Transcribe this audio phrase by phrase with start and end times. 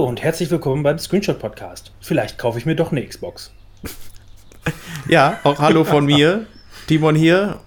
[0.00, 1.92] Hallo und herzlich willkommen beim Screenshot Podcast.
[2.00, 3.50] Vielleicht kaufe ich mir doch eine Xbox.
[5.06, 6.46] Ja, auch Hallo von mir.
[6.86, 7.60] Timon hier.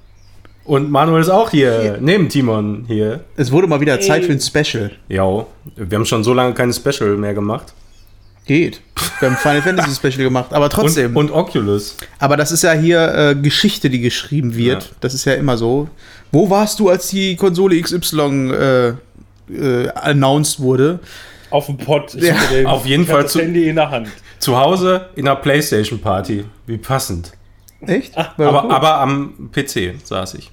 [0.65, 3.23] Und Manuel ist auch hier, neben Timon hier.
[3.37, 4.89] Es wurde mal wieder Zeit für ein Special.
[5.09, 7.71] Ja, wir haben schon so lange keine Special mehr gemacht.
[8.47, 8.81] Geht.
[9.19, 11.15] Wir haben Final Fantasy Special gemacht, aber trotzdem.
[11.15, 11.97] Und, und Oculus.
[12.17, 14.85] aber das ist ja hier äh, Geschichte, die geschrieben wird.
[14.85, 14.89] Ja.
[15.01, 15.87] Das ist ja immer so.
[16.31, 18.93] Wo warst du, als die Konsole XY äh,
[19.53, 20.99] äh, announced wurde?
[21.53, 22.15] Auf dem Pott.
[22.15, 24.09] Ich Ja, den- auf jeden Fall zu- Handy in der Hand.
[24.39, 26.45] Zu Hause in einer Playstation Party.
[26.65, 27.31] Wie passend.
[27.81, 28.15] Echt?
[28.15, 28.71] War Aber, cool.
[28.71, 30.49] aber am PC saß ich.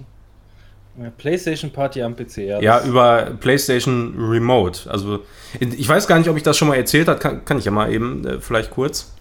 [1.16, 2.38] PlayStation Party am PC.
[2.46, 4.90] Ja, Ja, über PlayStation Remote.
[4.90, 5.20] Also,
[5.58, 7.18] ich weiß gar nicht, ob ich das schon mal erzählt habe.
[7.18, 9.14] Kann, kann ich ja mal eben, äh, vielleicht kurz.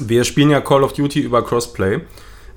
[0.00, 2.00] Wir spielen ja Call of Duty über Crossplay.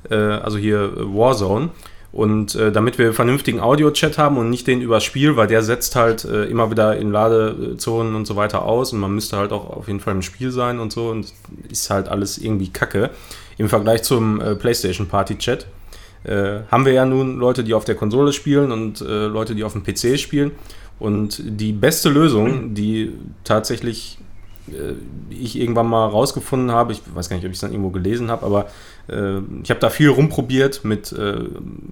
[0.10, 1.70] Äh, also hier äh, Warzone.
[2.12, 5.96] Und äh, damit wir vernünftigen Audio-Chat haben und nicht den übers Spiel, weil der setzt
[5.96, 9.70] halt äh, immer wieder in Ladezonen und so weiter aus und man müsste halt auch
[9.70, 11.32] auf jeden Fall im Spiel sein und so und
[11.70, 13.12] ist halt alles irgendwie kacke
[13.60, 15.68] im Vergleich zum äh, PlayStation Party Chat.
[16.24, 19.64] Äh, haben wir ja nun Leute, die auf der Konsole spielen und äh, Leute, die
[19.64, 20.52] auf dem PC spielen.
[20.98, 24.18] Und die beste Lösung, die tatsächlich
[24.70, 24.94] äh,
[25.30, 28.30] ich irgendwann mal rausgefunden habe, ich weiß gar nicht, ob ich es dann irgendwo gelesen
[28.30, 28.68] habe, aber
[29.64, 31.40] ich habe da viel rumprobiert mit äh,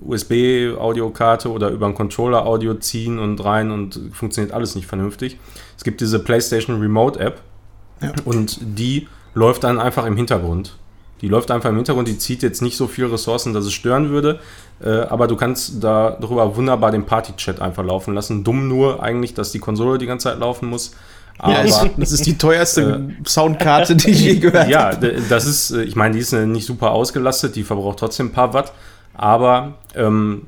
[0.01, 5.37] USB-Audiokarte oder über einen Controller Audio ziehen und rein und funktioniert alles nicht vernünftig.
[5.77, 7.41] Es gibt diese PlayStation Remote App
[8.01, 8.11] Ja.
[8.25, 10.77] und die läuft dann einfach im Hintergrund.
[11.21, 14.09] Die läuft einfach im Hintergrund, die zieht jetzt nicht so viel Ressourcen, dass es stören
[14.09, 14.39] würde,
[14.83, 18.43] äh, aber du kannst da drüber wunderbar den Party-Chat einfach laufen lassen.
[18.43, 20.95] Dumm nur eigentlich, dass die Konsole die ganze Zeit laufen muss.
[21.39, 24.97] Aber ja, das, das ist die teuerste Soundkarte, die ich je gehört ja, habe.
[25.13, 28.27] d- das ist, äh, ich meine, die ist äh, nicht super ausgelastet, die verbraucht trotzdem
[28.27, 28.73] ein paar Watt,
[29.13, 30.43] aber ähm,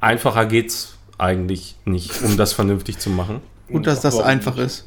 [0.00, 3.40] einfacher geht's eigentlich nicht, um das vernünftig zu machen.
[3.70, 4.86] Gut, dass das einfach ist.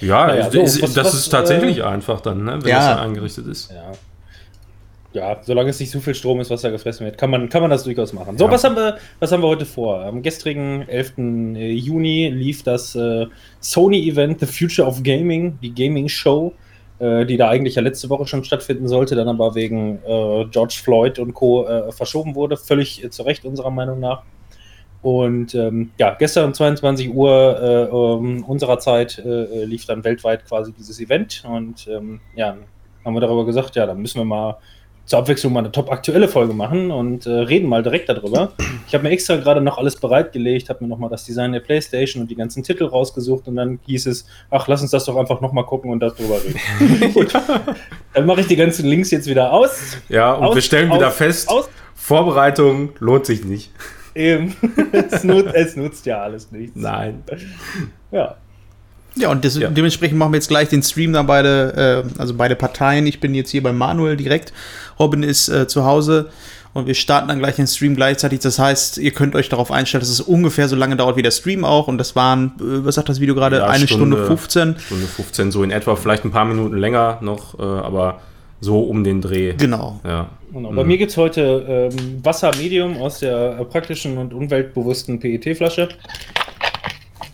[0.00, 2.78] Ja, Naja, so, ist, was- das was, ist tatsächlich äh, einfach dann, ne, wenn Ja.
[2.78, 3.70] das dann eingerichtet ist.
[3.70, 3.92] Ja.
[5.12, 7.60] Ja, solange es nicht so viel Strom ist, was da gefressen wird, kann man, kann
[7.60, 8.38] man das durchaus machen.
[8.38, 8.50] So, Ja.
[8.50, 10.00] was, haben wir, was haben wir heute vor?
[10.04, 11.14] Am gestrigen 11.
[11.18, 13.26] Juni lief das äh,
[13.60, 16.54] Sony-Event The Future of Gaming, die Gaming-Show,
[16.98, 20.78] äh, die da eigentlich ja letzte Woche schon stattfinden sollte, dann aber wegen äh, George
[20.82, 21.66] Floyd und Co.
[21.66, 22.56] Äh, verschoben wurde.
[22.56, 24.22] Völlig äh, zu Recht unserer Meinung nach.
[25.02, 30.46] Und ähm, ja, gestern um 22 Uhr äh, um, unserer Zeit äh, lief dann weltweit
[30.46, 31.42] quasi dieses Event.
[31.46, 32.56] Und ähm, ja,
[33.04, 34.58] haben wir darüber gesagt, ja, dann müssen wir mal
[35.04, 38.52] zur Abwechslung mal eine top aktuelle Folge machen und äh, reden mal direkt darüber.
[38.86, 42.22] Ich habe mir extra gerade noch alles bereitgelegt, habe mir nochmal das Design der Playstation
[42.22, 45.40] und die ganzen Titel rausgesucht und dann hieß es, ach, lass uns das doch einfach
[45.40, 47.12] nochmal gucken und darüber reden.
[47.14, 47.32] Gut,
[48.14, 49.96] dann mache ich die ganzen Links jetzt wieder aus.
[50.08, 53.70] Ja, und Aus- wir stellen aus- wieder fest, aus- Vorbereitung lohnt sich nicht.
[54.14, 54.54] Eben.
[54.92, 56.76] es, nutzt, es nutzt ja alles nichts.
[56.76, 57.22] Nein.
[58.10, 58.36] Ja.
[59.16, 59.68] Ja, und des, Ja.
[59.68, 63.06] dementsprechend machen wir jetzt gleich den Stream dann beide, äh, also beide Parteien.
[63.06, 64.52] Ich bin jetzt hier bei Manuel direkt.
[64.98, 66.30] Robin ist äh, zu Hause
[66.72, 68.40] und wir starten dann gleich den Stream gleichzeitig.
[68.40, 71.30] Das heißt, ihr könnt euch darauf einstellen, dass es ungefähr so lange dauert wie der
[71.30, 71.88] Stream auch.
[71.88, 73.58] Und das waren, äh, was sagt das Video gerade?
[73.58, 74.26] Ja, Eine Stunde, Stunde.
[74.26, 74.76] 15.
[74.78, 78.20] Stunde 15 so in etwa, vielleicht ein paar Minuten länger noch, äh, aber
[78.60, 79.54] so um den Dreh.
[79.58, 80.00] Genau.
[80.04, 80.28] Ja.
[80.52, 80.70] Genau.
[80.72, 85.88] Bei mir gibt es heute ähm, Wasser Medium aus der praktischen und umweltbewussten PET-Flasche.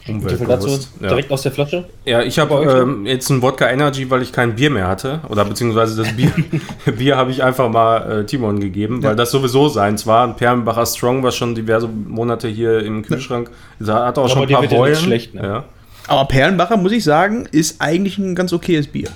[0.09, 0.91] Umweltbewusst.
[1.01, 1.09] Ja.
[1.09, 1.89] Direkt aus der Flasche.
[2.05, 5.21] Ja, ich habe ähm, jetzt ein Wodka Energy, weil ich kein Bier mehr hatte.
[5.29, 6.33] Oder beziehungsweise das Bier,
[6.97, 10.27] Bier habe ich einfach mal äh, Timon gegeben, weil das sowieso seins war.
[10.27, 13.51] Ein Perlenbacher Strong war schon diverse Monate hier im Kühlschrank.
[13.79, 14.97] Da hat auch schon Aber ein der paar Beulen.
[14.97, 15.43] schlecht, ne?
[15.43, 15.65] ja.
[16.07, 19.11] Aber Perlenbacher, muss ich sagen, ist eigentlich ein ganz okayes Bier.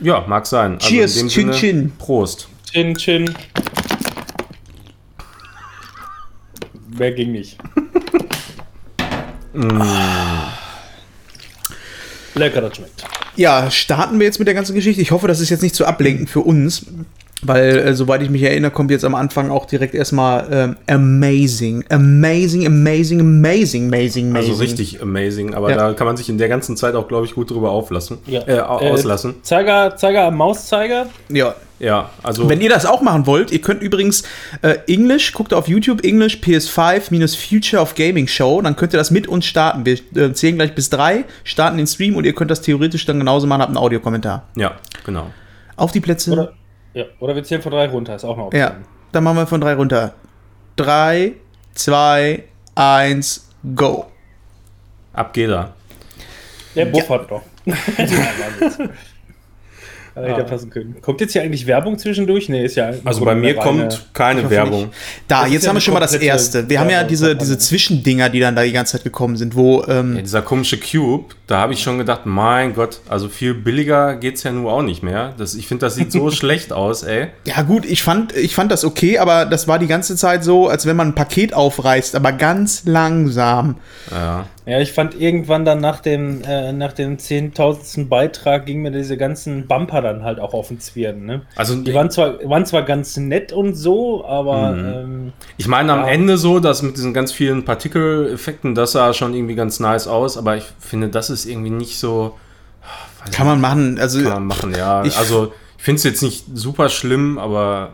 [0.00, 0.74] ja, mag sein.
[0.74, 1.92] Also Cheers, Chin Sinne, Chin.
[1.98, 2.48] Prost.
[2.70, 3.34] Chin, chin.
[6.98, 7.58] Mehr ging nicht.
[12.34, 13.04] Lecker, das schmeckt.
[13.36, 15.00] Ja, starten wir jetzt mit der ganzen Geschichte.
[15.02, 16.86] Ich hoffe, das ist jetzt nicht zu ablenkend für uns,
[17.42, 21.84] weil, äh, soweit ich mich erinnere, kommt jetzt am Anfang auch direkt erstmal ähm, amazing,
[21.90, 24.36] amazing, amazing, amazing, amazing, amazing.
[24.36, 25.76] Also richtig amazing, aber Ja.
[25.76, 28.18] da kann man sich in der ganzen Zeit auch, glaube ich, gut drüber auflassen.
[28.26, 28.40] Ja.
[28.42, 29.34] Äh, Äh, auslassen.
[29.42, 31.06] Zeiger, Zeiger am Mauszeiger.
[31.28, 31.54] Ja.
[31.78, 32.48] Ja, also.
[32.48, 34.22] Wenn ihr das auch machen wollt, ihr könnt übrigens
[34.62, 38.98] äh, Englisch, guckt auf YouTube Englisch PS5 minus Future of Gaming Show, dann könnt ihr
[38.98, 39.84] das mit uns starten.
[39.84, 43.18] Wir äh, zählen gleich bis drei, starten den Stream und ihr könnt das theoretisch dann
[43.18, 44.44] genauso machen, habt einen Audiokommentar.
[44.56, 45.30] ja, genau.
[45.76, 46.32] Auf die Plätze.
[46.32, 46.52] Oder,
[46.94, 48.62] ja, oder wir zählen von drei runter, ist auch eine Option.
[48.62, 48.76] Ja,
[49.12, 50.14] dann machen wir von drei runter.
[50.76, 51.34] Drei,
[51.74, 52.44] zwei,
[52.74, 54.06] eins, go.
[55.12, 55.74] Ab geht er.
[56.74, 57.42] Der buffert doch.
[60.16, 60.96] Hätte passen können.
[61.02, 62.48] Kommt jetzt hier eigentlich Werbung zwischendurch?
[62.48, 62.90] Nee, ist ja.
[63.04, 64.86] Also bei mir kommt keine Werbung.
[64.86, 64.92] nicht.
[65.28, 66.68] Da, Das jetzt haben wir schon mal das erste.
[66.68, 69.84] Wir haben ja diese, diese Zwischendinger, die dann da die ganze Zeit gekommen sind, wo,
[69.86, 74.16] ähm, Ja, dieser komische Cube, da habe ich schon gedacht, mein Gott, also viel billiger
[74.16, 75.34] geht's ja nur auch nicht mehr.
[75.36, 77.28] Das, ich finde, das sieht so schlecht aus, ey.
[77.44, 80.68] ja gut, ich fand, ich fand das okay, aber das war die ganze Zeit so,
[80.68, 83.76] als wenn man ein Paket aufreißt, aber ganz langsam.
[84.10, 84.46] Ja.
[84.68, 88.08] Ja, ich fand irgendwann dann nach dem, äh, nach dem 10.000.
[88.08, 91.24] Beitrag ging mir diese ganzen Bumper dann halt auch auf den Zwirn.
[91.24, 91.42] Ne?
[91.54, 94.84] Also Die waren zwar, waren zwar ganz nett und so, aber Mhm.
[94.84, 96.08] ähm, Ich meine am Ja.
[96.08, 100.36] Ende so, dass mit diesen ganz vielen Partikeleffekten, das sah schon irgendwie ganz nice aus,
[100.36, 102.36] aber ich finde, das ist irgendwie nicht so.
[103.24, 103.98] weiß Kann man machen.
[104.00, 105.04] Also Kann man machen, ja.
[105.04, 107.90] Ich- also ich finde es jetzt nicht super schlimm, aber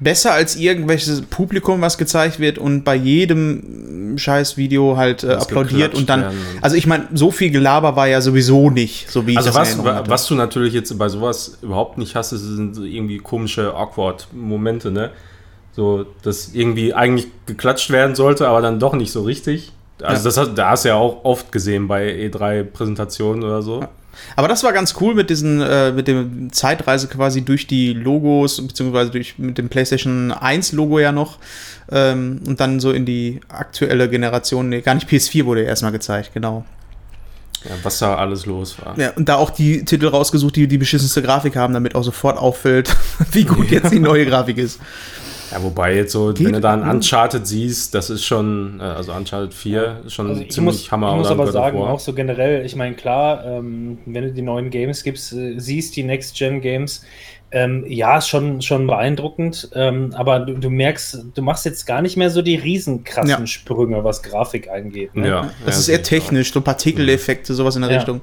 [0.00, 6.08] besser als irgendwelches Publikum, was gezeigt wird und bei jedem Scheiß-Video halt äh, applaudiert und
[6.08, 6.20] dann.
[6.22, 9.50] werden Also ich meine, so viel Gelaber war ja sowieso nicht, so wie ich Also
[9.52, 13.74] das in was, was du natürlich jetzt bei sowas überhaupt nicht hast, sind irgendwie komische
[13.74, 15.10] Awkward-Momente, ne?
[15.72, 19.72] So, dass irgendwie eigentlich geklatscht werden sollte, aber dann doch nicht so richtig.
[20.02, 20.24] Also Ja.
[20.24, 23.86] das hast, da hast du ja auch oft gesehen bei E3-Präsentationen oder so.
[24.34, 28.64] Aber das war ganz cool mit diesen, äh, mit dem Zeitreise quasi durch die Logos,
[28.66, 31.38] beziehungsweise durch, mit dem PlayStation 1 Logo ja noch.
[31.90, 35.92] Ähm, und dann so in die aktuelle Generation, nee, gar nicht PS4 wurde ja erstmal
[35.92, 36.64] gezeigt, genau.
[37.64, 38.98] Ja, was da alles los war.
[38.98, 42.38] Ja, und da auch die Titel rausgesucht, die die beschissenste Grafik haben, damit auch sofort
[42.38, 42.94] auffällt,
[43.32, 44.80] wie gut jetzt die neue Grafik ist.
[45.52, 48.82] Ja, wobei jetzt so, Geht- wenn du da ein Uncharted siehst, das ist schon, äh,
[48.82, 51.10] also Uncharted 4, ist schon also ich ziemlich muss, Hammer.
[51.12, 54.70] ich muss aber sagen, auch so generell, ich meine, klar, ähm, wenn du die neuen
[54.70, 57.02] Games gibst, äh, siehst, die Next-Gen-Games,
[57.52, 62.02] ähm, ja, ist schon, schon beeindruckend, ähm, aber du, du merkst, du machst jetzt gar
[62.02, 63.46] nicht mehr so die riesenkrassen Ja.
[63.46, 65.14] Sprünge, was Grafik angeht.
[65.14, 65.28] Ne?
[65.28, 67.98] Ja, Das ja, ist eher technisch, so Partikeleffekte, sowas in der Ja.
[67.98, 68.20] Richtung.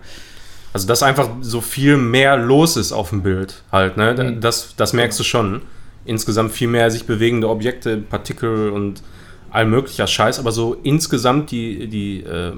[0.73, 4.13] Also, dass einfach so viel mehr los ist auf dem Bild halt, ne?
[4.17, 4.41] Mhm.
[4.41, 5.61] Das, das merkst du schon.
[6.05, 9.03] Insgesamt viel mehr sich bewegende Objekte, Partikel und
[9.51, 12.53] all möglicher Scheiß, aber so insgesamt die, die äh,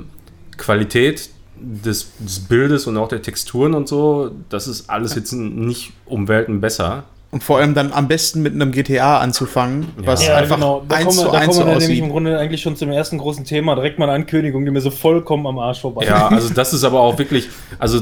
[0.57, 5.93] Qualität des, des Bildes und auch der Texturen und so, das ist alles jetzt nicht
[6.05, 7.03] um Welten besser.
[7.31, 10.85] Und vor allem dann am besten mit einem GTA anzufangen, was Ja, einfach genau.
[10.87, 12.77] Da eins kommen wir, zu da eins kommen wir dann nämlich im Grunde eigentlich schon
[12.77, 13.75] zum ersten großen Thema.
[13.75, 16.85] Direkt mal eine Ankündigung, die mir so vollkommen am Arsch vorbei Ja, also das ist
[16.85, 18.01] aber auch wirklich, also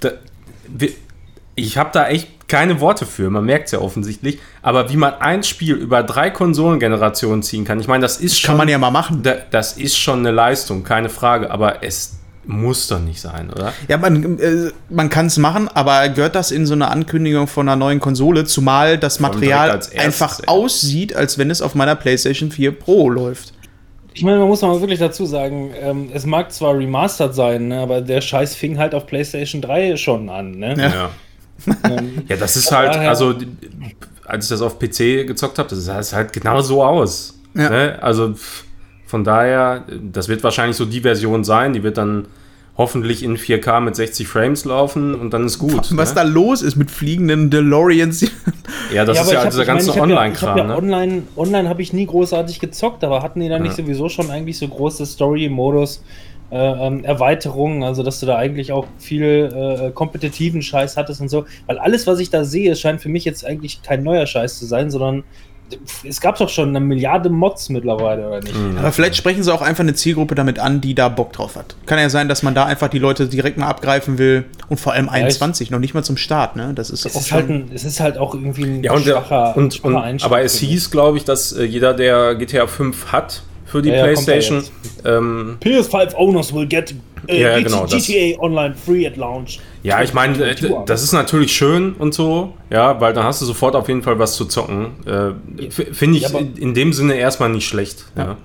[0.00, 0.12] da,
[0.66, 0.90] wir,
[1.60, 5.14] ich habe da echt keine Worte für, man merkt es ja offensichtlich, aber wie man
[5.20, 8.78] ein Spiel über drei Konsolengenerationen ziehen kann, ich meine, das ist schon, Kann man ja
[8.78, 9.22] mal machen.
[9.22, 13.72] da, das ist schon eine Leistung, keine Frage, aber es muss doch nicht sein, oder?
[13.86, 17.68] Ja, man, äh, man kann es machen, aber gehört das in so eine Ankündigung von
[17.68, 20.48] einer neuen Konsole, zumal das Material erstes, einfach ey.
[20.48, 23.52] aussieht, als wenn es auf meiner PlayStation 4 Pro läuft.
[24.12, 27.78] Ich meine, man muss mal wirklich dazu sagen, ähm, es mag zwar remastered sein, ne,
[27.78, 30.58] aber der Scheiß fing halt auf PlayStation 3 schon an.
[30.58, 30.74] Ne?
[30.76, 30.88] Ja.
[30.88, 31.10] Ja.
[31.84, 33.34] Ähm, Ja, das ist halt, also
[34.24, 37.38] als ich das auf PC gezockt habe, das sah es halt genau so aus.
[37.54, 37.68] Ja.
[37.68, 37.98] Ne?
[38.00, 38.34] Also
[39.06, 42.26] von daher, das wird wahrscheinlich so die Version sein, die wird dann
[42.76, 45.94] hoffentlich in 4K mit 60 Frames laufen und dann ist gut.
[45.96, 46.14] Was ne?
[46.14, 48.24] da los ist mit fliegenden DeLoreans.
[48.94, 50.58] Ja, das ja, ist ja hab- dieser ganze Online-Kram.
[50.58, 50.76] ja ne?
[50.76, 54.58] Online, online habe ich nie großartig gezockt, aber hatten die da nicht sowieso schon eigentlich
[54.58, 56.02] so große Story-Modus?
[56.50, 59.22] Äh, ähm, Erweiterungen, also dass du da eigentlich auch viel
[59.54, 61.44] äh, kompetitiven Scheiß hattest und so.
[61.66, 64.66] Weil alles, was ich da sehe, scheint für mich jetzt eigentlich kein neuer Scheiß zu
[64.66, 65.22] sein, sondern
[66.04, 68.56] es gab doch schon eine Milliarde Mods mittlerweile, oder nicht?
[68.56, 68.78] Mhm.
[68.78, 71.76] Aber vielleicht sprechen sie auch einfach eine Zielgruppe damit an, die da Bock drauf hat.
[71.86, 74.92] Kann ja sein, dass man da einfach die Leute direkt mal abgreifen will und vor
[74.92, 76.72] allem 21, noch nicht mal zum Start, ne?
[76.74, 79.04] Das ist Es auch ist, halt ein, es ist halt auch irgendwie ein Ja, und,
[79.04, 83.12] schwacher, und, schwacher und aber es hieß, glaube ich, dass äh, jeder, der GTA 5
[83.12, 84.64] hat für die Ja, PlayStation,
[85.04, 86.94] ähm, PS5 owners will get
[87.28, 89.60] äh, Ja, genau, das- GTA Online free at launch.
[89.82, 90.54] Ja, ich meine, äh,
[90.86, 94.18] das ist natürlich schön und so, ja, weil dann hast du sofort auf jeden Fall
[94.18, 94.86] was zu zocken.
[95.06, 98.04] Äh, Finde ich Ja, aber- in, dem Sinne erstmal nicht schlecht.
[98.16, 98.36] Ja.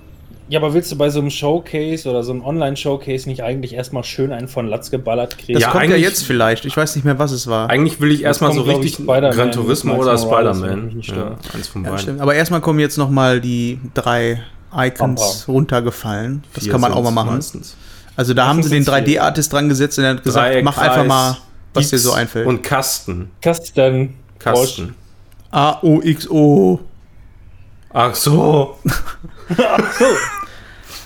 [0.48, 4.04] Ja, aber willst du bei so einem Showcase oder so einem Online-Showcase nicht eigentlich erstmal
[4.04, 5.54] schön einen von Latz geballert kriegen?
[5.54, 6.64] das Ja, kommt ja jetzt vielleicht.
[6.66, 7.68] Ich weiß nicht mehr, was es war.
[7.68, 11.00] Eigentlich will ich erstmal so richtig Gran Turismo oder Spider-Man.
[11.02, 12.20] Ja, eins von beiden.
[12.20, 14.40] Aber erstmal kommen jetzt noch mal die drei
[14.74, 16.44] Icons runtergefallen.
[16.54, 17.34] Das Vier kann man auch mal machen.
[17.34, 17.76] meistens.
[18.16, 19.20] Also da haben sie den sind's vier.
[19.20, 21.36] 3D-Artist dran gesetzt und er hat gesagt, Dreieck, mach einfach Kreis, mal,
[21.74, 22.46] was dir X so einfällt.
[22.46, 23.30] Und Kasten.
[23.42, 24.14] Kasten.
[24.38, 24.94] Kasten.
[25.50, 26.80] A-O-X-O.
[27.92, 28.78] Ach so.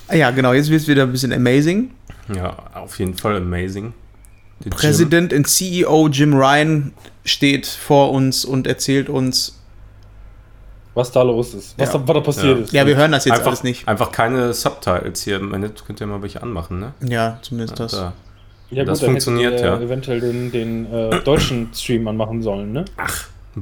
[0.08, 1.90] Ah ja, genau, jetzt wird es wieder ein bisschen amazing.
[2.34, 3.92] Ja, auf jeden Fall amazing.
[4.68, 6.92] Präsident und CEO Jim Ryan
[7.24, 9.59] steht vor uns und erzählt uns.
[10.94, 11.78] Was da los ist.
[11.78, 11.98] Was, Ja.
[11.98, 12.64] da, was da passiert Ja.
[12.64, 12.72] ist.
[12.72, 13.86] Ja, wir hören das jetzt Einfach, alles nicht.
[13.86, 15.38] einfach keine Subtitles hier.
[15.38, 16.92] Man könnt ihr mal welche anmachen, ne?
[17.06, 17.92] Ja, zumindest das.
[17.92, 18.12] Da.
[18.70, 19.80] Ja, das gut, dann funktioniert, hättet ihr ja.
[19.80, 22.84] eventuell den, den äh, deutschen Stream anmachen sollen, ne?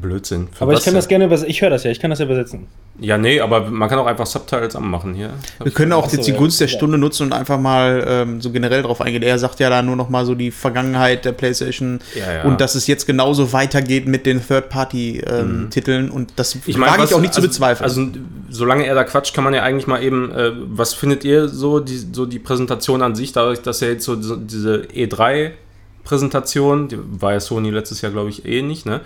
[0.01, 0.49] Blödsinn.
[0.53, 0.95] Für Aber ich kann denn?
[0.97, 1.51] das gerne übersetzen.
[1.51, 2.67] Ich höre das ja, ich kann das ja übersetzen.
[3.01, 5.31] Ja, nee, aber man kann auch einfach Subtitles anmachen hier.
[5.63, 6.37] Wir können auch Ach so, jetzt die ja.
[6.37, 6.69] Gunst der.
[6.69, 9.23] Stunde nutzen und einfach mal ähm, so generell drauf eingehen.
[9.23, 12.43] Er sagt ja da nur noch mal so die Vergangenheit der PlayStation Ja, ja.
[12.43, 16.63] und dass es jetzt genauso weitergeht mit den Third-Party-Titeln und das Mhm.
[16.67, 17.85] Ich meine, wage ich auch nicht zu also, bezweifeln.
[17.85, 18.07] Also,
[18.51, 21.81] solange er da quatscht, kann man ja eigentlich mal eben, äh, was findet ihr so,
[21.81, 26.99] die, so die Präsentation an sich, dadurch, dass er jetzt so, so diese E3-Präsentation, die
[27.21, 29.01] war ja Sony letztes Jahr, glaube ich, eh nicht, ne?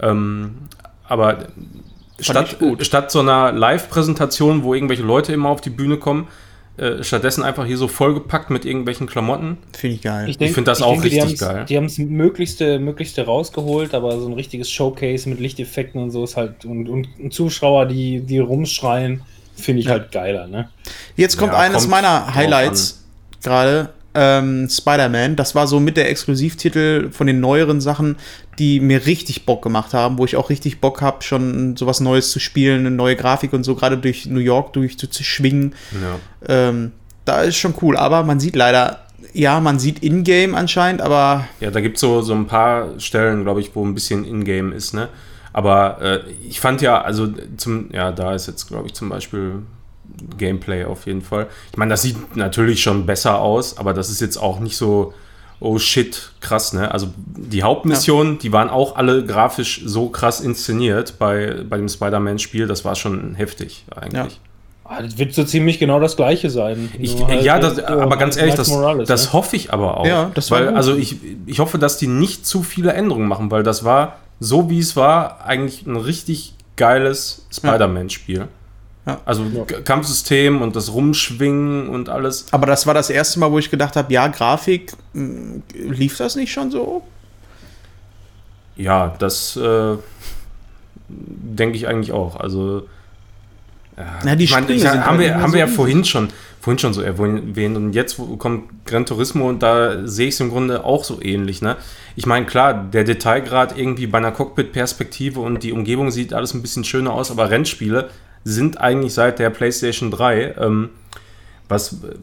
[0.00, 0.56] Ähm,
[1.08, 1.46] aber
[2.20, 6.28] statt, ich statt so einer Live-Präsentation, wo irgendwelche Leute immer auf die Bühne kommen,
[6.78, 9.56] äh, stattdessen einfach hier so vollgepackt mit irgendwelchen Klamotten.
[9.76, 10.34] Finde ich geil.
[10.36, 11.64] denk- find das auch denke, die richtig haben's- geil.
[11.68, 16.24] Die haben es möglichste, möglichste rausgeholt, aber so ein richtiges Showcase mit Lichteffekten und so
[16.24, 19.22] ist halt und, und, und Zuschauer, die, die rumschreien,
[19.54, 20.68] finde ich halt geiler, ne?
[21.16, 23.04] Jetzt kommt Ja, eines kommt meiner Highlights
[23.42, 23.88] gerade.
[24.18, 28.16] Ähm, Spider-Man, das war so mit der Exklusivtitel von den neueren Sachen,
[28.58, 32.30] die mir richtig Bock gemacht haben, wo ich auch richtig Bock habe, schon sowas Neues
[32.30, 35.74] zu spielen, eine neue Grafik und so, gerade durch New York durch zu, zu schwingen.
[35.92, 36.68] Ja.
[36.68, 36.92] Ähm,
[37.26, 39.00] da ist schon cool, aber man sieht leider,
[39.34, 43.42] ja, man sieht In-Game anscheinend, aber Ja, da gibt es so, so ein paar Stellen,
[43.42, 45.08] glaube ich, wo ein bisschen Ingame ist, ne?
[45.52, 49.62] Aber äh, ich fand ja, also zum, ja, da ist jetzt, glaube ich, zum Beispiel
[50.38, 51.46] Gameplay auf jeden Fall.
[51.70, 55.14] Ich meine, das sieht natürlich schon besser aus, aber das ist jetzt auch nicht so,
[55.60, 56.90] oh shit, krass, ne?
[56.90, 62.66] Also die Hauptmissionen, die waren auch alle grafisch so krass inszeniert bei, bei dem Spider-Man-Spiel,
[62.66, 64.40] das war schon heftig eigentlich.
[64.84, 66.90] Ah, Das wird so ziemlich genau das gleiche sein.
[67.00, 69.32] Ich, halt ja, das, so aber ganz ehrlich, das, Morales, das ne?
[69.32, 70.06] hoffe ich aber auch.
[70.06, 70.76] Ja, das war weil, gut.
[70.76, 74.70] also ich, ich hoffe, dass die nicht zu viele Änderungen machen, weil das war, so
[74.70, 78.48] wie es war, eigentlich ein richtig geiles Spider-Man-Spiel.
[79.06, 79.20] Ja.
[79.24, 82.46] Also K- Kampfsystem und das Rumschwingen und alles.
[82.50, 86.34] aber das war das erste Mal, wo ich gedacht habe, ja, Grafik, mh, lief das
[86.36, 87.02] nicht schon so?
[88.76, 89.96] Ja, das äh,
[91.08, 92.36] denke ich eigentlich auch.
[92.38, 92.86] Also
[93.96, 96.04] ja, Na, die ich meine, ich, sind haben halt wir, haben so wir ja vorhin
[96.04, 96.28] schon,
[96.60, 100.50] vorhin schon so erwähnt und jetzt kommt Gran Turismo und da sehe ich es im
[100.50, 101.62] Grunde auch so ähnlich.
[101.62, 101.76] Ne?
[102.16, 106.60] Ich meine, klar, der Detailgrad irgendwie bei einer Cockpit-Perspektive und die Umgebung sieht alles ein
[106.60, 108.10] bisschen schöner aus, aber Rennspiele
[108.48, 110.90] sind eigentlich seit der PlayStation 3, ähm,
[111.68, 112.14] was, äh,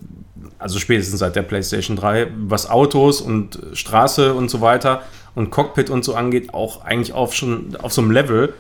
[0.58, 5.01] also spätestens seit der PlayStation 3, was Autos und Straße und so weiter
[5.36, 8.53] und Cockpit und so angeht, auch eigentlich auf schon auf so einem Level,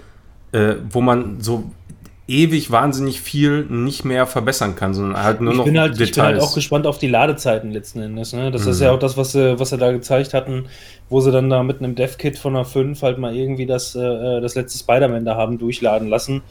[0.51, 1.71] äh, wo man so
[2.27, 5.97] ewig wahnsinnig viel nicht mehr verbessern kann, sondern halt nur Ich noch bin, halt, ich
[5.99, 6.25] bin Details.
[6.25, 8.33] halt auch gespannt auf die Ladezeiten letzten Endes.
[8.33, 8.49] Ne?
[8.49, 8.85] Das ist Mhm.
[8.85, 10.65] ja auch das, was sie, was sie da gezeigt hatten,
[11.09, 14.39] wo sie dann da mit einem Dev-Kit von einer 5 halt mal irgendwie das, äh,
[14.41, 16.41] das letzte Spider-Man da haben durchladen lassen.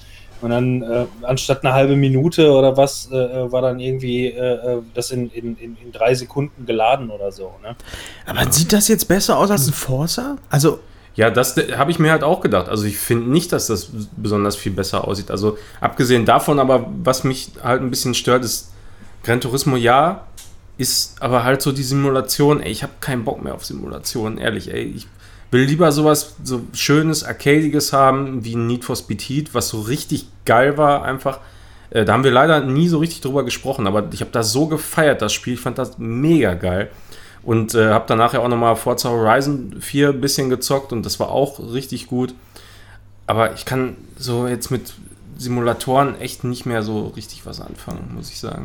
[0.42, 4.78] Und dann äh, anstatt eine halbe Minute oder was, äh, äh, war dann irgendwie äh,
[4.78, 7.54] äh, das in, in, in, in drei Sekunden geladen oder so.
[7.62, 7.76] Ne?
[8.26, 10.36] Aber sieht das jetzt besser aus als ein Forza?
[10.50, 10.80] Also,
[11.14, 12.68] Ja, das habe ich mir halt auch gedacht.
[12.68, 15.30] Also ich finde nicht, dass das besonders viel besser aussieht.
[15.30, 18.72] Also abgesehen davon, aber was mich halt ein bisschen stört, ist
[19.22, 20.26] Gran Turismo ja,
[20.78, 22.60] ist aber halt so die Simulation.
[22.60, 24.72] Ey, ich habe keinen Bock mehr auf Simulationen, ehrlich.
[24.72, 25.06] Ey, ich
[25.52, 30.26] will lieber sowas so schönes, arcadiges haben wie Need for Speed Heat, was so richtig
[30.44, 31.40] geil war einfach.
[31.90, 34.66] Äh, da haben wir leider nie so richtig drüber gesprochen, aber ich habe das so
[34.66, 35.54] gefeiert, das Spiel.
[35.54, 36.90] Ich fand das mega geil.
[37.42, 41.20] Und äh, habe dann nachher auch nochmal Forza Horizon 4 ein bisschen gezockt und das
[41.20, 42.34] war auch richtig gut.
[43.26, 44.94] Aber ich kann so jetzt mit
[45.38, 48.64] Simulatoren echt nicht mehr so richtig was anfangen, muss ich sagen.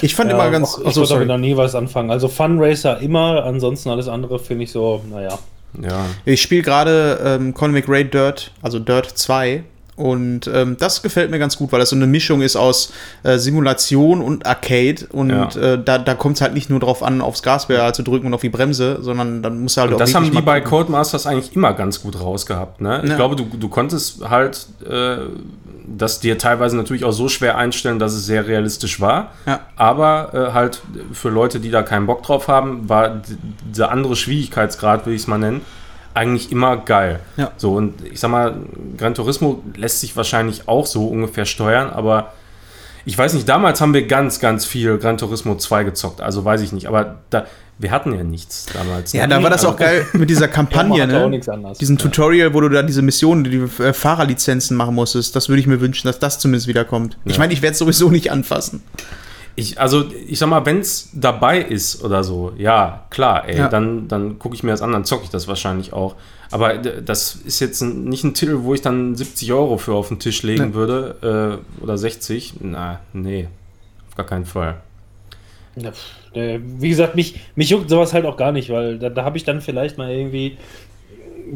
[0.00, 0.74] Ich fand immer ganz.
[0.76, 2.10] auch, ich würde damit noch nie was anfangen.
[2.10, 5.38] Also Fun Racer immer, ansonsten alles andere finde ich so, naja.
[5.80, 6.06] Ja.
[6.24, 9.64] Ich spiele gerade ähm, Colin McRae Dirt, also Dirt 2.
[9.94, 12.92] Und ähm, das gefällt mir ganz gut, weil das so eine Mischung ist aus
[13.24, 15.06] äh, Simulation und Arcade.
[15.12, 15.48] Und Ja.
[15.74, 18.34] äh, da, da kommt es halt nicht nur drauf an, aufs Gaspedal zu drücken und
[18.34, 20.60] auf die Bremse, sondern dann muss halt Und auch das haben die bei.
[20.62, 22.80] Codemasters eigentlich immer ganz gut rausgehabt.
[22.80, 23.02] Ne?
[23.04, 23.16] Ich Ja.
[23.16, 25.16] glaube, du, du konntest halt äh,
[25.96, 29.32] das dir teilweise natürlich auch so schwer einstellen, dass es sehr realistisch war.
[29.46, 29.60] Ja.
[29.76, 30.82] Aber äh, halt
[31.12, 33.22] für Leute, die da keinen Bock drauf haben, war
[33.68, 35.62] dieser andere Schwierigkeitsgrad, will ich es mal nennen,
[36.14, 37.20] eigentlich immer geil.
[37.36, 37.52] Ja.
[37.56, 38.54] So, und ich sag mal,
[38.96, 42.32] Gran Turismo lässt sich wahrscheinlich auch so ungefähr steuern, aber
[43.04, 46.60] ich weiß nicht, damals haben wir ganz, ganz viel Gran Turismo 2 gezockt, also weiß
[46.62, 47.46] ich nicht, aber da,
[47.78, 49.12] wir hatten ja nichts damals.
[49.12, 49.34] Ja, ne?
[49.34, 51.28] da war das Also- auch geil mit dieser Kampagne, ne?
[51.28, 51.78] nichts anderes.
[51.78, 55.34] Diesen Tutorial, wo du da diese Missionen, die äh, Fahrerlizenzen machen musstest.
[55.34, 57.16] Das würde ich mir wünschen, dass das zumindest wiederkommt.
[57.24, 57.38] Ich Ja.
[57.40, 58.82] meine, ich werde es sowieso nicht anfassen.
[59.54, 63.68] Ich, also, ich sag mal, wenn es dabei ist oder so, ja, klar, ey, Ja.
[63.68, 66.14] dann, dann gucke ich mir das an, dann zocke ich das wahrscheinlich auch.
[66.50, 70.08] Aber das ist jetzt ein, nicht ein Titel, wo ich dann 70 Euro für auf
[70.08, 70.74] den Tisch legen Nee.
[70.74, 72.54] würde äh, oder 60.
[72.60, 73.48] Na, nee,
[74.08, 74.76] auf gar keinen Fall.
[75.76, 75.92] Ja,
[76.34, 79.44] wie gesagt, mich, mich juckt sowas halt auch gar nicht, weil da, da habe ich
[79.44, 80.58] dann vielleicht mal irgendwie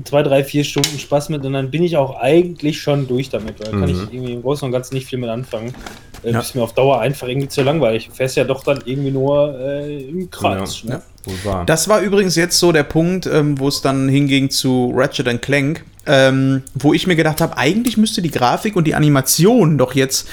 [0.05, 3.59] zwei, drei, vier Stunden Spaß mit und dann bin ich auch eigentlich schon durch damit,
[3.61, 4.09] weil da kann ich Mhm.
[4.13, 5.75] irgendwie im Großen und Ganzen nicht viel mit anfangen.
[6.23, 6.41] Äh, Ja.
[6.41, 8.09] Ist mir auf Dauer einfach irgendwie zu langweilig.
[8.09, 10.83] Du fährst ja doch dann irgendwie nur äh, im Kreis.
[10.85, 10.97] Ja.
[10.97, 11.03] Ne?
[11.45, 11.67] Wahr.
[11.67, 15.85] Das war übrigens jetzt so der Punkt, ähm, wo es dann hinging zu Ratchet Clank,
[16.07, 20.29] ähm, wo ich mir gedacht habe, eigentlich müsste die Grafik und die Animation doch jetzt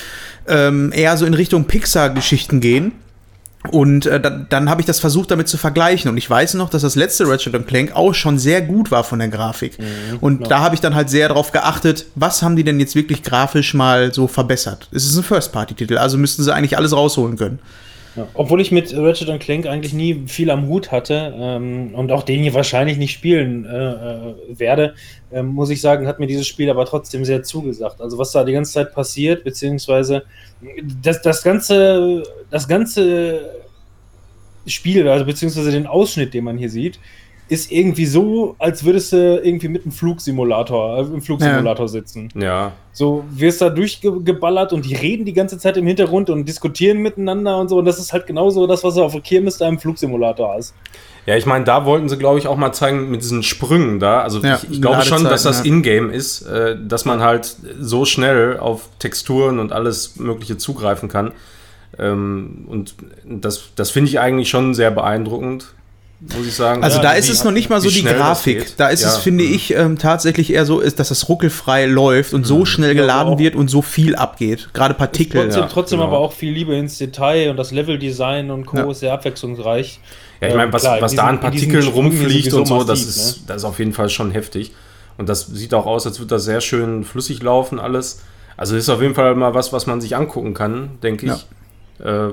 [0.48, 2.92] ähm, eher so in Richtung Pixar-Geschichten gehen.
[3.72, 6.10] Und äh, dann, dann habe ich das versucht damit zu vergleichen.
[6.10, 9.20] Und ich weiß noch, dass das letzte Ratchet Clank auch schon sehr gut war von
[9.20, 9.78] der Grafik.
[10.20, 10.48] und ja.
[10.48, 13.74] da habe ich dann halt sehr darauf geachtet, was haben die denn jetzt wirklich grafisch
[13.74, 14.90] mal so verbessert.
[14.92, 17.60] Es ist ein First-Party-Titel, also müssten sie eigentlich alles rausholen können.
[18.34, 22.42] Obwohl ich mit Ratchet Clank eigentlich nie viel am Hut hatte ähm, und auch den
[22.42, 24.96] hier wahrscheinlich nicht spielen äh, äh, werde,
[25.32, 28.02] ähm, muss ich sagen, hat mir dieses Spiel aber trotzdem sehr zugesagt.
[28.02, 30.24] Also was da die ganze Zeit passiert, beziehungsweise
[31.02, 33.64] das, das ganze, das ganze
[34.68, 37.00] Spiel, also beziehungsweise den Ausschnitt, den man hier sieht,
[37.54, 42.30] ist irgendwie so, als würdest du irgendwie mit einem Flugsimulator, äh, im Flugsimulator sitzen.
[42.36, 46.98] ja, So wirst da durchgeballert und die reden die ganze Zeit im Hintergrund und diskutieren
[46.98, 47.78] miteinander und so.
[47.78, 50.74] Und das ist halt genauso das, was du auf der Kirmes da im Flugsimulator hast.
[51.26, 54.22] Ja, ich meine, da wollten sie, glaube ich, auch mal zeigen mit diesen Sprüngen da.
[54.22, 57.56] Also Ja, ich, ich glaube schon, dass das Ladezeiten, Ingame ist, äh, dass man halt
[57.80, 61.32] so schnell auf Texturen und alles Mögliche zugreifen kann.
[62.00, 62.96] Ähm, und
[63.26, 65.74] das, das finde ich eigentlich schon sehr beeindruckend,
[66.36, 66.84] muss ich sagen.
[66.84, 68.78] Also Ja, da wie- ist es noch nicht mal so die das Grafik.
[68.78, 69.54] Da ist Ja, es, finde mhm.
[69.54, 73.56] ich, ähm, tatsächlich eher so, ist, dass das ruckelfrei läuft und so schnell geladen wird
[73.56, 74.70] und so viel abgeht.
[74.74, 75.44] Gerade Partikel.
[75.46, 76.10] trotzdem ja, trotzdem genau.
[76.10, 78.78] aber auch viel Liebe ins Detail und das Leveldesign und Co.
[78.78, 78.92] Ja.
[78.92, 80.00] ist sehr abwechslungsreich.
[80.42, 82.68] Ja, ich meine, was, Ähm, klar, was da an diesen- in diesen Partikeln rumfliegt und
[82.68, 83.44] so, das, massiv, ist, ne?
[83.48, 84.72] das ist auf jeden Fall schon heftig.
[85.18, 88.22] Und das sieht auch aus, als würde das sehr schön flüssig laufen, alles.
[88.58, 92.06] Also ist auf jeden Fall mal was, was man sich angucken kann, denke ich.
[92.06, 92.30] Äh,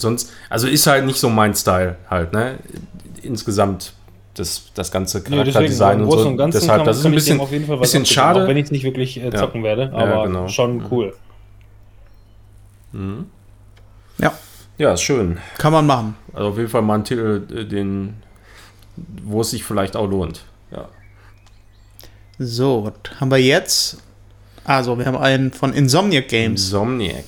[0.00, 2.58] sonst, also ist halt nicht so mein Style halt, ne?
[3.22, 3.92] Insgesamt
[4.34, 6.28] das, das ganze Nee, Charakterdesign im und Großen so.
[6.30, 8.44] und Ganzen Deshalb, kann, das ist ein bisschen, auf jeden Fall bisschen schade.
[8.44, 10.48] Auch wenn ich es nicht wirklich äh, zocken werde, Ja, aber genau.
[10.48, 11.14] schon cool.
[14.18, 14.32] Ja,
[14.78, 15.38] Ja, ist schön.
[15.58, 16.16] kann man machen.
[16.32, 18.14] Also auf jeden Fall mal ein Titel, äh, den,
[19.24, 20.44] wo es sich vielleicht auch lohnt.
[20.72, 20.88] Ja.
[22.38, 23.98] So, was haben wir jetzt?
[24.64, 26.64] Also, wir haben einen von Insomniac Games.
[26.64, 27.24] Insomniac.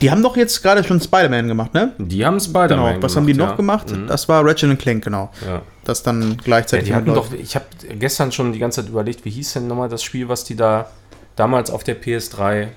[0.00, 1.92] Die haben doch jetzt gerade schon Spider-Man gemacht, ne?
[1.98, 3.02] Die haben Spider-Man Genau.
[3.02, 3.54] Was haben die noch ja.
[3.56, 3.90] gemacht?
[3.90, 4.06] Mhm.
[4.06, 5.30] Das war Ratchet Clank, genau.
[5.46, 5.62] Ja.
[5.84, 7.64] Das dann Ja, gleichzeitig die hatten doch, ich habe
[7.98, 10.90] gestern schon die ganze Zeit überlegt, wie hieß denn nochmal das Spiel, was die da
[11.36, 12.68] damals auf der PS3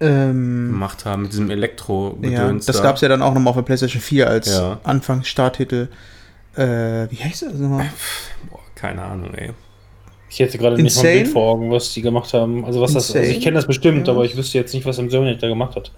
[0.00, 2.82] ähm, gemacht haben, mit diesem ja, Elektro-Gedöns das da.
[2.82, 4.80] gab es ja dann auch nochmal auf der PlayStation 4 als Ja.
[4.82, 5.88] Anfangsstarttitel.
[6.56, 7.86] Äh, wie heißt das nochmal?
[8.50, 9.50] Boah, keine Ahnung, ey.
[10.28, 11.22] Ich hätte gerade nicht mal ein Insane?
[11.22, 12.64] Bild vor Augen, was die gemacht haben.
[12.64, 13.36] Also was das, also Insane?
[13.36, 14.14] ich kenne das bestimmt, Ja.
[14.14, 15.92] aber ich wüsste jetzt nicht, was Insomniac da gemacht hat.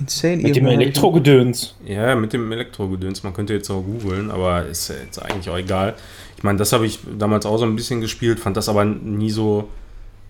[0.00, 1.76] Insane Mit dem Elektrogedöns.
[1.84, 5.94] Ja, mit dem Elektro-Gedöns, man könnte jetzt auch googeln, aber ist jetzt eigentlich auch egal.
[6.36, 9.30] Ich meine, das habe ich damals auch so ein bisschen gespielt, fand das aber nie
[9.30, 9.68] so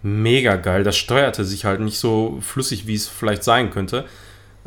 [0.02, 0.82] mega geil.
[0.82, 4.04] Das steuerte sich halt nicht so flüssig, wie es vielleicht sein könnte.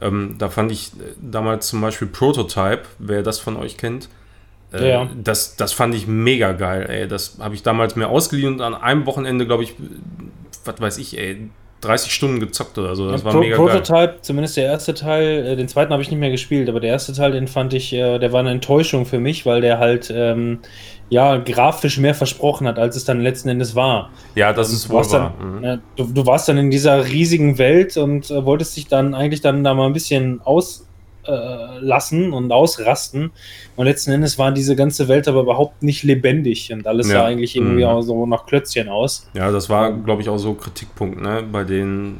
[0.01, 4.09] Ähm, da fand ich äh, damals zum Beispiel Prototype, wer das von euch kennt.
[4.73, 5.09] Äh, Ja.
[5.23, 7.07] das, das fand ich mega geil, ey.
[7.07, 9.75] Das habe ich damals mir ausgeliehen und an einem Wochenende, glaube ich,
[10.65, 11.49] was weiß ich, ey,
[11.84, 13.10] 30 Stunden gezockt oder so.
[13.10, 13.65] Das Ja, war Pro mega geil.
[13.67, 16.89] Prototype, zumindest der erste Teil, äh, den zweiten habe ich nicht mehr gespielt, aber der
[16.91, 20.12] erste Teil, den fand ich, äh, der war eine Enttäuschung für mich, weil der halt
[20.15, 20.60] ähm,
[21.10, 24.12] ja grafisch mehr versprochen hat, als es dann letzten Endes war.
[24.36, 25.34] Ja, das ist Du wohl warst, wahr.
[25.39, 25.63] dann, Mhm.
[25.63, 29.41] ja, du, du warst dann in dieser riesigen Welt und äh, wolltest dich dann eigentlich
[29.41, 30.50] dann da mal ein bisschen äh,
[31.25, 33.31] lassen und ausrasten.
[33.75, 37.19] Und letzten Endes war diese ganze Welt aber überhaupt nicht lebendig und alles Ja.
[37.19, 37.89] sah eigentlich irgendwie Mhm.
[37.89, 39.29] auch so nach Klötzchen aus.
[39.33, 42.17] Ja, das war, glaube ich, auch so Kritikpunkt, ne, bei den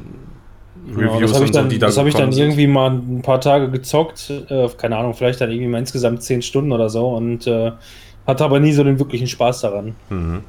[0.94, 2.42] Genau, Reviews das habe ich und so, dann, die da das hab ich dann sind.
[2.42, 6.42] irgendwie mal ein paar Tage gezockt, äh, keine Ahnung, vielleicht dann irgendwie mal insgesamt zehn
[6.42, 7.72] Stunden oder so und äh,
[8.26, 9.94] hatte aber nie so den wirklichen Spaß daran.
[10.10, 10.40] Mhm.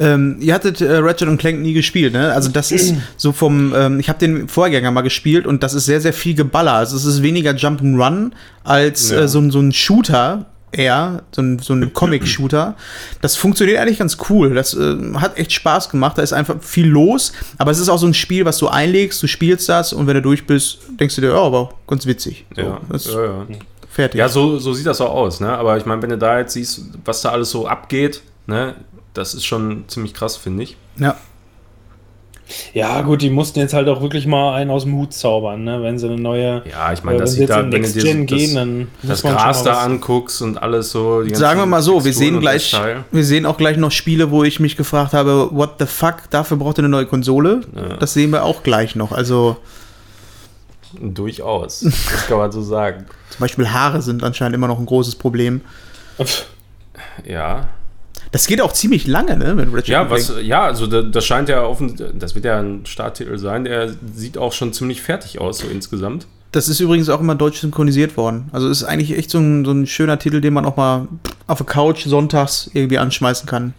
[0.00, 2.32] Ähm, ihr hattet äh, Ratchet Clank nie gespielt, ne?
[2.32, 5.84] Also das ist so vom, ähm, ich habe den Vorgänger mal gespielt und das ist
[5.84, 6.72] sehr, sehr viel Geballer.
[6.72, 8.30] Also es ist weniger Jump'n'Run
[8.64, 9.20] als Ja.
[9.20, 12.76] äh, so, ein- so ein Shooter eher, so ein, so ein Comic-Shooter.
[13.20, 14.54] Das funktioniert eigentlich ganz cool.
[14.54, 16.16] Das äh, hat echt Spaß gemacht.
[16.16, 19.22] Da ist einfach viel los, aber es ist auch so ein Spiel, was du einlegst,
[19.22, 22.46] du spielst das und wenn du durch bist, denkst du dir, oh, aber ganz witzig.
[22.56, 23.46] So, Ja, ja, ja.
[23.90, 24.18] fertig.
[24.18, 25.48] ja so, so sieht das auch aus, ne?
[25.50, 28.76] Aber ich meine, wenn du da jetzt siehst, was da alles so abgeht, ne,
[29.14, 30.76] das ist schon ziemlich krass, finde ich.
[30.96, 31.16] ja.
[32.72, 35.82] Ja, gut, die mussten jetzt halt auch wirklich mal einen aus dem Hut zaubern, ne?
[35.82, 36.64] Wenn sie eine neue.
[36.68, 39.62] Ja, ich äh, meine, wenn das sie da, wenn du dir gehen, dann das Gras
[39.62, 41.24] da anguckst und alles so.
[41.32, 42.76] Sagen wir mal so, wir sehen gleich,
[43.12, 46.56] wir sehen auch gleich noch Spiele, wo ich mich gefragt habe, what the fuck, dafür
[46.56, 47.60] braucht ihr eine neue Konsole.
[47.72, 47.96] Ja.
[47.98, 49.12] Das sehen wir auch gleich noch.
[49.12, 49.56] Also
[51.00, 51.80] Durchaus.
[51.80, 53.06] Das kann man so sagen.
[53.30, 55.60] Zum Beispiel Haare sind anscheinend immer noch ein großes Problem.
[57.24, 57.68] Ja.
[58.32, 59.54] Das geht auch ziemlich lange, ne?
[59.54, 62.86] Mit Ratchet Ja, was, ja, also da- das scheint ja offen, das wird ja ein
[62.86, 66.26] Starttitel sein, der sieht auch schon ziemlich fertig aus, so insgesamt.
[66.52, 68.48] Das ist übrigens auch immer deutsch synchronisiert worden.
[68.52, 71.06] Also ist eigentlich echt so ein, so ein schöner Titel, den man auch mal
[71.46, 73.74] auf der Couch sonntags irgendwie anschmeißen kann.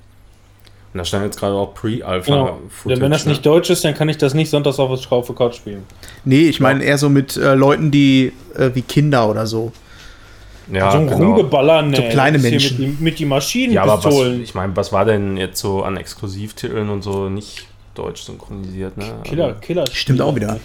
[0.93, 2.31] Und da stand jetzt gerade auch Pre-Alpha.
[2.31, 2.59] genau.
[2.85, 3.31] Denn wenn das ne?
[3.31, 5.83] nicht deutsch ist, dann kann ich das nicht sonntags auf der auf der Couch spielen.
[6.25, 9.71] Nee, ich meine eher so mit äh, Leuten, die äh, wie Kinder oder so.
[10.71, 11.17] Ja, so ein genau.
[11.33, 11.95] Rumgeballer, ne.
[11.97, 12.79] So kleine Menschen.
[12.79, 14.43] Mit, die- mit die Ja, aber was, Maschinenpistolen.
[14.43, 19.05] ich meine, was war denn jetzt so an Exklusivtiteln und so nicht deutsch synchronisiert, ne?
[19.23, 19.85] Killer, Killer.
[19.91, 20.59] Stimmt auch wieder.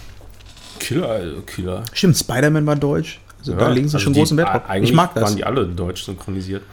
[0.79, 1.83] Killer, also Killer.
[1.93, 3.19] Stimmt, Spider-Man war deutsch.
[3.39, 4.61] Also da legen sie also schon die- großen Wert drauf.
[4.67, 5.23] Eigentlich Ich mag das.
[5.23, 6.63] waren die alle deutsch synchronisiert.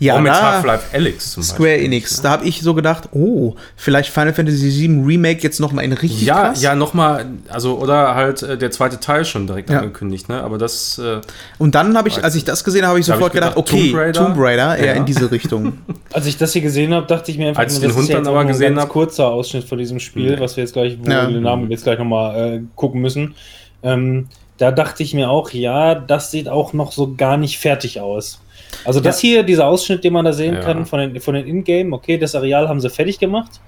[0.00, 1.84] Ja, auch mit Half-Life Alyx zum Square Beispiel.
[1.86, 2.16] Enix.
[2.16, 2.22] ne?
[2.24, 5.92] Da habe ich so gedacht, oh, vielleicht Final Fantasy VII Remake jetzt noch mal in
[5.92, 6.62] richtig Ja, krass.
[6.62, 9.78] ja, nochmal, also, oder halt äh, der zweite Teil schon direkt Ja.
[9.80, 10.42] angekündigt, ne?
[10.42, 11.20] Aber das, äh,
[11.58, 13.40] Und dann habe ich, als ich das gesehen habe, habe ich Da hab sofort ich
[13.40, 14.24] gedacht, gedacht, okay, Tomb Raider.
[14.24, 14.92] Tomb Raider, eher Ja.
[14.94, 15.74] in diese Richtung.
[16.12, 18.04] Als ich das hier gesehen habe, dachte ich mir einfach, Als ich nur, den Hund
[18.04, 20.40] ist ja dann jetzt aber gesehen ganz hab- kurzer Ausschnitt von diesem Spiel, Nee.
[20.40, 21.26] was wir jetzt gleich, wo Ja.
[21.28, 23.34] wir den Namen jetzt gleich nochmal äh, gucken müssen.
[23.82, 28.00] Ähm, da dachte ich mir auch, ja, das sieht auch noch so gar nicht fertig
[28.00, 28.40] aus.
[28.84, 30.60] Also das hier, dieser Ausschnitt, den man da sehen Ja.
[30.60, 33.60] kann von den, von den Ingame, okay, das Areal haben sie fertig gemacht.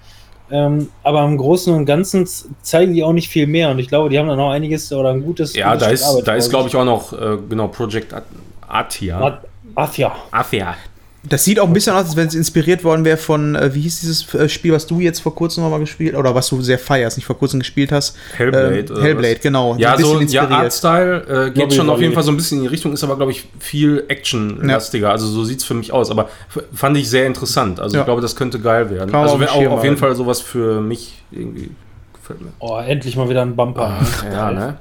[0.50, 2.28] Ähm, aber im Großen und Ganzen
[2.62, 5.08] zeigen die auch nicht viel mehr und ich glaube, die haben da noch einiges oder
[5.10, 5.54] ein gutes.
[5.56, 8.24] ja, gutes da ist, Arbeit da ist glaube ich, auch noch, äh, genau, Project At-
[8.68, 9.18] Atia.
[9.20, 10.12] At- Afia.
[10.30, 10.74] Atia.
[11.24, 13.82] Das sieht auch ein bisschen aus, als wenn es inspiriert worden wäre von, äh, wie
[13.82, 16.80] hieß dieses äh, Spiel, was du jetzt vor kurzem nochmal gespielt oder was du sehr
[16.80, 18.16] feierst, nicht vor kurzem gespielt hast?
[18.36, 18.78] Hellblade.
[18.78, 19.40] Ähm, oder Hellblade, was?
[19.42, 19.76] genau.
[19.76, 20.48] Ja, ein bisschen so, ja.
[20.48, 22.12] Artstyle äh, geht Lobby schon auf jeden.
[22.12, 25.12] Fall so ein bisschen in die Richtung, ist aber, glaube ich, viel Action-lastiger.
[25.12, 26.10] Also so sieht es für mich aus.
[26.10, 26.28] Aber
[26.74, 27.78] fand ich sehr interessant.
[27.78, 28.00] Also Ja.
[28.02, 29.10] ich glaube, das könnte geil werden.
[29.12, 29.96] Kann also auch auf jeden.
[29.96, 31.70] Fall sowas für mich irgendwie
[32.14, 32.48] gefällt mir.
[32.58, 34.00] Oh, endlich mal wieder ein Bumper.
[34.24, 34.32] ne?
[34.32, 34.76] Ja, ne?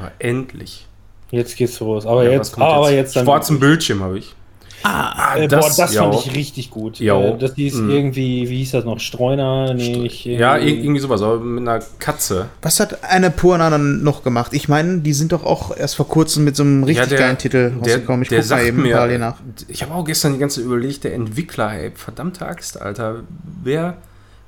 [0.00, 0.86] Aber endlich.
[1.30, 2.06] Jetzt geht's los.
[2.06, 3.24] Aber Ja, jetzt, kommt aber jetzt dann.
[3.24, 4.34] Schwarzen Bildschirm habe ich.
[4.82, 6.02] Ah, Äh, das- boah, das ja.
[6.10, 6.98] fand ich richtig gut.
[7.00, 7.20] Ja.
[7.20, 7.90] Äh, das hieß Mhm.
[7.90, 8.98] irgendwie, wie hieß das noch?
[8.98, 9.74] Streuner?
[9.74, 10.24] Nee, nicht.
[10.24, 12.46] Ja, ir- irgendwie- sowas, aber mit einer Katze.
[12.62, 14.52] was hat eine Purana noch gemacht?
[14.54, 17.36] Ich meine, die sind doch auch erst vor kurzem mit so einem richtig der- geilen
[17.38, 18.22] Titel rausgekommen.
[18.22, 19.36] Ich der guck mal eben mir, parallel nach.
[19.68, 23.16] ich habe auch gestern die ganze Zeit überlegt, der Entwickler, ey, verdammte Axt, Alter.
[23.62, 23.98] Wer,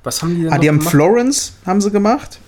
[0.03, 0.91] was haben die denn Ah, noch die haben gemacht?
[0.91, 2.39] Florence, haben sie gemacht.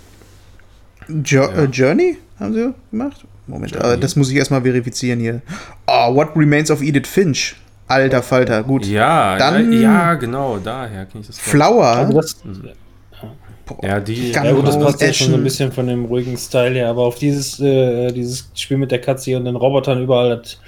[1.07, 1.49] Jo Ja.
[1.49, 3.25] äh, Journey haben sie gemacht.
[3.47, 3.93] Moment, Journey.
[3.93, 5.41] äh, das muss ich erstmal verifizieren hier.
[5.85, 7.55] Ah, What Remains of Edith Finch.
[7.87, 8.85] Alter Falter, gut.
[8.85, 11.39] Ja, Dann- ja, ja, genau, daher kenne ich das.
[11.39, 11.85] Flower.
[11.85, 12.37] Also das,
[13.81, 14.31] Ja, die.
[14.31, 17.03] Ja gut, das passt ja schon so ein bisschen von dem ruhigen Style her, aber
[17.03, 20.59] auf dieses, äh, dieses Spiel mit der Katze hier und den Robotern überall, das,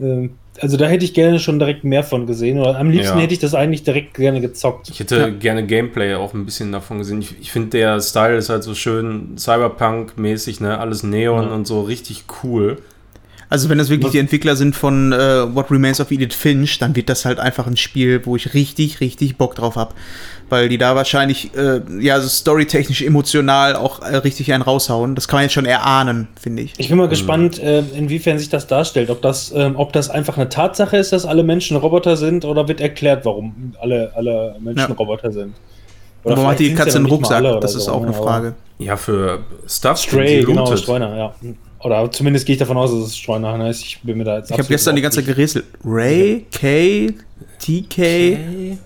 [0.00, 0.28] äh,
[0.60, 2.58] also da hätte ich gerne schon direkt mehr von gesehen.
[2.58, 3.22] Oder am liebsten Ja.
[3.22, 4.90] hätte ich das eigentlich direkt gerne gezockt.
[4.90, 7.20] Ich hätte gerne Gameplay auch ein bisschen davon gesehen.
[7.20, 10.78] Ich, ich finde, der Style ist halt so schön Cyberpunk-mäßig, ne?
[10.78, 11.50] Alles Neon Ja.
[11.54, 12.78] und so richtig cool.
[13.50, 16.78] Also wenn das wirklich Was- die Entwickler sind von äh, What Remains of Edith Finch,
[16.78, 19.92] dann wird das halt einfach ein Spiel, wo ich richtig, richtig Bock drauf habe.
[20.48, 25.14] Weil die da wahrscheinlich, äh, ja, so storytechnisch, emotional auch äh, richtig einen raushauen.
[25.14, 26.74] Das kann man jetzt schon erahnen, finde ich.
[26.78, 29.10] Ich bin mal gespannt, äh, inwiefern sich das darstellt.
[29.10, 32.66] Ob das, ähm, ob das einfach eine Tatsache ist, dass alle Menschen Roboter sind, oder
[32.68, 34.94] wird erklärt, warum alle, alle Menschen Ja.
[34.96, 35.54] Roboter sind.
[36.22, 37.40] Warum vielleicht hat die Katze einen Rucksack?
[37.40, 38.54] oder Das ist so, auch ne, eine aber- Frage.
[38.78, 39.98] Ja, für Stuff.
[39.98, 40.74] Stray, die genau.
[40.76, 41.34] Streuner, ja.
[41.82, 43.82] Oder zumindest gehe ich davon aus, dass es Streuner heißt.
[43.82, 45.64] Ich bin mir da jetzt Ich habe gestern die ganze Zeit gerätselt.
[45.84, 47.12] Ray, K,
[47.58, 48.78] TK.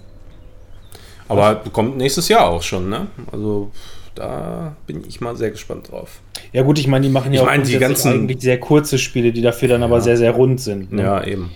[1.28, 3.06] Aber kommt nächstes Jahr auch schon, ne?
[3.32, 3.70] Also
[4.14, 6.20] da bin ich mal sehr gespannt drauf.
[6.52, 9.32] Ja gut, ich meine, die machen ja Ich auch die ganzen- eigentlich sehr kurze Spiele,
[9.32, 10.02] die dafür dann aber Ja.
[10.02, 10.92] sehr, sehr rund sind.
[10.92, 11.02] ne?
[11.02, 11.50] Ja, eben.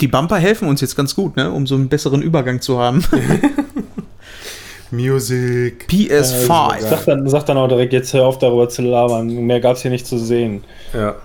[0.00, 1.50] Die Bumper helfen uns jetzt ganz gut, ne?
[1.52, 3.04] um so einen besseren Übergang zu haben.
[4.92, 5.86] Music.
[5.88, 6.80] PS5.
[6.80, 9.26] Sag dann, sag dann auch direkt, jetzt hör auf darüber zu labern.
[9.28, 10.62] Mehr gab es hier nicht zu sehen.
[10.92, 11.16] Ja.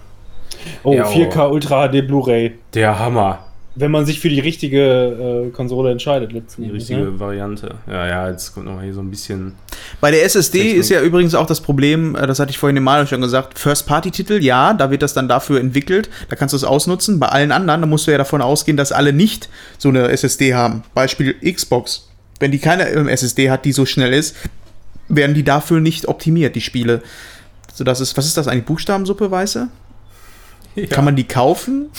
[0.83, 2.53] Oh, Ja, 4K Ultra HD Blu-ray.
[2.73, 3.39] Der Hammer.
[3.79, 7.19] Wenn man sich für die richtige äh, Konsole entscheidet, letzten Die richtige ne?
[7.19, 7.75] Variante.
[7.85, 9.53] Ja, ja, jetzt kommt noch hier so ein bisschen.
[10.01, 10.77] Bei der SSD Technik.
[10.77, 13.59] ist ja übrigens auch das Problem, äh, das hatte ich vorhin dem Mario schon gesagt,
[13.59, 17.19] First-Party-Titel, ja, da wird das dann dafür entwickelt, da kannst du es ausnutzen.
[17.19, 20.55] Bei allen anderen, da musst du ja davon ausgehen, dass alle nicht so eine SSD
[20.55, 20.81] haben.
[20.95, 22.09] Beispiel Xbox.
[22.39, 24.35] Wenn die keine SSD hat, die so schnell ist,
[25.09, 27.01] werden die dafür nicht optimiert, die Spiele.
[27.73, 28.65] So, das ist, was ist das eigentlich?
[28.65, 29.67] Buchstabensuppe, weiße?
[30.75, 31.89] Ja, Kann man die kaufen?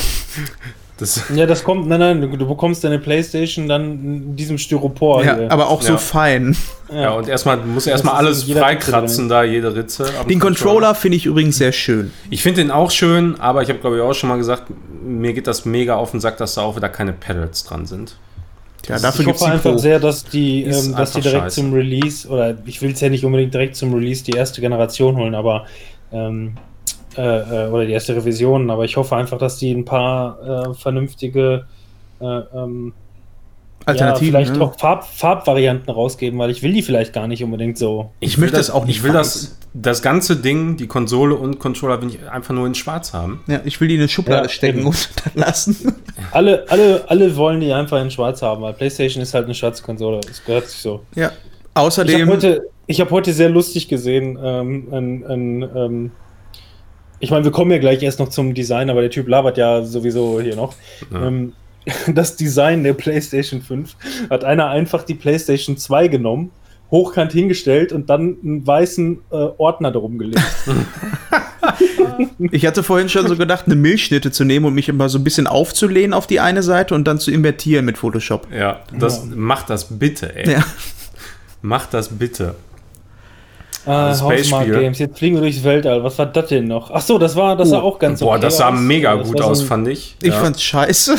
[0.98, 5.37] das, Ja, das kommt, nein, nein, du, bekommst deine Playstation dann in diesem Styropor ja,
[5.37, 5.51] hier.
[5.53, 5.98] aber auch so Ja.
[5.98, 6.57] fein.
[6.92, 7.11] ja.
[7.11, 10.12] und erstmal, du musst erstmal alles freikratzen, da jede Ritze.
[10.29, 12.12] Den Controller finde ich übrigens sehr schön.
[12.31, 14.64] Ich finde den auch schön, aber ich habe, glaube ich, auch schon mal gesagt,
[15.03, 18.16] mir geht das mega auf den Sack, dass da auch wieder keine Pedals dran sind.
[18.88, 19.79] Ja, ich dafür es hoffe die einfach Pro.
[19.79, 21.61] sehr, dass die, ähm, dass die direkt scheiße.
[21.61, 25.16] zum Release, oder ich will es ja nicht unbedingt direkt zum Release die erste Generation
[25.16, 25.66] holen, aber
[26.12, 26.55] ähm,
[27.16, 30.74] äh, äh, oder die erste Revision, aber ich hoffe einfach, dass die ein paar äh,
[30.74, 31.66] vernünftige
[32.20, 32.92] äh, ähm,
[33.85, 34.35] Alternativen.
[34.35, 34.64] ja, vielleicht ne?
[34.64, 38.12] auch Farb, Farbvarianten rausgeben, weil ich will die vielleicht gar nicht unbedingt so.
[38.20, 39.16] Ich will möchte das auch nicht Ich will weiß.
[39.16, 43.43] das, das ganze Ding, die Konsole und Controller, will ich einfach nur in schwarz haben.
[43.47, 44.89] Ja, ich will die in eine Schublade Ja, stecken eben.
[44.89, 45.95] und dann lassen.
[46.33, 49.83] Alle, alle, alle wollen die einfach in schwarz haben, weil PlayStation ist halt eine schwarze
[49.83, 50.21] Konsole.
[50.27, 51.03] Das gehört sich so.
[51.15, 51.29] Ja.
[51.29, 52.29] Ich habe Außerdem.
[52.29, 56.11] heute, ich hab heute sehr lustig gesehen, ähm, ein, ein, ähm,
[57.21, 59.85] ich meine, wir kommen ja gleich erst noch zum Design, aber der Typ labert ja
[59.85, 60.75] sowieso hier noch.
[61.13, 61.27] Ja.
[61.27, 61.53] Ähm,
[62.15, 63.97] das Design der PlayStation 5
[64.31, 66.51] hat einer einfach die PlayStation 2 genommen,
[66.90, 70.42] hochkant hingestellt und dann einen weißen äh, Ordner drum gelegt.
[72.51, 75.24] Ich hatte vorhin schon so gedacht, eine Milchschnitte zu nehmen und mich immer so ein
[75.24, 78.48] bisschen aufzulehnen auf die eine Seite und dann zu invertieren mit Photoshop.
[78.53, 79.22] Ja, das, Ja.
[79.37, 80.53] mach das bitte, ey.
[80.53, 80.64] Ja.
[81.62, 82.55] Mach das bitte.
[83.87, 84.74] Ah, Space-Spiel.
[84.81, 86.03] Games, jetzt fliegen wir durchs Weltall.
[86.05, 86.90] Was war das denn noch?
[86.90, 88.79] Ach so, das war, das sah auch ganz Boah, okay das sah aus.
[88.81, 90.16] mega gut so aus, ein- fand ich.
[90.20, 90.35] Ich ja.
[90.40, 91.16] fand's scheiße.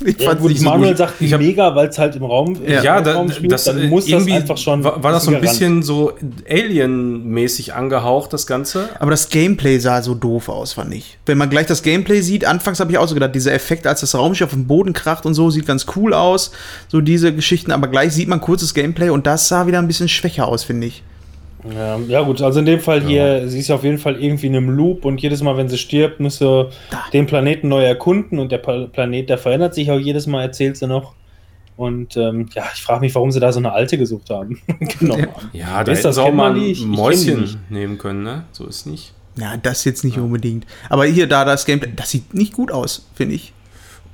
[0.04, 0.98] Ich Ja, gut, so Manuel gut.
[0.98, 3.64] sagt Ich hab- mega, weil es halt im Raum im Ja, da, Raum spielt, das,
[3.64, 6.12] dann muss das irgendwie einfach schon war, war das so ein bisschen so
[6.78, 8.88] Alien-mäßig angehaucht, das Ganze.
[8.98, 11.18] Aber das Gameplay sah so doof aus, fand ich.
[11.26, 14.00] Wenn man gleich das Gameplay sieht, anfangs habe ich auch so gedacht, dieser Effekt, als
[14.00, 16.50] das Raumschiff auf den Boden kracht und so, sieht ganz cool aus.
[16.88, 20.08] So diese Geschichten, aber gleich sieht man kurzes Gameplay und das sah wieder ein bisschen
[20.08, 21.02] schwächer aus, finde ich.
[21.72, 24.56] Ja, ja, gut, also in dem Fall hier, sie ist auf jeden Fall irgendwie in
[24.56, 26.68] einem Loop und jedes Mal, wenn sie stirbt, muss sie
[27.12, 30.86] den Planeten neu erkunden und der Planet, der verändert sich auch jedes Mal, erzählt sie
[30.86, 31.14] noch.
[31.76, 34.60] Und ähm, ja, ich frage mich, warum sie da so eine alte gesucht haben.
[35.00, 35.16] genau.
[35.52, 36.68] Ja, da Ist das, auch mal man ein?
[36.68, 38.44] Ich- Mäuschen nehmen können, ne?
[38.52, 39.12] So ist nicht.
[39.36, 40.64] Ja, das jetzt nicht unbedingt.
[40.88, 43.52] Aber hier, da das Gameplay, das sieht nicht gut aus, finde ich.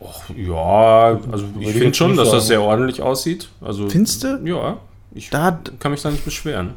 [0.01, 3.51] Och, ja, also ich finde schon, dass das sehr ordentlich aussieht.
[3.61, 4.41] Also, Findest du?
[4.45, 4.79] Ja,
[5.15, 6.73] ich Da kann mich da nicht beschweren.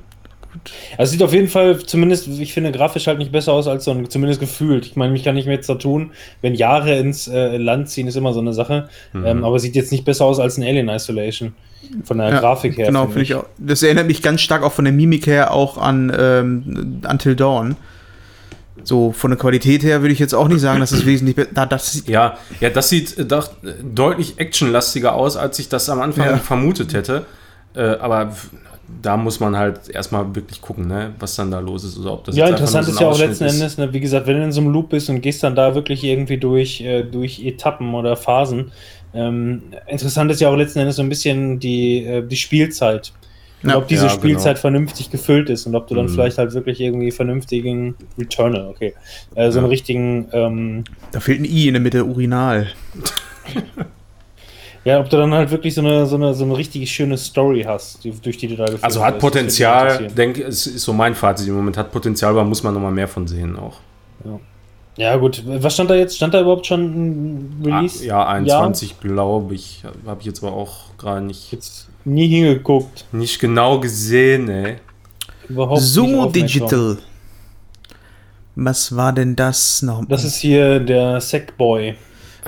[0.97, 3.91] Also sieht auf jeden Fall zumindest, ich finde, grafisch halt nicht besser aus als so
[3.91, 4.85] ein, zumindest gefühlt.
[4.85, 6.11] Ich meine, mich kann nicht mehr jetzt da tun,
[6.41, 8.89] wenn Jahre ins äh, Land ziehen, ist immer so eine Sache.
[9.13, 9.25] Mhm.
[9.25, 11.53] Ähm, aber sieht jetzt nicht besser aus als ein Alien Isolation.
[12.05, 12.87] Von der Ja, Grafik her.
[12.87, 13.45] Genau, finde ich auch.
[13.57, 17.75] Das erinnert mich ganz stark auch von der Mimik her auch an ähm, Until Dawn.
[18.85, 21.49] So von der Qualität her würde ich jetzt auch nicht sagen, dass es wesentlich besser.
[21.53, 25.89] Da, das Ja, ja, das sieht äh, doch, äh, deutlich actionlastiger aus, als ich das
[25.89, 26.37] am Anfang Ja.
[26.37, 27.25] vermutet hätte.
[27.75, 28.35] Äh, aber
[29.01, 31.97] da muss man halt erstmal wirklich gucken, ne, was dann da los ist.
[31.97, 33.99] Oder ob das Ja, interessant nur ist so ja auch letzten Ausschnitt Endes, ne, wie
[33.99, 36.81] gesagt, wenn du in so einem Loop bist und gehst dann da wirklich irgendwie durch,
[36.81, 38.71] äh, durch Etappen oder Phasen,
[39.13, 43.13] ähm, interessant ist ja auch letzten Endes so ein bisschen die, äh, die Spielzeit.
[43.63, 43.77] Und Ja.
[43.77, 44.61] ob diese Ja, Spielzeit genau.
[44.61, 46.09] vernünftig gefüllt ist und ob du dann Mhm.
[46.09, 48.93] vielleicht halt wirklich irgendwie vernünftigen Returnal, okay,
[49.35, 49.69] äh, so einen Ja.
[49.69, 52.67] richtigen, ähm, da fehlt ein I in der Mitte, Urinal.
[54.85, 57.63] ja, ob du dann halt wirklich so eine, so eine, so eine richtig schöne Story
[57.63, 61.15] hast, die, durch die du da geführt Also hat Potenzial, denke es ist so mein
[61.15, 63.77] Fazit im Moment, hat Potenzial, aber muss man noch mal mehr von sehen auch.
[64.95, 65.43] Ja, gut.
[65.45, 66.15] Was stand da jetzt?
[66.15, 68.03] Stand da überhaupt schon ein Release?
[68.03, 73.05] Ah, ja, 21 glaube ich, habe ich jetzt aber auch gerade nicht, Jetzt nie hingeguckt.
[73.11, 74.75] nicht genau gesehen, ey.
[75.49, 76.33] Überhaupt nicht Sumo aufmerksam.
[76.33, 76.97] Digital.
[78.55, 80.05] Was war denn das noch?
[80.07, 81.95] Das ist hier der Sackboy.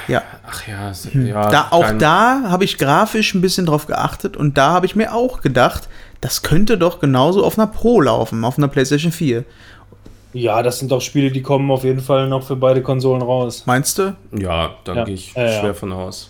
[0.08, 0.21] Ja.
[0.47, 4.58] Ach ja, s- ja da, auch da habe ich grafisch ein bisschen drauf geachtet und
[4.58, 5.88] da habe ich mir auch gedacht,
[6.21, 9.43] das könnte doch genauso auf einer Pro laufen, auf einer PlayStation 4.
[10.34, 13.63] Ja, das sind doch Spiele, die kommen auf jeden Fall noch für beide Konsolen raus.
[13.65, 14.15] Meinst du?
[14.38, 15.03] Ja, da Ja.
[15.05, 15.60] gehe ich Ja, ja.
[15.62, 16.29] schwer von aus.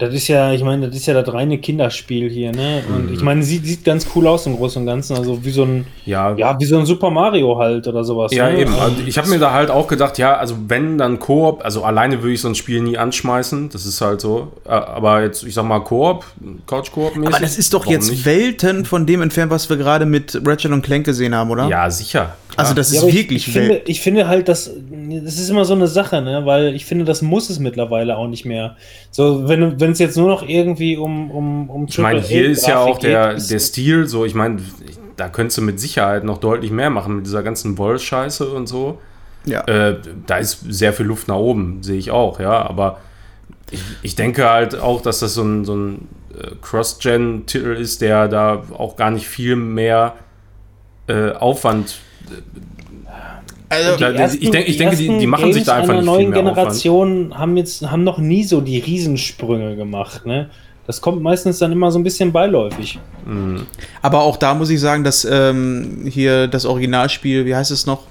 [0.00, 2.82] Das ist ja, ich meine, das ist ja das reine Kinderspiel hier, ne?
[2.88, 3.12] Und Mhm.
[3.12, 5.16] ich meine, sieht, sieht ganz cool aus im Großen und Ganzen.
[5.16, 8.32] Also wie so ein, Ja, ja, wie so ein Super Mario halt oder sowas.
[8.34, 8.60] Ja, ne?
[8.60, 8.74] eben.
[8.74, 12.22] Also ich habe mir da halt auch gedacht, ja, also wenn dann Koop, also alleine
[12.22, 14.52] würde ich so ein Spiel nie anschmeißen, das ist halt so.
[14.66, 16.24] Äh, Aber jetzt, ich sag mal Koop,
[16.66, 17.26] Couch-Koop-mäßig.
[17.34, 18.24] Aber das ist doch warum jetzt nicht?
[18.24, 21.68] Welten von dem entfernt, was wir gerade mit Ratchet und Clank gesehen haben, oder?
[21.68, 22.36] Ja, sicher.
[22.48, 22.56] klar.
[22.56, 24.70] Also das Ja, ist aber ich, wirklich ich, finde, ich finde halt, dass
[25.24, 26.42] das ist immer so eine Sache, ne?
[26.44, 28.76] Weil ich finde, das muss es mittlerweile auch nicht mehr.
[29.10, 32.66] So, wenn wenn es jetzt nur noch irgendwie um um um Ich meine, hier ist
[32.66, 34.58] ja auch der, geht, ist- der Stil so, ich meine,
[35.16, 38.98] da könntest du mit Sicherheit noch deutlich mehr machen mit dieser ganzen Woll-Scheiße und so.
[39.44, 39.62] Ja.
[39.64, 42.62] Äh, da ist sehr viel Luft nach oben, sehe ich auch, ja.
[42.68, 42.98] Aber
[43.70, 48.28] ich, ich denke halt auch, dass das so ein, so ein äh, Cross-Gen-Titel ist, der
[48.28, 50.14] da auch gar nicht viel mehr
[51.06, 51.98] äh, Aufwand.
[53.70, 56.10] Also, Da- ich denk- ich denke, die- die ersten machen sich da einfach einer nicht
[56.10, 60.50] viel neuen mehr Generation haben jetzt haben noch nie so die Riesensprünge gemacht, ne?
[60.86, 62.98] Das kommt meistens dann immer so ein bisschen beiläufig.
[64.02, 68.02] aber auch da muss ich sagen, dass ähm, hier das Originalspiel, wie heißt es noch?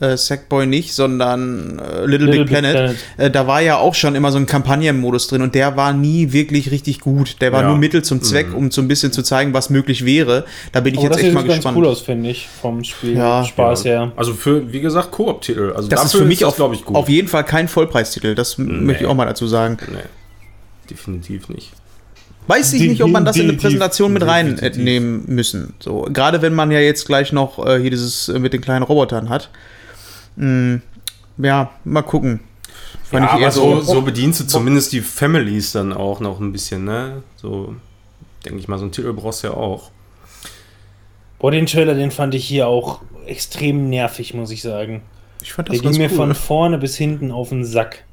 [0.00, 2.96] Äh, Sackboy nicht, sondern äh, Little, Big, Planet.
[3.16, 6.32] Äh, da war ja auch schon immer so ein Kampagnenmodus drin und der war nie
[6.32, 7.36] wirklich richtig gut.
[7.40, 7.68] Der war Ja.
[7.68, 10.44] nur Mittel zum Zweck, um so ein bisschen zu zeigen, was möglich wäre.
[10.72, 11.76] Da bin ich Aber jetzt das echt sieht mal ganz gespannt.
[11.78, 13.16] cool aus, finde ich, vom Spiel.
[13.16, 13.44] Ja.
[13.44, 14.12] Spaß her.
[14.16, 15.72] Also für, wie gesagt, Koop-Titel.
[15.76, 16.96] Also Das ist für mich das, auf, glaube ich, gut.
[16.96, 18.34] auf jeden Fall kein Vollpreistitel.
[18.34, 19.76] Das m- möchte ich auch mal dazu sagen.
[19.90, 19.98] Nee,
[20.90, 21.72] definitiv nicht.
[22.48, 23.54] Weiß ich nicht, ob man das in eine.
[23.58, 25.74] Präsentation mit reinnehmen müssen.
[25.80, 28.84] So, gerade wenn man ja jetzt gleich noch äh, hier dieses äh, mit den kleinen
[28.84, 29.50] Robotern hat.
[30.36, 30.82] Hm,
[31.38, 32.40] ja, mal gucken.
[33.04, 33.94] Fand Ja, ich eher aber so, so.
[33.94, 37.22] so bedienst du zumindest die Families dann auch noch ein bisschen, ne?
[37.36, 37.74] So,
[38.44, 39.90] denke ich mal, so einen Titel brauchst du ja auch.
[41.38, 45.02] Boah, den Trailer, den fand ich hier auch extrem nervig, muss ich sagen.
[45.42, 46.16] Ich fand Der das ging ganz mir cool.
[46.16, 48.04] von vorne bis hinten auf den Sack.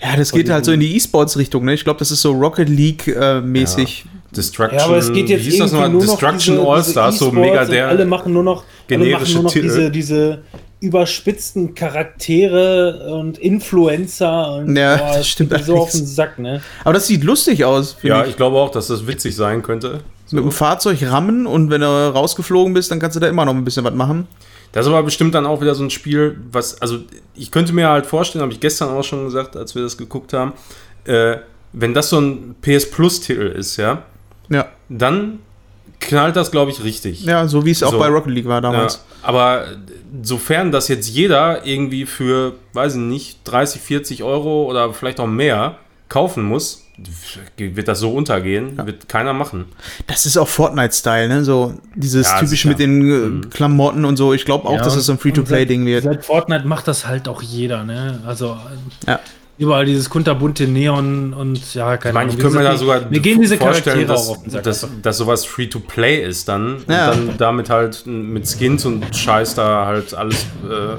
[0.00, 1.74] Ja, das geht halt so in die E-Sports-Richtung, ne?
[1.74, 4.06] Ich glaube, das ist so Rocket League-mäßig.
[4.34, 5.90] Destruction, Ja, aber es geht jetzt wie hieß das irgendwie nochmal?
[5.90, 7.88] nur noch Destruction All-Stars, so mega der.
[7.88, 9.62] alle machen nur noch, alle machen generische nur noch Titel.
[9.66, 10.42] diese, diese
[10.82, 16.60] überspitzten Charaktere und Influencer und Ja, boah, das stimmt so auf den Sack, ne?
[16.84, 18.30] Aber das sieht lustig aus, ja, ich.
[18.30, 20.00] ich glaube auch, dass das witzig sein könnte.
[20.32, 23.54] Mit dem Fahrzeug rammen und wenn du rausgeflogen bist, dann kannst du da immer noch
[23.54, 24.26] ein bisschen was machen.
[24.72, 27.00] Das ist aber bestimmt dann auch wieder so ein Spiel, was, also
[27.34, 30.32] ich könnte mir halt vorstellen, habe ich gestern auch schon gesagt, als wir das geguckt
[30.32, 30.54] haben,
[31.04, 31.36] äh,
[31.74, 34.02] wenn das so ein PS Plus-Titel ist, ja,
[34.48, 35.40] Ja, dann
[36.02, 37.24] knallt das, glaube ich, richtig.
[37.24, 37.98] ja so wie es auch So.
[37.98, 39.04] bei Rocket League war Ja, damals.
[39.22, 39.64] aber
[40.22, 45.26] sofern das jetzt jeder irgendwie für, weiß ich nicht, 30, 40 Euro oder vielleicht auch
[45.26, 45.76] mehr
[46.08, 46.84] kaufen muss,
[47.56, 49.64] wird das so untergehen, wird keiner machen.
[50.06, 51.42] Das ist auch Fortnite-Style, ne?
[51.42, 54.34] So dieses Ja, typische mit den äh, Klamotten und so.
[54.34, 56.04] Ich glaube auch, Ja, dass es so ein Free-to-Play-Ding wird.
[56.04, 58.20] Seit Fortnite macht das halt auch jeder, ne?
[58.26, 58.58] Also
[59.08, 59.20] Ja.
[59.58, 63.08] Überall dieses kunterbunte Neon und ja, keine Ich meine, ich Wie könnte mir da sogar
[63.10, 64.62] mir gehen diese vorstellen, Charaktere dass, auch auf den Sack.
[64.64, 67.10] dass, dass sowas Free-to-Play ist dann und Ja.
[67.10, 70.96] dann damit halt mit Skins und Scheiß da halt alles äh,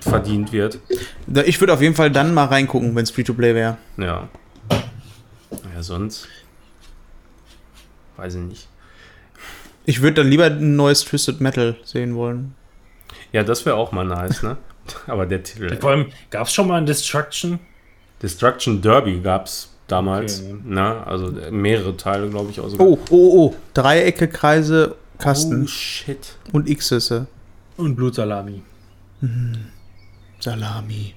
[0.00, 0.78] verdient wird.
[1.26, 3.76] Da- Ich würde auf jeden Fall dann mal reingucken, wenn es Free-to-Play wäre.
[3.98, 4.28] Ja.
[5.74, 6.28] Ja, sonst.
[8.16, 8.68] Weiß ich nicht.
[9.86, 12.54] Ich würde dann lieber ein neues Twisted Metal sehen wollen.
[13.32, 14.56] Ja, das wäre auch mal nice, ne?
[15.06, 15.76] Aber der Titel.
[15.80, 17.58] Vor allem, gab es schon mal ein Destruction?
[18.22, 20.40] Destruction Derby gab es damals.
[20.40, 20.54] Okay.
[20.64, 21.06] Ne?
[21.06, 22.60] Also äh, mehrere Teile, glaube ich.
[22.60, 22.86] Auch sogar.
[22.86, 23.54] Oh, oh, oh.
[23.74, 26.36] Dreiecke, Kreise, Oh, Kasten shit.
[26.52, 27.26] und X-Süsse.
[27.76, 28.62] Und Blutsalami.
[30.40, 31.14] Salami.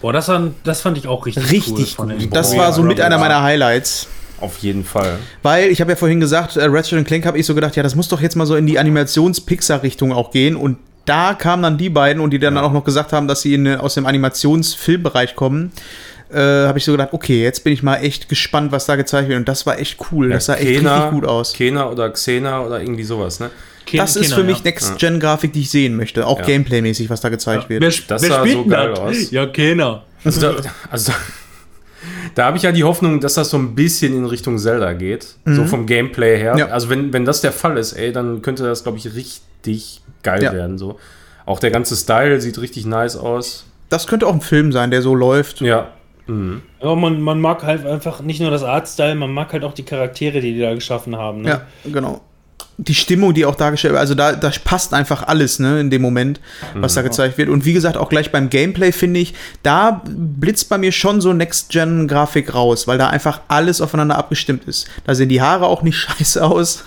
[0.00, 2.34] Boah, das, war, das fand ich auch richtig, cool Richtig von gut.
[2.34, 4.08] Das war so mit einer meiner Highlights.
[4.40, 5.18] Auf jeden Fall.
[5.42, 7.94] Weil, ich habe ja vorhin gesagt, äh, Ratchet Clank habe ich so gedacht, ja, das
[7.94, 10.56] muss doch jetzt mal so in die Animations-Pixar-Richtung auch gehen.
[10.56, 13.54] Und da kamen dann die beiden und die dann auch noch gesagt haben, dass sie
[13.54, 15.72] in, aus dem Animationsfilmbereich kommen.
[16.32, 19.28] Äh, habe ich so gedacht, okay, jetzt bin ich mal echt gespannt, was da gezeigt
[19.28, 19.38] wird.
[19.38, 20.28] Und das war echt cool.
[20.28, 21.52] das sah echt Kena- richtig gut aus.
[21.54, 23.50] Kena oder Xena oder irgendwie sowas, ne?
[23.84, 24.64] Ken- Das ist Kenner, für mich ja.
[24.64, 26.24] Next-Gen-Grafik, die ich sehen möchte.
[26.26, 26.44] Auch Ja.
[26.46, 27.80] Gameplay-mäßig, was da gezeigt wird.
[27.82, 28.98] Wer, Das wer sah so geil das?
[29.00, 29.30] aus.
[29.32, 30.04] Ja, keiner.
[30.24, 30.54] Also
[30.90, 31.12] also
[32.34, 35.36] da, habe ich ja die Hoffnung, dass das so ein bisschen in Richtung Zelda geht.
[35.44, 36.52] So vom Gameplay her.
[36.54, 36.58] Mhm.
[36.58, 36.66] Ja.
[36.68, 40.42] Also wenn, wenn das der Fall ist, ey, dann könnte das, glaube ich, richtig geil
[40.42, 40.52] Ja.
[40.52, 40.78] werden.
[40.78, 40.98] So.
[41.46, 43.66] Auch der ganze Style sieht richtig nice aus.
[43.88, 45.60] Das könnte auch ein Film sein, der so läuft.
[45.60, 45.88] Ja.
[46.26, 46.62] Mhm.
[46.82, 49.82] Ja, man, man mag halt einfach nicht nur das Artstyle, man mag halt auch die
[49.82, 51.42] Charaktere, die die da geschaffen haben.
[51.42, 51.48] Ne?
[51.48, 51.60] Ja,
[51.90, 52.20] genau.
[52.82, 56.00] Die Stimmung, die auch dargestellt wird, also da, da passt einfach alles, ne, in dem
[56.00, 56.40] Moment,
[56.74, 57.50] was da gezeigt wird.
[57.50, 61.34] Und wie gesagt, auch gleich beim Gameplay finde ich, da blitzt bei mir schon so
[61.34, 64.88] Next-Gen-Grafik raus, weil da einfach alles aufeinander abgestimmt ist.
[65.04, 66.84] Da sehen die Haare auch nicht scheiße aus.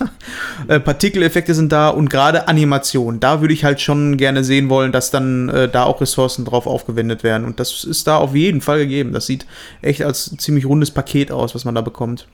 [0.66, 3.20] äh, Partikeleffekte sind da und gerade Animation.
[3.20, 6.66] Da würde ich halt schon gerne sehen wollen, dass dann äh, da auch Ressourcen drauf
[6.66, 7.44] aufgewendet werden.
[7.44, 9.12] Und das ist da auf jeden Fall gegeben.
[9.12, 9.46] Das sieht
[9.80, 12.26] echt als ziemlich rundes Paket aus, was man da bekommt.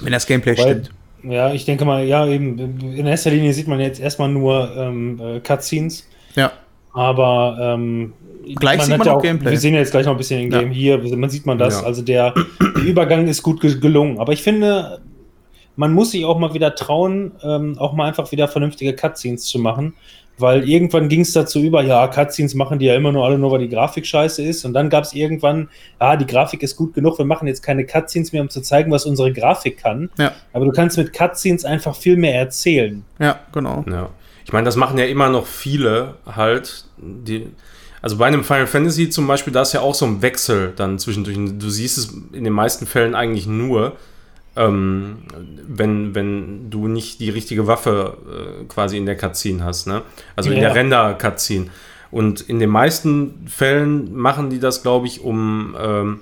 [0.00, 0.90] Wenn das Gameplay Weil- stimmt.
[1.28, 5.20] Ja, ich denke mal, ja, eben, in erster Linie sieht man jetzt erstmal nur ähm,
[5.20, 6.52] äh, Cutscenes, Ja.
[6.92, 8.12] aber ähm,
[8.56, 9.52] Gleich sieht man ja auch Gameplay.
[9.52, 10.60] Wir sehen ja jetzt gleich noch ein bisschen im Ja.
[10.60, 11.86] Game hier, man sieht man das, Ja.
[11.86, 14.18] also der, der Übergang ist gut ge- gelungen.
[14.18, 15.00] Aber ich finde,
[15.76, 19.58] man muss sich auch mal wieder trauen, ähm, auch mal einfach wieder vernünftige Cutscenes zu
[19.58, 19.94] machen.
[20.36, 23.52] Weil irgendwann ging es dazu über, ja, Cutscenes machen die ja immer nur alle nur,
[23.52, 24.64] weil die Grafik scheiße ist.
[24.64, 25.68] Und dann gab es irgendwann,
[26.00, 28.90] ja, die Grafik ist gut genug, wir machen jetzt keine Cutscenes mehr, um zu zeigen,
[28.90, 30.10] was unsere Grafik kann.
[30.18, 30.32] Ja.
[30.52, 33.04] Aber du kannst mit Cutscenes einfach viel mehr erzählen.
[33.20, 33.84] Ja, genau.
[33.88, 34.10] Ja.
[34.44, 36.84] Ich meine, das machen ja immer noch viele halt.
[36.98, 37.46] Die,
[38.02, 40.98] also bei einem Final Fantasy zum Beispiel, da ist ja auch so ein Wechsel dann
[40.98, 41.38] zwischendurch.
[41.58, 43.96] Du siehst es in den meisten Fällen eigentlich nur,
[44.56, 45.18] ähm,
[45.66, 48.16] wenn, wenn du nicht die richtige Waffe
[48.62, 49.86] äh, quasi in der Cutscene hast.
[49.86, 50.02] Ne?
[50.36, 50.62] Also in Ja.
[50.68, 51.66] der Render-Cutscene.
[52.10, 56.20] Und in den meisten Fällen machen die das, glaube ich, um, ähm,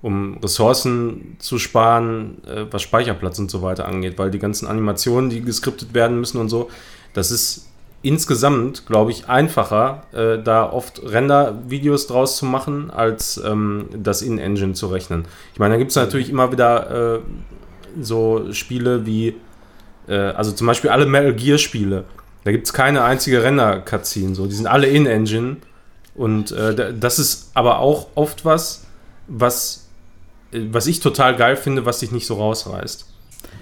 [0.00, 5.28] um Ressourcen zu sparen, äh, was Speicherplatz und so weiter angeht, weil die ganzen Animationen,
[5.28, 6.70] die geskriptet werden müssen und so,
[7.12, 7.69] das ist
[8.02, 14.72] insgesamt, glaube ich, einfacher, äh, da oft Render-Videos draus zu machen, als ähm, das In-Engine
[14.72, 15.26] zu rechnen.
[15.52, 17.20] Ich meine, da gibt es natürlich immer wieder äh,
[18.00, 19.34] so Spiele wie,
[20.08, 22.04] äh, also zum Beispiel alle Metal Gear-Spiele.
[22.44, 24.46] Da gibt es keine einzige Render-Cutscene, so.
[24.46, 25.56] Die sind alle In-Engine.
[26.14, 28.84] Und äh, da- das ist aber auch oft was,
[29.28, 29.88] was,
[30.52, 33.06] äh, was ich total geil finde, was dich nicht so rausreißt.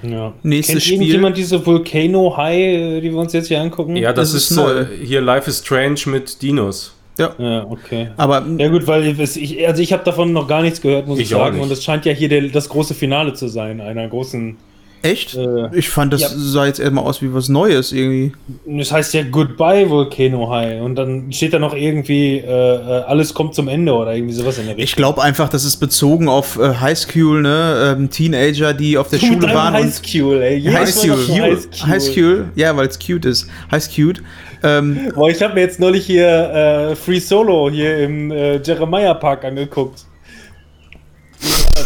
[0.03, 0.33] Ja.
[0.43, 0.95] Nächstes Kennt Spiel.
[0.99, 3.97] irgendjemand diese Volcano High, äh, die wir uns jetzt hier angucken?
[3.97, 4.81] Ja, das, Das ist ist, neu.
[4.81, 6.95] äh, hier Life is Strange mit Dinos.
[7.19, 8.11] Ja, okay.
[8.17, 11.25] Aber Ja gut, weil ich, also ich habe davon noch gar nichts gehört, muss ich,
[11.25, 11.59] Ich sagen.
[11.59, 14.57] Und es scheint ja hier der, das große Finale zu sein, einer großen.
[15.03, 15.35] Echt?
[15.35, 16.29] Äh, ich fand, das ja.
[16.33, 18.33] sah jetzt erstmal aus wie was Neues irgendwie.
[18.67, 20.81] das heißt ja Goodbye Volcano High.
[20.83, 24.59] Und dann steht da noch irgendwie, äh, äh, alles kommt zum Ende oder irgendwie sowas
[24.59, 25.03] in der Ich Richtung.
[25.03, 27.97] glaube einfach, das ist bezogen auf äh, Highschool, ne?
[27.99, 29.75] Ähm, Teenager, die auf der mit Schule waren.
[29.75, 30.63] High School, ey.
[30.63, 31.17] Highschool.
[31.17, 31.89] High School.
[31.89, 33.49] Highschool, ja, weil es cute ist.
[33.71, 34.15] Highschool.
[34.63, 39.15] Ähm, Boah, ich habe mir jetzt neulich hier äh, Free Solo hier im äh, Jeremiah
[39.15, 40.05] Park angeguckt.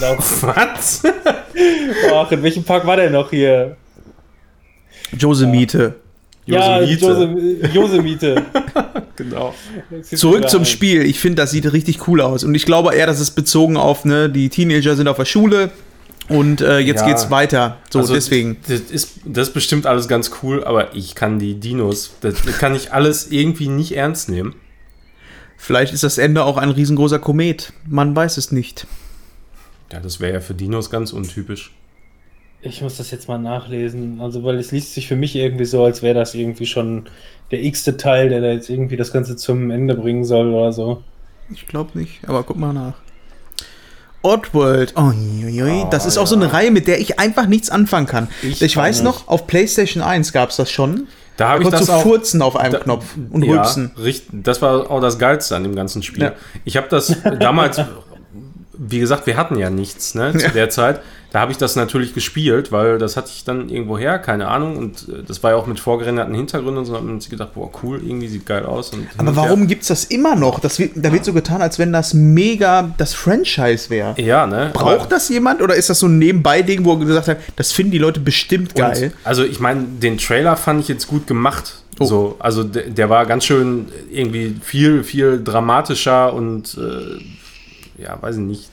[0.02, 1.02] Da- Was?
[2.12, 3.76] Ach, in welchem Park war der noch hier?
[5.16, 5.94] Josemite.
[6.44, 7.66] Ja, Yosemite.
[7.68, 8.42] Jose- Yosemite.
[9.14, 9.54] Genau.
[10.02, 10.66] Zurück zum Ein.
[10.66, 11.02] Spiel.
[11.02, 12.44] Ich finde, das sieht richtig cool aus.
[12.44, 15.70] Und ich glaube eher, das ist bezogen auf, ne, die Teenager sind auf der Schule
[16.28, 17.08] und äh, jetzt Ja.
[17.08, 17.76] geht's weiter.
[17.90, 18.56] So, Also, deswegen.
[18.66, 22.74] Das ist, das ist bestimmt alles ganz cool, aber ich kann die Dinos, das kann
[22.74, 24.54] ich alles irgendwie nicht ernst nehmen.
[25.58, 27.74] Vielleicht ist das Ende auch ein riesengroßer Komet.
[27.86, 28.86] Man weiß es nicht.
[29.92, 31.72] Ja, das wäre ja für Dinos ganz untypisch.
[32.62, 34.20] Ich muss das jetzt mal nachlesen.
[34.20, 37.06] Also, weil es liest sich für mich irgendwie so, als wäre das irgendwie schon
[37.50, 41.02] der x-te Teil, der da jetzt irgendwie das Ganze zum Ende bringen soll oder so.
[41.52, 42.94] Ich glaube nicht, aber guck mal nach.
[44.22, 44.94] Oddworld.
[44.96, 46.52] Oh, Oh, das ist auch so eine.
[46.52, 48.28] Reihe, mit der ich einfach nichts anfangen kann.
[48.42, 49.04] Ich Ich, kann weiß nicht.
[49.04, 51.08] noch, auf PlayStation 1 gab es das schon.
[51.36, 52.02] Da Da habe ich das du auch.
[52.02, 53.90] furzen auf einem da- Knopf und ja, rülpsen.
[54.00, 56.22] Richtig, das war auch das Geilste an dem ganzen Spiel.
[56.22, 56.32] Ja.
[56.64, 57.78] Ich habe das damals,
[58.78, 60.50] wie gesagt, wir hatten ja nichts ne, zu Ja.
[60.50, 61.00] der Zeit.
[61.30, 64.76] Da habe ich das natürlich gespielt, weil das hatte ich dann irgendwo her, keine Ahnung.
[64.76, 66.92] Und äh, das war ja auch mit vorgerenderten Hintergründen und so.
[66.92, 68.90] Man sich gedacht, boah, cool, irgendwie sieht geil aus.
[68.90, 70.60] Und Aber und warum gibt's das immer noch?
[70.60, 74.14] Das wird, da wird so getan, als wenn das mega das Franchise wäre.
[74.20, 74.70] Ja, ne?
[74.74, 77.72] Braucht Aber- das jemand oder ist das so ein Nebenbei-Ding, wo er gesagt hat, das
[77.72, 79.04] finden die Leute bestimmt geil?
[79.04, 81.76] Und, also ich meine, den Trailer fand ich jetzt gut gemacht.
[81.98, 82.04] Oh.
[82.04, 87.22] So, also der, der war ganz schön irgendwie viel, viel dramatischer und äh,
[88.02, 88.70] ja, weiß ich nicht,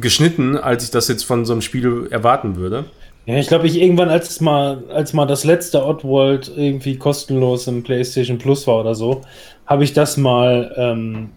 [0.00, 2.84] geschnitten, als ich das jetzt von so einem Spiel erwarten würde.
[3.26, 7.66] Ja, ich glaube, ich irgendwann, als es mal, als mal das letzte Oddworld irgendwie kostenlos
[7.66, 9.20] im PlayStation Plus war oder so,
[9.66, 11.30] habe ich das mal ähm,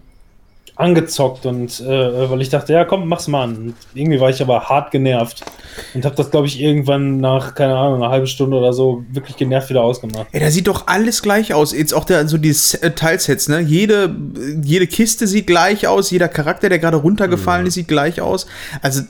[0.74, 3.56] angezockt und äh, weil ich dachte, ja, komm, mach's mal an.
[3.56, 5.44] Und irgendwie war ich aber hart genervt
[5.92, 9.36] und habe das, glaube ich, irgendwann nach, keine Ahnung, einer halben Stunde oder so wirklich
[9.36, 10.26] genervt wieder ausgemacht.
[10.32, 11.72] Ey, da sieht doch alles gleich aus.
[11.72, 13.60] Jetzt auch der, so die S- äh, Teilsets, ne?
[13.60, 14.14] Jede,
[14.62, 18.46] jede Kiste sieht gleich aus, jeder Charakter, der gerade runtergefallen ist, sieht gleich aus.
[18.80, 19.02] Also,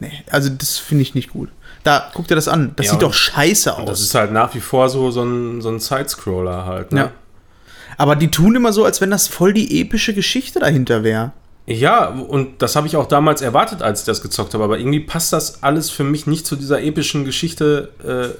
[0.00, 1.48] nee, also das finde ich nicht gut.
[1.84, 2.72] Da, guck dir das an.
[2.74, 4.06] Das Ja, sieht doch scheiße Und das aus.
[4.06, 6.90] ist halt nach wie vor so, so ein, so ein Sidescroller halt.
[6.92, 7.00] Ne?
[7.00, 7.10] Ja.
[7.96, 11.32] Aber die tun immer so, als wenn das voll die epische Geschichte dahinter wäre.
[11.66, 14.62] Ja, und das habe ich auch damals erwartet, als ich das gezockt habe.
[14.64, 18.36] Aber irgendwie passt das alles für mich nicht zu dieser epischen Geschichte äh,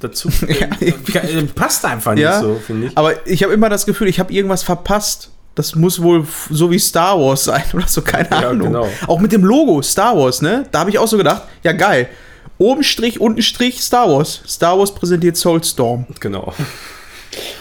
[0.00, 0.28] dazu.
[0.48, 2.96] Ja, Äh, passt einfach nicht Ja, so, finde ich.
[2.98, 5.30] Aber ich habe immer das Gefühl, ich habe irgendwas verpasst.
[5.56, 8.68] Das muss wohl so wie Star Wars sein oder so, keine Ja, Ahnung.
[8.68, 8.88] genau.
[9.06, 10.66] Auch mit dem Logo Star Wars, ne?
[10.70, 12.08] Da habe ich auch so gedacht, ja geil.
[12.56, 14.40] Oben Strich, unten Strich, Star Wars.
[14.46, 16.06] Star Wars präsentiert Soulstorm.
[16.20, 16.54] Genau.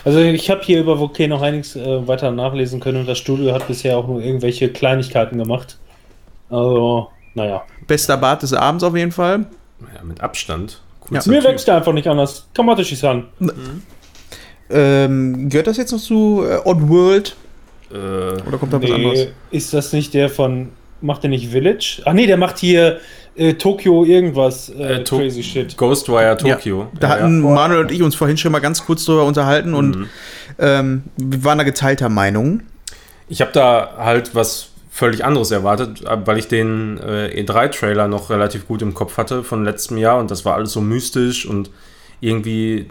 [0.04, 3.68] Also ich habe hier über Volcano einiges äh, weiter nachlesen können und das Studio hat
[3.68, 5.78] bisher auch nur irgendwelche Kleinigkeiten gemacht.
[6.50, 7.64] Also, naja.
[7.86, 9.46] Bester Bart des Abends auf jeden Fall.
[9.96, 10.82] Ja, mit Abstand.
[11.12, 11.22] Ja.
[11.26, 12.48] Mir wächst er einfach nicht anders.
[12.54, 13.26] Kamatoshi-san.
[14.70, 17.36] Ähm, gehört das jetzt noch zu äh, Oddworld?
[17.92, 19.20] Äh, Oder kommt da was anderes?
[19.20, 20.70] Nee, ist das nicht der von.
[21.02, 22.02] Macht der nicht Village?
[22.04, 23.00] Ach nee, der macht hier
[23.40, 24.70] äh, Tokio irgendwas.
[24.70, 25.76] Äh, Äh, To- crazy shit.
[25.78, 26.88] Ghostwire Tokyo.
[27.00, 27.50] Da Ja, hatten ja.
[27.50, 30.10] Manuel und ich uns vorhin schon mal ganz kurz drüber unterhalten und Mhm.
[30.60, 32.62] ähm, wir waren da geteilter Meinung.
[33.28, 38.68] Ich habe da halt was völlig anderes erwartet, weil ich den äh, E3-Trailer noch relativ
[38.68, 41.70] gut im Kopf hatte von letztem Jahr und das war alles so mystisch und
[42.22, 42.90] irgendwie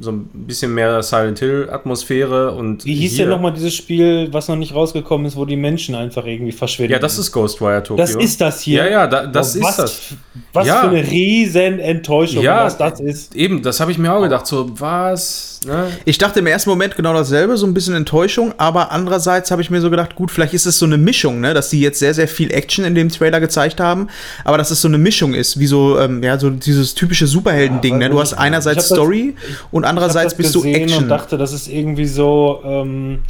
[0.00, 2.84] so ein bisschen mehr Silent Hill-Atmosphäre und.
[2.84, 5.94] Wie hieß hier- denn nochmal dieses Spiel, was noch nicht rausgekommen ist, wo die Menschen
[5.94, 6.92] einfach irgendwie verschwinden?
[6.92, 7.96] Ja, das ist Ghostwire Tokyo.
[8.02, 8.84] Das ist das hier.
[8.84, 10.00] Ja, ja, da, das was, ist das.
[10.52, 10.80] Was Ja.
[10.82, 12.64] für eine riesen Enttäuschung, Ja.
[12.64, 13.34] was das ist.
[13.34, 14.46] Eben, das habe ich mir auch gedacht.
[14.46, 15.60] So, was?
[15.66, 15.86] Ne?
[16.04, 19.70] Ich dachte im ersten Moment genau dasselbe, so ein bisschen Enttäuschung, aber andererseits habe ich
[19.70, 22.12] mir so gedacht, gut, vielleicht ist es so eine Mischung, ne, dass die jetzt sehr,
[22.12, 24.08] sehr viel Action in dem Trailer gezeigt haben,
[24.44, 27.94] aber dass es so eine Mischung ist, wie so, ähm, ja, so dieses typische Superhelden-Ding,
[27.94, 28.10] Ja, ne?
[28.10, 29.34] Du hast einerseits hab das- Story
[29.84, 31.04] und Ich andererseits hab das bist du Action.
[31.04, 33.20] und dachte, das ist irgendwie so ähm,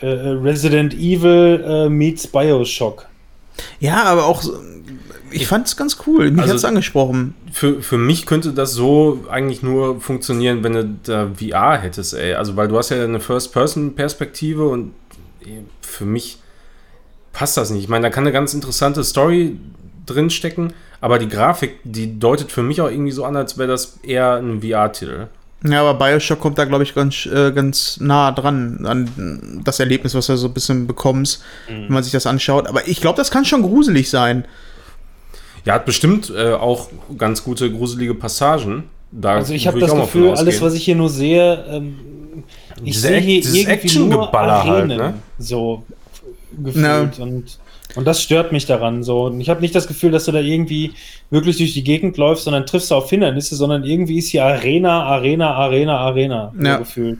[0.00, 3.06] äh, Resident Evil äh, meets Bioshock.
[3.78, 4.42] Ja, aber auch,
[5.30, 7.34] ich fand es ganz cool, mich Also- hat's angesprochen.
[7.52, 12.34] Für, für mich könnte das so eigentlich nur funktionieren, wenn du da VR hättest, ey.
[12.34, 14.92] Also, weil du hast ja eine First-Person-Perspektive und
[15.82, 16.38] für mich
[17.32, 17.82] passt das nicht.
[17.82, 19.56] Ich meine, da kann eine ganz interessante Story
[20.06, 23.98] drinstecken, aber die Grafik, die deutet für mich auch irgendwie so an, als wäre das
[24.02, 25.26] eher ein VR-Titel.
[25.62, 30.14] Ja, aber Bioshock kommt da, glaube ich, ganz, äh, ganz nah dran an das Erlebnis,
[30.14, 31.72] was du so ein bisschen bekommst, Mhm.
[31.84, 32.66] wenn man sich das anschaut.
[32.66, 34.46] Aber ich glaube, das kann schon gruselig sein.
[35.66, 36.88] Ja, hat bestimmt äh, auch
[37.18, 38.84] ganz gute, gruselige Passagen.
[39.12, 42.44] Da Also ich habe das Gefühl, alles, was ich hier nur sehe, ähm,
[42.82, 45.14] ich sehe hier irgendwie nur halt, Arenen, ne?
[45.38, 45.82] so
[46.62, 47.58] gefühlt und
[47.96, 49.24] und das stört mich daran so.
[49.24, 50.92] Und ich habe nicht das Gefühl, dass du da irgendwie
[51.30, 55.04] wirklich durch die Gegend läufst, sondern triffst du auf Hindernisse, sondern irgendwie ist hier Arena,
[55.04, 56.76] Arena, Arena, Arena so Ja.
[56.78, 57.18] gefühlt.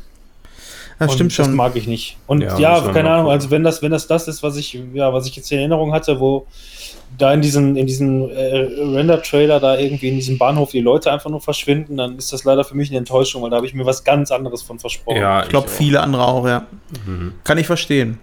[0.98, 1.56] Das Und stimmt Das schon.
[1.56, 2.18] mag ich nicht.
[2.26, 5.12] Und Ja, ja, keine Ahnung, also wenn das, wenn das das ist, was ich, ja,
[5.14, 6.46] was ich jetzt in Erinnerung hatte, wo
[7.16, 11.30] da in diesen, in diesen äh, Render-Trailer da irgendwie in diesem Bahnhof die Leute einfach
[11.30, 13.86] nur verschwinden, dann ist das leider für mich eine Enttäuschung, weil da habe ich mir
[13.86, 15.16] was ganz anderes von versprochen.
[15.20, 16.66] Ja, Ich glaube, viele andere auch, ja.
[17.06, 17.32] Mhm.
[17.44, 18.18] Kann ich verstehen.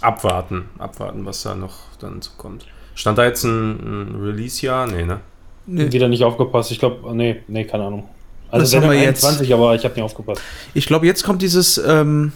[0.00, 2.66] Abwarten, abwarten, was da noch dann so kommt.
[2.94, 4.86] Stand da jetzt ein, ein Release-Jahr?
[4.86, 5.20] Nee, ne?
[5.66, 6.70] Wieder nicht aufgepasst.
[6.72, 8.08] Ich glaube, nee, nee, keine Ahnung.
[8.50, 9.24] Also wenn haben wir jetzt?
[9.24, 10.42] 21, aber ich habe nicht aufgepasst.
[10.74, 12.32] Ich glaube, jetzt kommt dieses, ähm,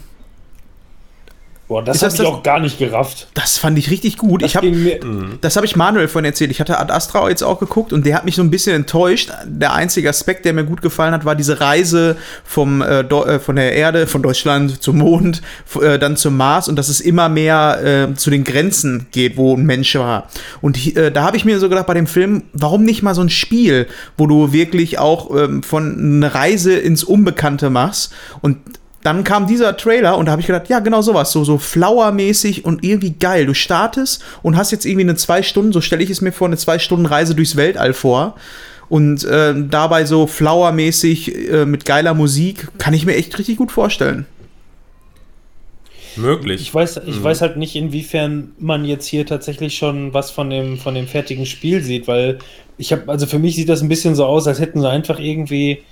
[1.67, 3.29] Boah, das habe ich das- auch gar nicht gerafft.
[3.33, 4.43] das fand ich richtig gut.
[4.43, 5.01] Das ich habe ging mir,
[5.41, 6.51] Das habe ich Manuel vorhin erzählt.
[6.51, 9.31] Ich hatte Ad Astra jetzt auch geguckt und der hat mich so ein bisschen enttäuscht.
[9.47, 13.57] Der einzige Aspekt, der mir gut gefallen hat, war diese Reise vom, äh, äh, von
[13.57, 15.41] der Erde, von Deutschland zum Mond,
[15.81, 19.57] äh, dann zum Mars und dass es immer mehr äh, zu den Grenzen geht, wo
[19.57, 20.29] ein Mensch war.
[20.61, 23.23] Und äh, da habe ich mir so gedacht bei dem Film, warum nicht mal so
[23.23, 23.87] ein Spiel,
[24.19, 28.13] wo du wirklich auch ähm, von einer Reise ins Unbekannte machst
[28.43, 28.59] und
[29.05, 32.65] dann kam dieser Trailer und da habe ich gedacht, ja, genau sowas, so, so Flower-mäßig
[32.65, 33.47] und irgendwie geil.
[33.47, 36.49] Du startest und hast jetzt irgendwie eine zwei Stunden, so stelle ich es mir vor,
[36.49, 38.35] eine zwei Stunden Reise durchs Weltall vor.
[38.89, 43.71] Und äh, dabei so Flower-mäßig äh, mit geiler Musik, kann ich mir echt richtig gut
[43.71, 44.27] vorstellen.
[46.17, 46.61] Möglich.
[46.61, 47.25] ich weiß, ich Mhm.
[47.25, 51.45] weiß halt nicht, inwiefern man jetzt hier tatsächlich schon was von dem, von dem fertigen
[51.45, 52.39] Spiel sieht, weil
[52.79, 55.19] ich habe, also für mich sieht das ein bisschen so aus, als hätten sie einfach
[55.19, 55.83] irgendwie,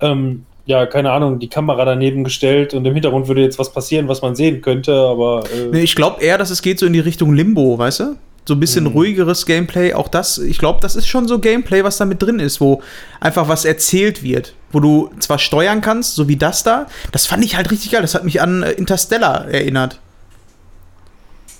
[0.00, 4.08] ähm, ja, keine Ahnung, die Kamera daneben gestellt und im Hintergrund würde jetzt was passieren,
[4.08, 6.92] was man sehen könnte, aber äh, Nee, ich glaube eher, dass es geht so in
[6.92, 8.16] die Richtung Limbo, weißt du?
[8.46, 9.92] So ein bisschen ruhigeres Gameplay.
[9.92, 12.82] Auch das, ich glaube, das ist schon so Gameplay, was da mit drin ist, wo
[13.20, 14.54] einfach was erzählt wird.
[14.72, 16.86] Wo du zwar steuern kannst, so wie das da.
[17.12, 18.02] Das fand ich halt richtig geil.
[18.02, 20.00] Das hat mich an äh, Interstellar erinnert.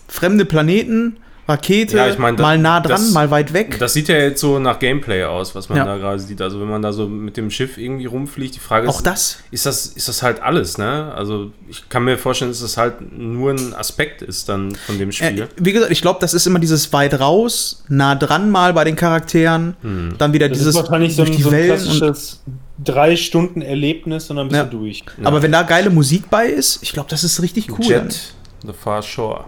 [0.08, 1.18] Fremde Planeten,
[1.50, 3.78] Rakete, Ja, ich mein, das- mal nah dran, das- mal weit weg.
[3.78, 5.84] Das sieht ja jetzt so nach Gameplay aus, was man Ja.
[5.84, 6.40] da gerade sieht.
[6.40, 9.38] Also wenn man da so mit dem Schiff irgendwie rumfliegt, die Frage ist, Auch das.
[9.50, 11.12] ist das, ist das halt alles, ne?
[11.14, 15.12] Also ich kann mir vorstellen, dass das halt nur ein Aspekt ist dann von dem
[15.12, 15.42] Spiel.
[15.42, 18.84] Äh, wie gesagt, ich glaube, das ist immer dieses weit raus, nah dran mal bei
[18.84, 20.14] den Charakteren, Hm.
[20.18, 22.40] dann wieder das dieses ist wahrscheinlich so durch ein, die so ein Wellen und klassisches
[22.82, 24.64] drei Stunden Erlebnis und dann bist Ja.
[24.64, 25.02] du durch.
[25.22, 27.84] Aber wenn da geile Musik bei ist, ich glaube, das ist richtig cool.
[27.84, 28.32] Jet,
[28.64, 29.44] The Far Shore.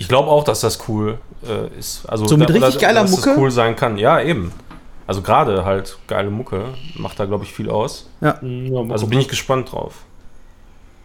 [0.00, 2.06] Ich glaube auch, dass das cool äh, ist.
[2.08, 3.28] Also, So mit da- richtig geiler dass Mucke?
[3.30, 3.98] Das cool sein kann.
[3.98, 4.50] Ja, eben.
[5.06, 8.08] Also gerade halt geile Mucke macht da, glaube ich, viel aus.
[8.22, 8.38] Ja.
[8.40, 10.04] Mhm, ja, Also bin ich gespannt drauf.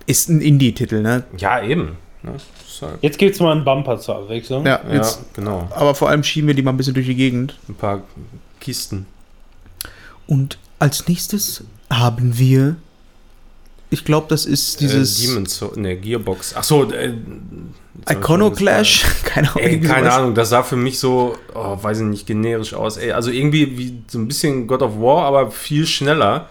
[0.07, 1.23] Ist ein Indie-Titel, ne?
[1.37, 1.97] Ja, eben.
[2.23, 2.35] Ne?
[2.81, 4.65] Halt, Jetzt gibt es mal einen Bumper zur Abwechslung.
[4.65, 5.19] Ja, ja, jetzt.
[5.33, 5.67] genau.
[5.75, 7.57] Aber vor allem schieben wir die mal ein bisschen durch die Gegend.
[7.67, 8.01] Ein paar
[8.61, 9.07] Kisten.
[10.27, 12.77] Und als nächstes haben wir.
[13.89, 16.53] Ich glaube, das ist dieses Äh, Demon's Soul, ne, Gearbox.
[16.57, 17.13] Ach so, äh,
[18.09, 19.05] Iconoclash.
[19.23, 19.63] Keine Ahnung.
[19.63, 20.11] Ey, keine.
[20.11, 22.97] Ahnung, das sah für mich so, oh, weiß ich nicht, generisch aus.
[22.97, 26.49] Ey, also irgendwie wie so ein bisschen God of War, aber viel schneller.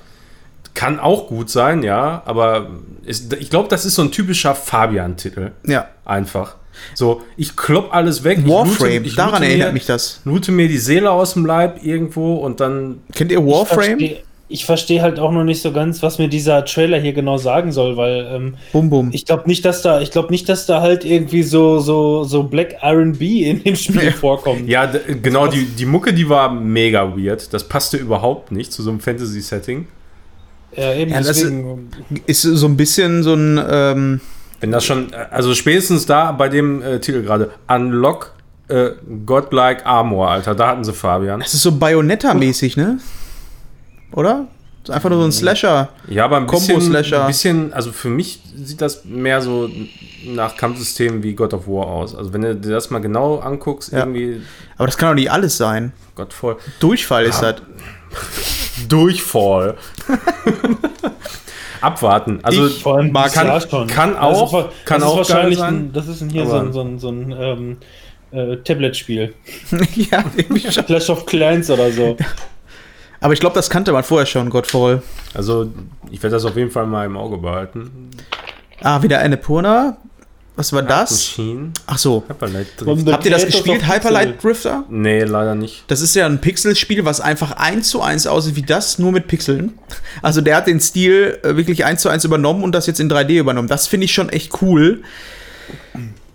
[0.74, 2.68] Kann auch gut sein, ja, aber
[3.05, 5.53] ist, ich glaube, das ist so ein typischer Fabian-Titel.
[5.64, 5.87] Ja.
[6.05, 6.57] Einfach.
[6.95, 8.41] So, ich klopp alles weg.
[8.41, 10.20] ich Warframe, ich daran erinnert mir, mich das.
[10.24, 13.03] Loote mir die Seele aus dem Leib irgendwo und dann.
[13.14, 13.99] Kennt ihr Ich Warframe?
[13.99, 14.22] verstehe
[14.55, 17.72] ich versteh halt auch noch nicht so ganz, was mir dieser Trailer hier genau sagen
[17.72, 19.11] soll, weil ähm, Bum bum.
[19.12, 22.44] ich glaube nicht, dass da, ich glaube nicht, dass da halt irgendwie so so so
[22.44, 24.11] Black R&B in dem Spiel Ja.
[24.24, 24.68] vorkommt.
[24.68, 24.86] Ja,
[25.22, 27.52] genau, die, die Mucke, die war mega weird.
[27.52, 29.88] Das passte überhaupt nicht zu so einem Fantasy-Setting.
[30.76, 31.90] Ja, eben Ja, das deswegen.
[32.26, 34.20] Ist so ein bisschen so ein, ähm,
[34.61, 38.32] Wenn das schon, also spätestens da bei dem äh, Titel gerade, Unlock
[38.68, 38.90] äh,
[39.26, 41.40] Godlike Armor, Alter, da hatten sie Fabian.
[41.42, 42.98] es ist so Bayonetta-mäßig, ne?
[44.14, 44.46] Oder?
[44.82, 45.88] Ist einfach nur so ein Slasher.
[46.08, 47.22] Ja, aber ein bisschen, Combo-Slasher.
[47.22, 49.70] ein bisschen, also für mich sieht das mehr so
[50.26, 52.14] nach Kampfsystemen wie God of War aus.
[52.14, 54.00] Also wenn du dir das mal genau anguckst, Ja.
[54.00, 54.42] irgendwie
[54.76, 55.92] Aber das kann doch nicht alles sein.
[56.14, 56.56] Gott voll.
[56.80, 57.56] Durchfall ist das.
[58.88, 59.76] Durchfall.
[61.80, 62.40] Abwarten.
[62.42, 63.86] Also Ich Vor allem mag- das kann- schon.
[63.88, 66.30] kann Das auch- ist wa- kann das auch ist wahrscheinlich sein, ein, das ist ein,
[66.30, 67.76] hier so ein, so ein, so ein ähm,
[68.32, 69.34] äh, Tablet-Spiel.
[69.94, 70.84] ja, irgendwie schon.
[70.86, 72.16] Clash of Clans oder so.
[73.24, 75.00] Aber ich glaube, das kannte man vorher schon, Godfall.
[75.32, 75.72] Also,
[76.10, 78.10] ich werde das auf jeden Fall mal im Auge behalten.
[78.82, 79.96] Ah, wieder eine Purna.
[80.56, 81.34] Was war das?
[81.86, 82.22] Ach so.
[82.28, 83.88] Hyperlight Habt ihr das gespielt.
[83.88, 84.84] Hyperlight Drifter?
[84.90, 85.84] Nee, leider nicht.
[85.86, 89.26] Das ist ja ein Pixelspiel, was einfach eins zu eins aussieht wie das, nur mit
[89.26, 89.72] Pixeln.
[90.20, 93.10] Also der hat den Stil äh, wirklich eins zu eins übernommen und das jetzt in
[93.10, 93.68] 3D übernommen.
[93.68, 95.02] Das finde ich schon echt cool.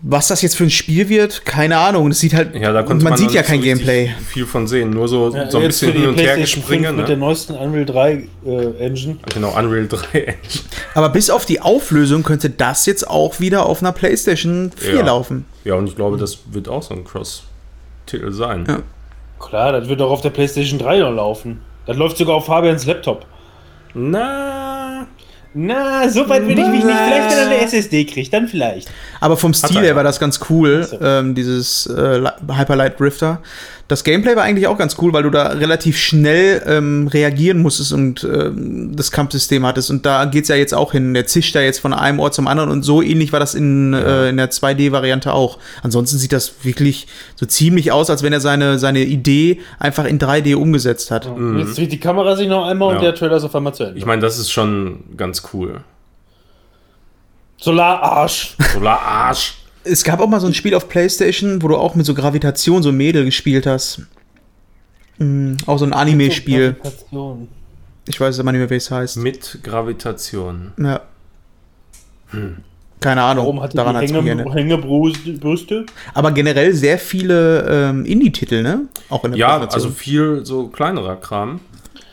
[0.01, 2.07] Was das jetzt für ein Spiel wird, keine Ahnung.
[2.09, 4.11] Das sieht halt, Ja, da konnte man, man, sieht ja kein Gameplay.
[4.29, 6.95] Viel von sehen, nur so, Ja, so ein bisschen hin und her PlayStation 5 gespringen.
[6.95, 7.25] mit der Ne?
[7.25, 9.17] neuesten Unreal 3 äh, Engine.
[9.33, 10.37] Genau, Unreal 3 Engine.
[10.93, 15.05] Aber bis auf die Auflösung könnte das jetzt auch wieder auf einer PlayStation 4 Ja.
[15.05, 15.43] laufen.
[15.65, 18.63] Ja, und ich glaube, das wird auch so ein Cross-Titel sein.
[18.69, 18.79] Ja.
[19.37, 21.59] Klar, das wird auch auf der PlayStation 3 noch laufen.
[21.85, 23.25] Das läuft sogar auf Fabians Laptop.
[23.93, 24.78] Na,
[25.53, 26.97] Na, so weit will ich mich nicht.
[26.97, 28.89] Vielleicht, wenn er eine SSD kriegt, dann vielleicht.
[29.19, 33.41] Aber vom Stil er her war das ganz cool, ähm, dieses äh, Li- Hyperlight Drifter.
[33.89, 37.91] Das Gameplay war eigentlich auch ganz cool, weil du da relativ schnell ähm, reagieren musstest
[37.91, 39.89] und ähm, das Kampfsystem hattest.
[39.89, 41.15] Und da geht's ja jetzt auch hin.
[41.15, 43.93] Der zischt da jetzt von einem Ort zum anderen und so ähnlich war das in,
[43.95, 45.57] äh, in der 2D-Variante auch.
[45.81, 50.19] Ansonsten sieht das wirklich so ziemlich aus, als wenn er seine, seine Idee einfach in
[50.19, 51.27] 3D umgesetzt hat.
[51.57, 53.01] Jetzt dreht die Kamera sich noch einmal und Ja.
[53.01, 53.97] der Trailer ist auf einmal zu Ende.
[53.97, 55.81] ich meine, das ist schon ganz cool.
[57.57, 58.55] Solararsch.
[58.71, 59.55] Solar Arsch.
[59.91, 62.83] Es gab auch mal so ein Spiel auf PlayStation, wo du auch mit so Gravitation
[62.83, 64.01] so Mädel gespielt hast.
[65.17, 66.73] Mm, auch so ein Anime-Spiel.
[66.73, 67.47] Gravitation.
[68.07, 69.17] Ich weiß aber nicht mehr, wie es heißt.
[69.17, 70.71] Mit Gravitation.
[70.77, 71.01] Ja.
[72.99, 74.51] Keine Ahnung, Warum hatte daran hat die es Hänge.
[74.51, 75.85] Hängebrüste?
[76.13, 78.81] Aber generell sehr viele ähm, Indie-Titel, ne?
[79.09, 81.61] Auch in der Ja, also viel so kleinerer Kram.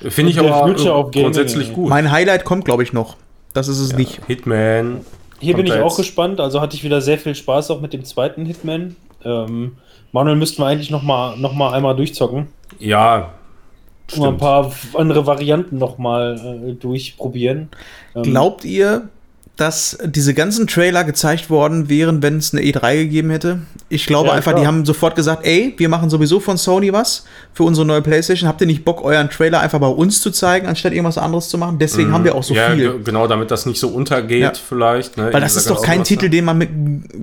[0.01, 0.75] Finde ich aber
[1.11, 1.89] grundsätzlich gut.
[1.89, 3.17] Mein Highlight kommt, glaube ich, noch.
[3.53, 4.21] Das ist es nicht.
[4.27, 5.01] Hitman.
[5.41, 6.41] Hier bin ich da auch jetzt- gespannt.
[6.41, 8.97] Also hatte ich wieder sehr viel Spaß auch mit dem zweiten Hitman.
[9.25, 9.77] Ähm,
[10.13, 12.49] Manuel müssten wir eigentlich noch mal, noch mal einmal durchzocken.
[12.79, 14.39] Ja, Und mal ein stimmt.
[14.39, 16.37] paar andere Varianten noch mal
[16.69, 17.69] äh, durchprobieren.
[18.15, 19.09] Ähm, Glaubt ihr,
[19.57, 23.61] dass diese ganzen Trailer gezeigt worden wären, wenn es eine E3 gegeben hätte?
[23.89, 24.61] Ich glaube Ja, einfach, klar.
[24.61, 28.49] die haben sofort gesagt, ey, wir machen sowieso von Sony was für unsere neue Playstation.
[28.49, 31.57] Habt ihr nicht Bock, euren Trailer einfach bei uns zu zeigen, anstatt irgendwas anderes zu
[31.57, 31.79] machen?
[31.79, 32.59] Deswegen haben wir auch so Mhm.
[32.59, 32.93] ja, viel.
[32.93, 34.53] ge- genau, damit das nicht so untergeht, Ja.
[34.69, 35.17] vielleicht.
[35.17, 36.69] Ne, Weil das ist doch kein Titel, den man mit,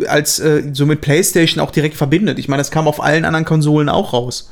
[0.10, 2.40] als äh, so mit PlayStation auch direkt verbindet.
[2.40, 4.50] Ich meine, das kam auf allen anderen Konsolen auch raus.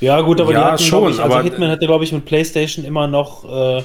[0.00, 2.24] Ja, gut, aber Ja, die hatten, schon, ich, also aber- Hitman hatte, glaube ich, mit
[2.26, 3.82] PlayStation immer noch äh,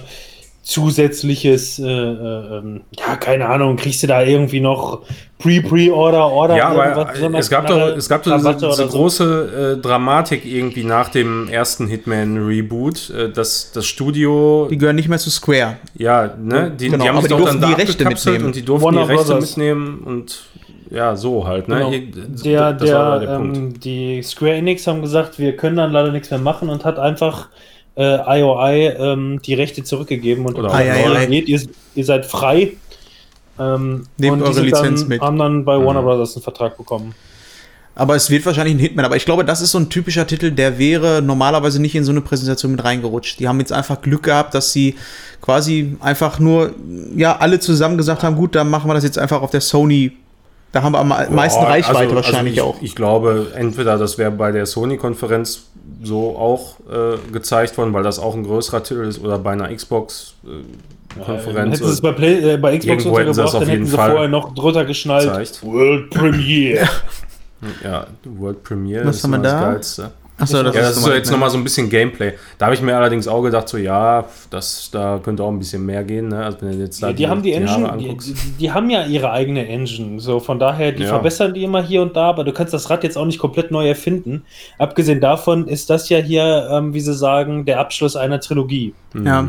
[0.66, 5.04] zusätzliches, äh, äh, ähm, ja, keine Ahnung, kriegst du da irgendwie noch
[5.38, 10.44] Pre-Pre-Order, Order, Ja, aber es gab doch, es gab doch diese, diese große äh, Dramatik
[10.44, 15.78] irgendwie nach dem ersten Hitman-Reboot, äh, dass das Studio, Die gehören nicht mehr zu Square.
[15.96, 18.46] ja, ne, die, Genau, die haben aber sich die doch dann da die Rechte mitnehmen.
[18.46, 19.50] und die durften Warner die Rechte Brothers.
[19.58, 20.42] mitnehmen und
[20.90, 21.76] ja, so halt, ne?
[21.78, 21.90] Genau.
[21.92, 22.02] Hier-
[22.44, 23.58] Der, das war der, der Punkt.
[23.58, 26.98] ähm, die Square Enix haben gesagt, wir können dann leider nichts mehr machen und hat
[27.00, 27.50] einfach
[27.98, 31.26] äh, IOI ähm, die Rechte zurückgegeben und Oder ei.
[31.28, 31.62] Geht, ihr,
[31.96, 32.74] ihr seid frei.
[33.58, 35.22] Ähm, Nehmt eure Lizenz dann, mit.
[35.22, 36.06] haben dann bei Warner Mhm.
[36.06, 37.16] Brothers einen Vertrag bekommen.
[37.98, 39.06] Aber es wird wahrscheinlich ein Hitman.
[39.06, 42.12] Aber ich glaube, das ist so ein typischer Titel, der wäre normalerweise nicht in so
[42.12, 43.40] eine Präsentation mit reingerutscht.
[43.40, 44.96] Die haben jetzt einfach Glück gehabt, dass sie
[45.40, 46.74] quasi einfach nur,
[47.16, 50.12] ja, alle zusammen gesagt haben, gut, dann machen wir das jetzt einfach auf der Sony.
[50.76, 52.84] Da haben wir am meisten Boah, Reichweite also- wahrscheinlich also ich, auch.
[52.84, 55.68] Ich glaube, entweder das wäre bei der Sony-Konferenz
[56.04, 59.74] so auch äh, gezeigt worden, weil das auch ein größerer Titel ist, oder bei einer
[59.74, 61.76] Xbox-Konferenz.
[61.76, 63.70] Hätten sie es bei, Play, äh, bei Xbox Irgendwo hätten sie das untergebracht, auf dann
[63.70, 65.30] hätten jeden sie Fall vorher noch drunter geschnallt.
[65.30, 65.64] gezeigt.
[65.64, 66.90] World Premiere.
[67.82, 69.72] Ja, World Premiere Was ist haben wir das da?
[69.72, 70.12] Geilste.
[70.38, 71.32] Achso, Ja, das ist so jetzt ne?
[71.34, 72.34] nochmal so ein bisschen Gameplay.
[72.58, 75.86] Da habe ich mir allerdings auch gedacht, so ja, das, da könnte auch ein bisschen
[75.86, 76.28] mehr gehen.
[76.28, 76.44] Ne?
[76.44, 79.06] Also wenn du jetzt da Ja, die, haben die Engine, die, die, die haben ja
[79.06, 80.20] ihre eigene Engine.
[80.20, 81.10] So, von daher, die Ja.
[81.10, 83.72] verbessern die immer hier und da, aber du kannst das Rad jetzt auch nicht komplett
[83.72, 84.44] neu erfinden.
[84.78, 88.94] Abgesehen davon ist das ja hier, ähm, wie sie sagen, der Abschluss einer Trilogie.
[89.14, 89.48] Ja.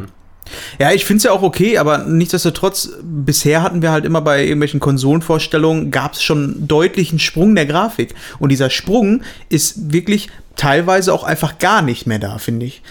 [0.79, 4.43] Ja, ich finde es ja auch okay, aber nichtsdestotrotz, bisher hatten wir halt immer bei
[4.43, 8.15] irgendwelchen Konsolenvorstellungen, gab es schon deutlichen Sprung der Grafik.
[8.39, 12.83] Und dieser Sprung ist wirklich teilweise auch einfach gar nicht mehr da, finde ich.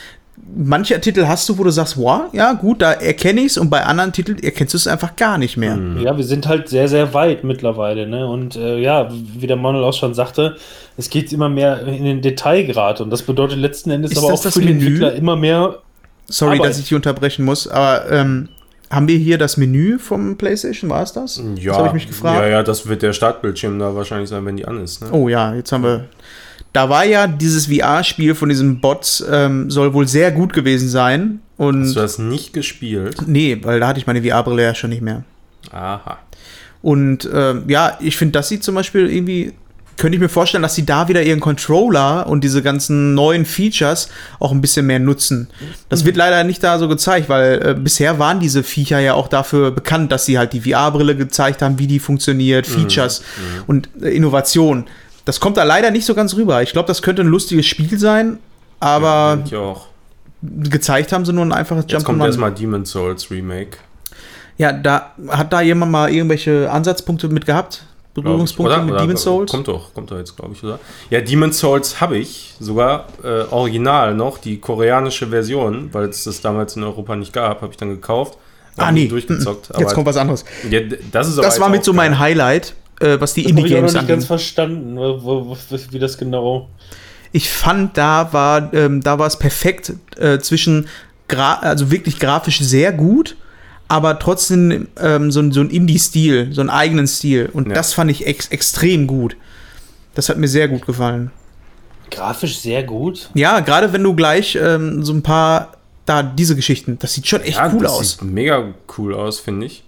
[0.54, 3.70] manche Titel hast du, wo du sagst, wow, ja gut, da erkenne ich es und
[3.70, 5.78] bei anderen Titeln erkennst du es einfach gar nicht mehr.
[6.02, 8.28] Ja, wir sind halt sehr, sehr weit mittlerweile, ne?
[8.28, 10.58] Und äh, ja, wie der Manuel auch schon sagte,
[10.98, 14.42] es geht immer mehr in den Detailgrad und das bedeutet letzten Endes Ist aber auch
[14.42, 14.86] für die Menü?
[14.86, 15.80] Entwickler immer mehr.
[16.28, 16.70] Sorry, Arbeit.
[16.72, 18.50] dass ich dich unterbrechen muss, aber ähm,
[18.90, 20.90] haben wir hier das Menü vom PlayStation?
[20.90, 21.42] War es das?
[21.56, 22.40] Ja, Das habe ich mich gefragt.
[22.42, 25.02] ja, ja, das wird der Startbildschirm da wahrscheinlich sein, wenn die an ist.
[25.02, 25.10] Ne?
[25.12, 26.06] Oh ja, jetzt haben wir.
[26.74, 31.40] Da war ja dieses VR-Spiel von diesen Bots, ähm, soll wohl sehr gut gewesen sein.
[31.58, 33.16] Und Hast du das nicht gespielt?
[33.28, 35.24] nee, weil da hatte ich meine VR-Brille ja schon nicht mehr.
[35.72, 36.18] Aha.
[36.82, 39.54] Und ähm, ja, ich finde, das sieht zum Beispiel irgendwie,
[39.98, 44.10] könnte ich mir vorstellen, dass sie da wieder ihren Controller und diese ganzen neuen Features
[44.40, 45.48] auch ein bisschen mehr nutzen.
[45.90, 49.28] Das wird leider nicht da so gezeigt, weil äh, bisher waren diese Viecher ja auch
[49.28, 53.24] dafür bekannt, dass sie halt die VR-Brille gezeigt haben, wie die funktioniert, Features
[53.68, 54.86] und äh, Innovation.
[55.24, 56.62] Das kommt da leider nicht so ganz rüber.
[56.62, 58.38] Ich glaube, das könnte ein lustiges Spiel sein,
[58.80, 59.88] aber auch.
[60.42, 62.26] gezeigt haben sie nur ein einfaches Jetzt kommt Jump'n'Run.
[62.28, 63.78] erstmal Demon's Souls Remake.
[64.58, 67.86] Ja, da hat da jemand mal irgendwelche Ansatzpunkte mit gehabt?
[68.22, 68.84] Berührungspunkte Oder?
[68.84, 69.52] mit Demon's Souls?
[69.52, 70.80] Kommt doch, kommt doch jetzt, glaube ich, oder?
[71.10, 76.42] Ja, Demon's Souls habe ich sogar äh, original noch, die koreanische Version, weil es das
[76.42, 78.38] damals in Europa nicht gab, habe ich dann gekauft.
[78.78, 79.08] Ah, nee.
[79.08, 79.70] durchgezockt.
[79.78, 80.44] Jetzt kommt was anderes.
[80.70, 82.10] ja, das ist aber Das war mit so geil.
[82.10, 84.28] mein Highlight, äh, was die Das habe ich Indie-Games nicht ganz angeht.
[84.28, 86.70] verstanden, wie das genau.
[87.32, 90.88] Ich fand, da war ähm, da war es perfekt äh, zwischen,
[91.28, 93.36] gra also wirklich grafisch sehr gut,
[93.88, 97.50] aber trotzdem ähm, so, ein- so ein Indie-Stil, so einen eigenen Stil.
[97.54, 97.74] Und Ja.
[97.76, 99.36] das fand ich ex extrem gut.
[100.16, 101.32] Das hat mir sehr gut gefallen.
[102.12, 103.30] Grafisch sehr gut.
[103.34, 107.42] Ja, gerade wenn du gleich ähm, so ein paar, da diese Geschichten, das sieht schon
[107.42, 108.12] echt ja, cool das aus.
[108.12, 109.84] sieht mega cool aus, finde ich.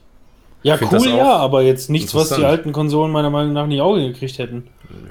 [0.63, 3.81] Ja, find cool, ja, aber jetzt nichts, was die alten Konsolen meiner Meinung nach nicht
[3.81, 4.63] Auge gekriegt hätten.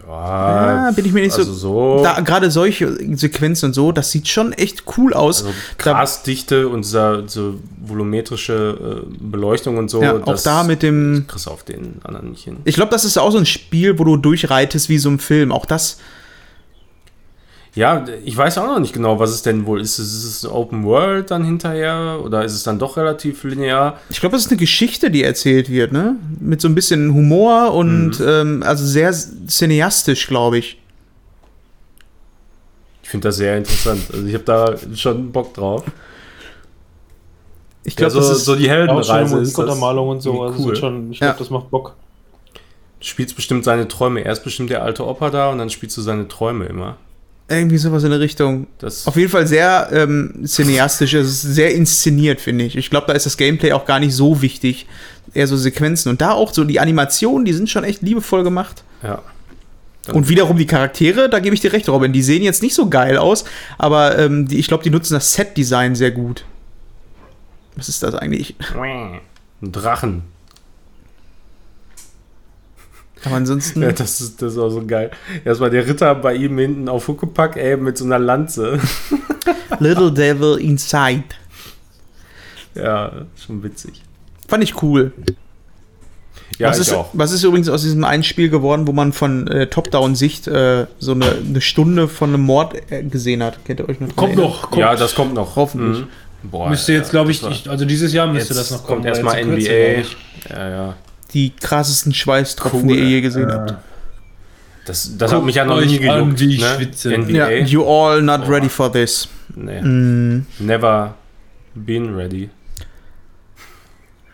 [0.06, 1.98] Ja, bin ich mir nicht also so.
[1.98, 2.02] so.
[2.02, 5.44] Da, gerade solche Sequenzen und so, das sieht schon echt cool aus.
[5.44, 10.02] also Grasdichte und dieser so volumetrische äh, Beleuchtung und so.
[10.02, 11.24] ja, auch da mit dem.
[11.26, 12.58] kriegst du auf den anderen nicht hin.
[12.64, 15.50] Ich glaube, das ist auch so ein Spiel, wo du durchreitest wie so ein Film.
[15.50, 15.98] Auch das.
[17.76, 19.98] Ja, ich weiß auch noch nicht genau, was es denn wohl ist.
[19.98, 24.00] Ist es Open World dann hinterher oder ist es dann doch relativ linear?
[24.08, 26.16] Ich glaube, das ist eine Geschichte, die erzählt wird, ne?
[26.40, 30.80] Mit so ein bisschen Humor und ähm, also sehr cineastisch, glaube ich.
[33.02, 34.00] Ich finde das sehr interessant.
[34.10, 35.84] Also ich habe da schon Bock drauf.
[37.84, 38.44] Ich Ja, glaube, so, das ist.
[38.46, 40.42] so die Ja, Heldenreise ist das Musikuntermalung und so.
[40.42, 40.68] Also cool.
[40.70, 40.76] cool.
[40.76, 41.38] schon, ich glaube, Ja.
[41.38, 41.94] das macht Bock.
[43.00, 44.20] Du spielst bestimmt seine Träume.
[44.22, 46.96] Erst bestimmt der alte Opa da und dann spielst du seine Träume immer.
[47.48, 48.66] Irgendwie sowas in der Richtung.
[48.78, 52.76] Das Auf jeden Fall sehr ähm, cineastisch, ist sehr inszeniert, finde ich.
[52.76, 54.86] Ich glaube, da ist das Gameplay auch gar nicht so wichtig.
[55.34, 56.08] Eher so Sequenzen.
[56.10, 58.82] Und da auch so die Animationen, die sind schon echt liebevoll gemacht.
[59.02, 59.22] ja.
[60.04, 62.12] Dann- Und wiederum die Charaktere, da gebe ich dir recht, Robin.
[62.12, 63.44] Die sehen jetzt nicht so geil aus,
[63.76, 66.44] aber ähm, die, ich glaube, die nutzen das Set-Design sehr gut.
[67.74, 68.54] Was ist das eigentlich?
[69.60, 70.22] Ein Drachen.
[73.24, 73.82] Aber ansonsten.
[73.82, 75.10] Ja, das ist, das ist auch so geil.
[75.44, 78.78] Erstmal der Ritter bei ihm hinten auf Huckepack, ey, mit so einer Lanze.
[79.80, 81.24] Little Devil Inside.
[82.74, 83.12] ja,
[83.44, 84.02] schon witzig.
[84.48, 85.12] Fand ich cool.
[86.58, 87.10] Ja, was, ich ist, auch.
[87.12, 91.12] was ist übrigens aus diesem einen Spiel geworden, wo man von äh, Top-Down-Sicht äh, so
[91.12, 93.64] eine, eine Stunde von einem Mord äh, gesehen hat?
[93.64, 94.14] Kennt ihr euch noch?
[94.14, 94.50] Kommt erinnern?
[94.50, 94.62] noch.
[94.70, 94.76] Kommt.
[94.80, 95.56] Ja, das kommt noch.
[95.56, 96.02] Hoffentlich.
[96.02, 96.50] Mhm.
[96.50, 99.02] Boah, Müsste jetzt, glaube ich, also dieses Jahr müsste Jetzt das noch kommen.
[99.02, 100.00] kommt erstmal NBA.
[100.00, 100.16] ich.
[100.48, 100.94] Ja, ja.
[101.32, 102.96] Die krassesten Schweißtropfen, Cool.
[102.96, 103.74] die ihr je gesehen habt.
[104.86, 106.40] Das, das hat mich ja noch nie gejuckt.
[106.40, 106.74] ich ne?
[106.76, 107.18] schwitze.
[107.18, 107.30] NBA?
[107.32, 108.50] Ja, you all not Boah.
[108.50, 109.28] ready for this.
[109.54, 109.80] Nee.
[109.82, 110.46] Mm.
[110.60, 111.14] Never
[111.74, 112.50] been ready.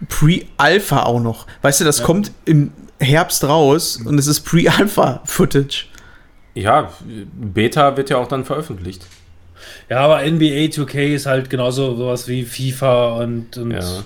[0.08, 1.46] Pre-Alpha auch noch.
[1.62, 5.86] Weißt du, das kommt im Herbst raus und es ist Pre-Alpha-Footage.
[6.54, 6.92] Ja,
[7.34, 9.06] Beta wird ja auch dann veröffentlicht.
[9.88, 14.02] Ja, aber NBA 2K ist halt genauso sowas wie FIFA und, und Ja.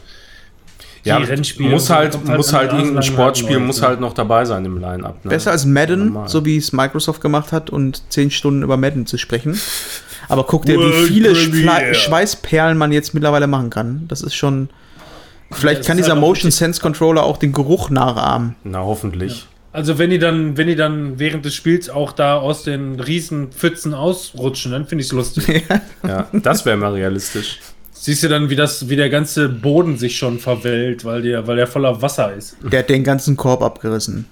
[1.07, 1.71] Die Ja, Rennspiele.
[1.71, 5.25] muss halt, muss halt den irgendein Sportspiel muss halt noch dabei sein im Line-Up.
[5.25, 5.31] Ne?
[5.31, 6.29] Besser als Madden, Normal.
[6.29, 9.59] so wie es Microsoft gemacht hat und 10 Stunden über Madden zu sprechen.
[10.29, 11.35] Aber guck dir, wie viele
[11.95, 14.05] Schweißperlen man jetzt mittlerweile machen kann.
[14.09, 14.69] Das ist schon.
[15.53, 18.57] Vielleicht das kann ist dieser halt Motion Sense Controller auch den Geruch nachahmen.
[18.65, 19.47] Na, hoffentlich.
[19.73, 23.53] Also wenn die dann, wenn die dann während des Spiels auch da aus den riesen
[23.53, 25.65] Pfützen ausrutschen, dann finde ich es lustig.
[26.07, 27.59] Ja, das wäre mal realistisch.
[27.99, 31.57] Siehst du dann, wie das, wie der ganze Boden sich schon verwellt, weil der, weil
[31.57, 32.57] der voller Wasser ist.
[32.63, 34.27] Der hat den ganzen Korb abgerissen.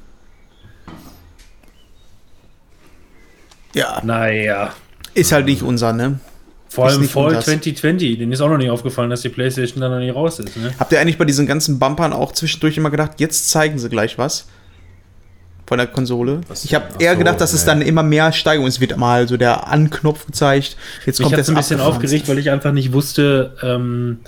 [3.74, 4.72] Ja, Naja.
[5.14, 6.20] ist halt nicht unser, ne?
[6.68, 7.44] Vor allem Fall unseres.
[7.46, 10.56] 2020, denen ist auch noch nicht aufgefallen, dass die Playstation da noch nicht raus ist.
[10.56, 10.72] Ne?
[10.78, 14.18] Habt ihr eigentlich bei diesen ganzen Bumpern auch zwischendurch immer gedacht, jetzt zeigen sie gleich
[14.18, 14.46] was?
[15.66, 16.40] Von der Konsole.
[16.48, 18.74] Was- ich habe eher so, gedacht, dass es dann immer mehr Steigerung ist.
[18.74, 20.76] Es wird mal so der Anknopf gezeigt.
[21.06, 24.18] Jetzt kommt hat das ein bisschen aufgeregt, weil ich einfach nicht wusste, ähm,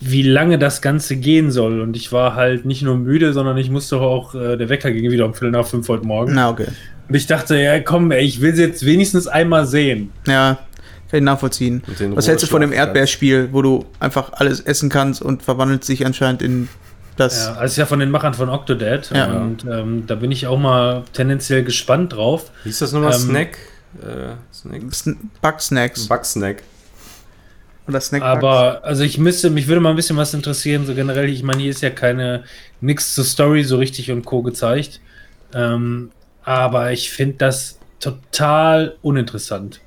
[0.00, 1.80] wie lange das Ganze gehen soll.
[1.80, 5.10] Und ich war halt nicht nur müde, sondern ich musste auch, äh, der Wecker ging
[5.10, 6.34] wieder um Viertel nach fünf heute Morgen.
[6.34, 6.66] Na, okay.
[7.08, 10.10] Und ich dachte, ja komm, ey, ich will sie jetzt wenigstens einmal sehen.
[10.26, 10.58] Ja,
[11.10, 11.82] kann ich nachvollziehen.
[12.14, 12.72] Was hältst du von dem.
[12.72, 16.68] Erdbeerspiel, wo du einfach alles essen kannst und verwandelt sich anscheinend in
[17.16, 17.46] das.
[17.46, 19.10] Ja, also ist ja von den Machern von Octodad.
[19.10, 19.26] Ja.
[19.32, 22.50] Und ähm, da bin ich auch mal tendenziell gespannt drauf.
[22.64, 23.14] Wie ist das nochmal?
[23.14, 23.58] Ähm, Snack?
[24.02, 24.82] Äh, Snack?
[24.92, 26.08] Sn Bugsnacks.
[26.08, 26.62] Bugsnack.
[27.86, 31.28] Oder Snack Aber also ich müsste, mich würde mal ein bisschen was interessieren, so generell,
[31.28, 32.44] ich meine, hier ist ja keine
[32.80, 34.42] nix zur Story so richtig und Co.
[34.42, 35.00] gezeigt.
[35.52, 36.10] Ähm,
[36.44, 39.80] aber ich finde das total uninteressant.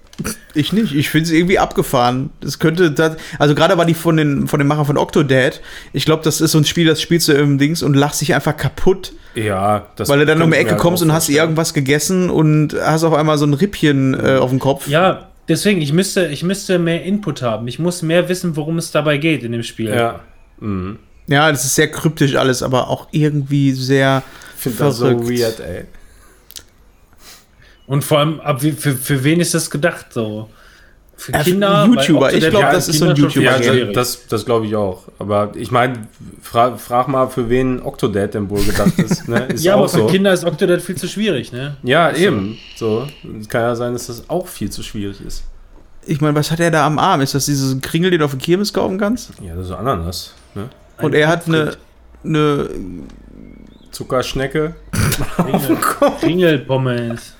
[0.54, 0.96] Ich nicht.
[0.96, 2.32] Ich finde es irgendwie abgefahren.
[2.42, 5.62] Das könnte, das, also gerade war die von den, von den Machern von Octodad.
[5.94, 8.34] Ich glaube, das ist so ein Spiel, das spielst du im Dings und lachst dich
[8.34, 11.74] einfach kaputt, Ja, das weil du dann um die Ecke halt kommst und hast irgendwas
[11.74, 14.88] gegessen und hast auf einmal so ein Rippchen äh, auf dem Kopf.
[14.88, 17.68] Ja, deswegen, ich müsste, ich müsste mehr Input haben.
[17.68, 19.90] Ich muss mehr wissen, worum es dabei geht in dem Spiel.
[19.90, 20.22] Ja.
[20.60, 20.98] Mhm.
[21.28, 24.24] Ja, das ist sehr kryptisch alles, aber auch irgendwie sehr
[24.56, 25.86] Ich finde das so weird, ey.
[27.88, 30.50] Und vor allem, ab wie, für, für wen ist das gedacht so?
[31.16, 31.86] Für für Kinder?
[31.86, 32.32] YouTuber.
[32.32, 33.58] Ich Octodad glaub, ja das ist so ein YouTuber.
[33.58, 33.94] Schwierig.
[33.96, 35.06] das, das glaube ich auch.
[35.18, 36.08] Aber ich meine,
[36.44, 39.28] fra frag mal, für wen Octodad denn wohl gedacht ist.
[39.28, 39.46] Ne?
[39.54, 40.08] Ist ja, auch aber für so.
[40.08, 41.78] Kinder ist Octodad viel zu schwierig, ne?
[41.82, 42.60] Ja, eben.
[42.76, 43.08] So.
[43.40, 45.44] Es kann ja sein, dass das auch viel zu schwierig ist.
[46.06, 47.22] Ich meine, was hat er da am Arm?
[47.22, 49.32] Ist das dieses Kringel, den du auf der Kirmes kaufen kannst?
[49.42, 50.36] Ja, das ist Ananas.
[50.54, 50.70] Ne?
[51.02, 51.78] Und er hat eine,
[52.24, 52.70] eine
[53.98, 54.76] Zuckerschnecke.
[55.40, 55.78] Ringel,
[56.22, 57.34] Ringelpommes.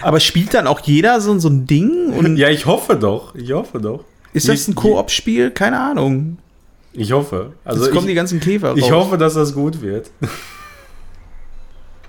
[0.00, 2.14] aber spielt dann auch jeder so, so ein Ding?
[2.14, 3.34] Und Ja, ich hoffe doch.
[3.34, 4.04] Ich hoffe doch.
[4.32, 5.50] ist das ein Koop-Spiel?
[5.50, 6.38] Keine Ahnung.
[6.94, 7.52] Ich hoffe.
[7.62, 8.78] Also Jetzt kommen die ich, ganzen Käfer raus.
[8.78, 10.10] ich hoffe, dass das gut wird.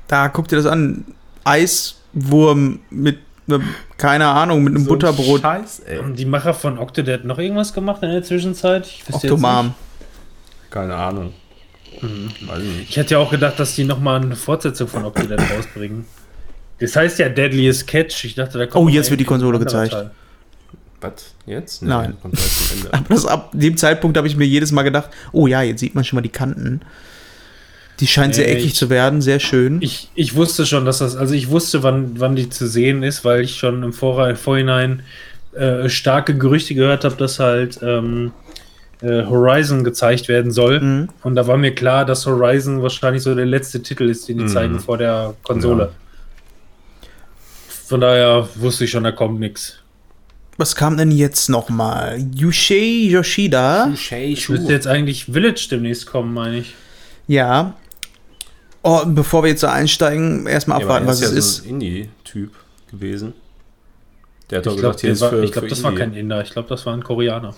[0.08, 1.04] Da guck dir das an.
[1.44, 3.18] Eiswurm mit,
[3.50, 3.64] einem,
[3.98, 5.42] keine Ahnung, mit einem So Butterbrot.
[5.42, 5.98] Scheiß, ey.
[5.98, 8.88] Haben die Macher von Octodad noch irgendwas gemacht in der Zwischenzeit?
[8.88, 9.74] Ich Octomam.
[10.70, 11.34] Keine Ahnung.
[12.02, 12.30] Mhm.
[12.88, 16.06] Ich hätte ja auch gedacht, dass die nochmal eine Fortsetzung von Octodad rausbringen.
[16.80, 18.24] Das heißt ja Deadliest Catch.
[18.26, 19.92] Ich dachte, da kommt Oh, jetzt wird die Konsole gezeigt.
[19.94, 20.12] Teil.
[21.02, 21.34] Was?
[21.46, 21.82] Jetzt?
[21.82, 22.16] Nein.
[22.24, 22.38] Ende.
[22.92, 25.96] Aber das, ab dem Zeitpunkt habe ich mir jedes Mal gedacht, oh ja, jetzt sieht
[25.96, 26.82] man schon mal die Kanten.
[28.00, 29.82] Die scheint sehr eckig ich- zu werden, sehr schön.
[29.82, 33.26] Ich, ich wusste schon, dass das, also ich wusste, wann, wann die zu sehen ist,
[33.26, 35.04] weil ich schon im Vorhinein
[35.54, 38.32] äh, starke Gerüchte gehört habe, dass halt ähm,
[39.02, 40.80] äh, Horizon gezeigt werden soll.
[40.82, 41.10] Mhm.
[41.24, 44.44] Und da war mir klar, dass Horizon wahrscheinlich so der letzte Titel ist, den die
[44.46, 44.50] Mhm.
[44.50, 45.84] zeigen vor der Konsole.
[45.84, 45.90] Ja.
[47.88, 49.76] Von daher wusste ich schon, da kommt nichts.
[50.58, 52.20] Was kam denn jetzt nochmal?
[52.36, 53.92] Yushei Yoshida.
[53.94, 56.76] Ich müsste jetzt eigentlich Village demnächst kommen, meine ich.
[57.28, 57.74] Ja.
[58.84, 61.38] Oh, und bevor wir jetzt da einsteigen, erstmal Ja, abwarten, er was ist es ja
[61.40, 61.56] ist.
[61.58, 62.52] so ein Indie-Typ
[62.92, 63.34] gewesen.
[64.50, 66.02] Der hat doch Ich glaube, gesagt, hier ist für, glaub, für das war Indie.
[66.04, 66.42] kein Inder.
[66.44, 67.54] Ich glaube, das war ein Koreaner.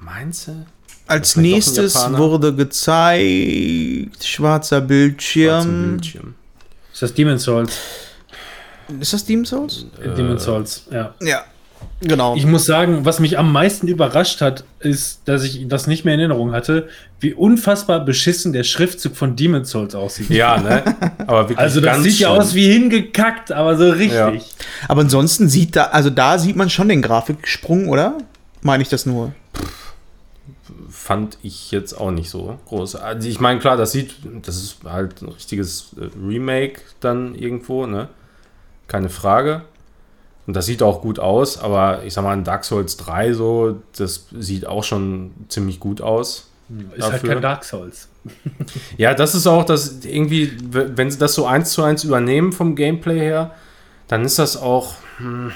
[0.00, 0.66] Meinst du?
[1.06, 5.90] Als nächstes wurde gezeigt, schwarzer Schwarzer Bildschirm.
[5.92, 6.34] Bildschirm.
[6.92, 7.78] Ist das Demon's Souls?
[9.00, 9.86] Ist das Demon's Souls?
[10.02, 11.14] Äh, Demon's Souls, ja.
[11.22, 11.44] Ja.
[12.00, 12.36] Genau.
[12.36, 16.14] Ich muss sagen, was mich am meisten überrascht hat, ist, dass ich das nicht mehr
[16.14, 16.88] in Erinnerung hatte,
[17.20, 20.30] wie unfassbar beschissen der Schriftzug von Demon's Souls aussieht.
[20.30, 20.82] Ja, ne?
[21.26, 24.12] Aber wirklich Also das ganz sieht ja aus wie hingekackt, aber so richtig.
[24.12, 24.40] Ja.
[24.88, 28.18] Aber ansonsten sieht da, also da sieht man schon den Grafiksprung, oder?
[28.62, 29.32] Meine ich das nur?
[31.08, 32.96] Fand ich jetzt auch nicht so groß.
[32.96, 37.86] Also ich meine, klar, das sieht, das ist halt ein richtiges äh, Remake dann irgendwo,
[37.86, 38.10] ne?
[38.88, 39.62] Keine Frage.
[40.46, 43.80] Und das sieht auch gut aus, aber ich sag mal, in Dark Souls 3 so,
[43.96, 46.50] das sieht auch schon ziemlich gut aus.
[46.94, 47.28] Ist halt Dafür.
[47.30, 48.10] kein Dark Souls.
[48.98, 52.76] Ja, das ist auch das irgendwie, wenn sie das so eins zu eins übernehmen vom
[52.76, 53.52] Gameplay her,
[54.08, 55.52] dann ist das auch, hm,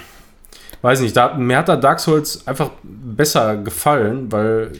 [0.81, 4.71] weiß nicht, da, mir hat da Dark Souls einfach besser gefallen, weil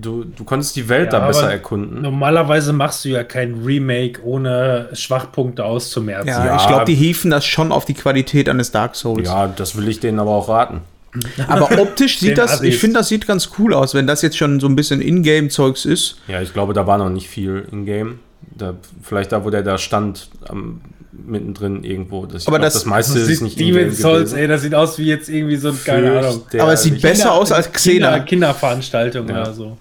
[0.00, 2.00] du, du konntest die Welt Ja, da besser erkunden.
[2.02, 6.28] Normalerweise machst du ja kein Remake ohne Schwachpunkte auszumerzen.
[6.28, 6.56] Ja, Ja.
[6.56, 9.26] ich glaube, die hieven das schon auf die Qualität eines Dark Souls.
[9.28, 10.80] Ja, das will ich denen aber auch raten.
[11.48, 14.60] Aber optisch sieht das, ich finde, das sieht ganz cool aus, wenn das jetzt schon
[14.60, 16.18] so ein bisschen Ingame-Zeugs ist.
[16.28, 18.18] Ja, ich glaube, da war noch nicht viel in Game.
[18.54, 22.26] Da, vielleicht da, wo der da stand, am, mittendrin irgendwo.
[22.26, 24.74] Das, Aber glaub, das- das meiste Das ist sieht nicht in-game Souls, ey, das sieht
[24.74, 26.42] aus wie jetzt irgendwie so, ein- keine Ahnung.
[26.58, 28.10] Aber es sieht besser aus als Xena.
[28.18, 29.42] Kinder, Kinderveranstaltung Ja.
[29.42, 29.78] oder so.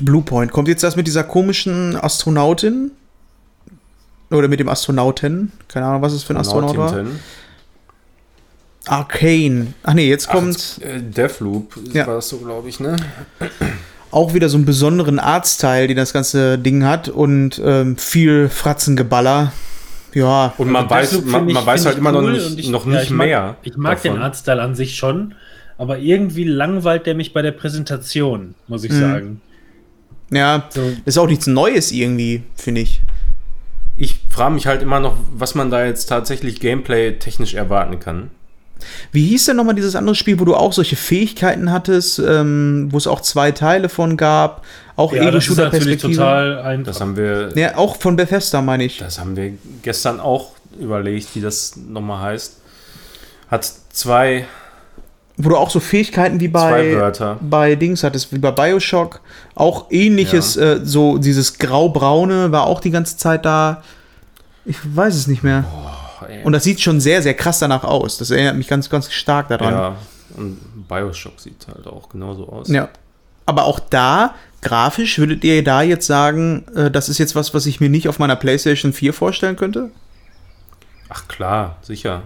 [0.00, 0.52] Bluepoint.
[0.52, 2.90] Kommt jetzt das mit dieser komischen Astronautin?
[4.30, 5.52] Oder mit dem Astronauten?
[5.68, 6.94] Keine Ahnung, was es für ein Astronaut war.
[8.86, 9.74] Arcane.
[9.82, 12.06] Ach nee, jetzt kommt Ach, äh, Deathloop Ja.
[12.06, 12.96] war das so, glaube ich, ne?
[14.12, 19.52] auch wieder so einen besonderen Arztteil, den das ganze Ding hat und ähm, viel Fratzengeballer.
[20.14, 22.58] Ja, Und man Also weiß, man, ich- man weiß halt ich immer noch nicht, und
[22.58, 23.56] ich- noch ja, nicht ich mag, mehr.
[23.62, 24.22] Ich mag den davon.
[24.24, 25.34] Artstyle an sich schon,
[25.78, 29.00] aber irgendwie langweilt der mich bei der Präsentation, muss ich Mhm.
[29.00, 29.40] sagen.
[30.30, 33.02] Ja, So, ist auch nichts Neues irgendwie, finde ich.
[33.96, 38.30] Ich frage mich halt immer noch, was man da jetzt tatsächlich Gameplay-technisch erwarten kann.
[39.10, 42.98] Wie hieß denn nochmal dieses andere Spiel, wo du auch solche Fähigkeiten hattest, ähm, wo
[42.98, 44.64] es auch zwei Teile von gab?
[44.96, 45.64] Auch ja, das ist natürlich
[46.04, 46.12] Ego-Shooter-Perspektive?
[46.14, 46.92] total einfach.
[46.92, 48.98] Das haben wir, Ja, auch von Bethesda, meine ich.
[48.98, 49.52] das haben wir
[49.82, 52.58] gestern auch überlegt, wie das nochmal heißt.
[53.50, 54.44] Hat zwei,
[55.38, 59.20] Wo du auch so Fähigkeiten wie bei, bei Dings hattest, wie bei Bioshock.
[59.54, 63.82] Auch ähnliches, äh, so dieses Grau-Braune war auch die ganze Zeit da.
[64.64, 65.64] Ich weiß es nicht mehr.
[65.70, 66.06] Boah.
[66.44, 68.18] Und das sieht schon sehr, sehr krass danach aus.
[68.18, 69.74] Das erinnert mich ganz, ganz stark daran.
[69.74, 69.96] ja,
[70.36, 72.68] und Bioshock sieht halt auch genauso aus.
[72.68, 72.88] Ja.
[73.44, 77.66] Aber auch da, grafisch, würdet ihr da jetzt sagen, äh, das ist jetzt was, was
[77.66, 79.90] ich mir nicht auf meiner PlayStation 4 vorstellen könnte?
[81.08, 82.22] Ach klar, sicher.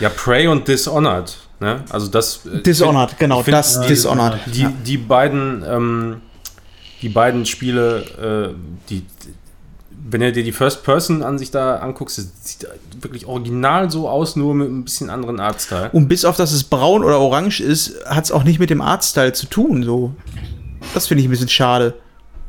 [0.00, 1.36] Ja, Prey und Dishonored.
[1.60, 1.82] Ne?
[1.90, 2.46] Also das.
[2.46, 4.38] äh, Dishonored, genau, ich find, das die- Dishonored.
[4.46, 4.72] Die, Ja.
[4.86, 6.16] die beiden, ähm,
[7.02, 8.54] die beiden Spiele, äh,
[8.88, 9.04] die,
[10.10, 12.66] wenn du dir die First-Person-Ansicht da anguckst, das sieht
[13.00, 15.90] wirklich original so aus, nur mit ein bisschen anderen Artstyle.
[15.92, 18.80] Und bis auf dass es braun oder orange ist, hat es auch nicht mit dem
[18.80, 19.82] Artstyle zu tun.
[19.82, 20.14] So.
[20.94, 21.94] Das finde ich ein bisschen schade.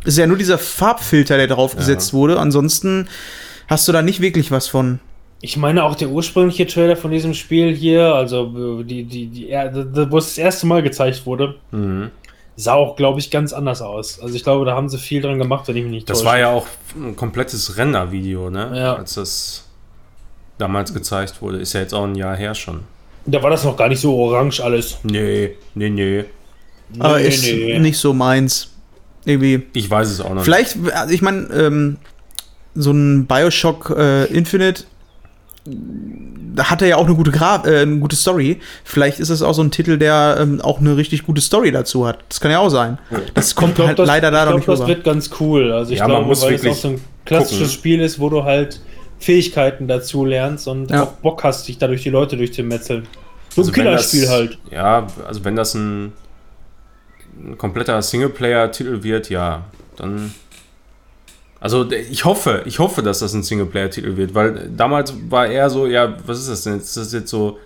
[0.04, 2.40] Es ist ja nur dieser Farbfilter, der drauf gesetzt wurde.
[2.40, 3.08] Ansonsten
[3.68, 5.00] hast du da nicht wirklich was von.
[5.42, 9.48] Ich meine auch der ursprüngliche Trailer von diesem Spiel hier, also äh, die, die, die,
[10.10, 12.10] wo es das erste Mal gezeigt wurde, Mhm.
[12.58, 14.20] sah auch, glaube ich, ganz anders aus.
[14.20, 16.30] Also ich glaube, da haben sie viel dran gemacht, wenn ich mich nicht Das täusche.
[16.30, 18.72] war ja auch ein komplettes Render-Video, ne?
[18.76, 18.96] Ja.
[18.96, 19.66] Als das
[20.58, 21.58] damals gezeigt wurde.
[21.60, 22.82] Ist ja jetzt auch ein Jahr her schon.
[23.26, 24.98] Da war das noch gar nicht so orange alles.
[25.04, 26.26] Nee, nee, nee.
[27.00, 27.80] Aber Nee, ist nee.
[27.80, 28.72] nicht so meins.
[29.24, 29.64] Irgendwie.
[29.74, 31.98] Ich weiß es auch noch Vielleicht, also ich meine, ähm,
[32.76, 34.84] so ein Bioshock äh, Infinite,
[36.58, 38.60] hat er ja auch eine gute, Gra äh, eine gute Story.
[38.84, 42.06] Vielleicht ist es auch so ein Titel, der ähm, auch eine richtig gute Story dazu
[42.08, 42.20] hat.
[42.28, 42.98] Das kann ja auch sein.
[43.34, 44.88] Das kommt glaub, halt das, leider da ich noch nicht das rüber.
[44.90, 45.72] wird ganz cool.
[45.72, 47.74] Also ich Ja, man glaube, muss weil es wirklich auch so ein klassisches gucken.
[47.74, 48.82] Spiel ist, wo du halt
[49.20, 51.04] Fähigkeiten dazu lernst und Ja.
[51.04, 53.08] auch Bock hast, dich dadurch die Leute durchzumetzeln.
[53.50, 54.58] So Also ein Killerspiel halt.
[54.72, 56.14] Ja, also wenn das ein,
[57.44, 59.64] ein kompletter Singleplayer-Titel wird, ja,
[59.98, 60.34] dann.
[61.62, 65.88] Also ich hoffe, ich hoffe, dass das ein Singleplayer-Titel wird, weil damals war eher so,
[65.88, 66.78] ja, was ist das denn?
[66.78, 67.58] Ist das jetzt so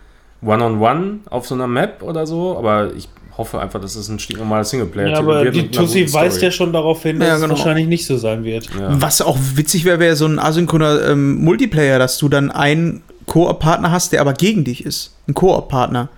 [0.42, 2.58] One-on-One auf so einer Map oder so?
[2.58, 5.56] Aber ich hoffe einfach, dass das ein stinknormaler Ja, Singleplayer-Titel aber wird.
[5.56, 7.54] die Tussi weist ja schon darauf hin, dass Ja, es genau.
[7.56, 8.68] wahrscheinlich nicht so sein wird.
[8.80, 9.00] Ja.
[9.02, 13.92] Was auch witzig wäre, wäre so ein asynchroner ähm, Multiplayer, dass du dann einen Koop-Partner
[13.92, 15.16] hast, der aber gegen dich ist.
[15.28, 16.10] Ein Koop-Partner.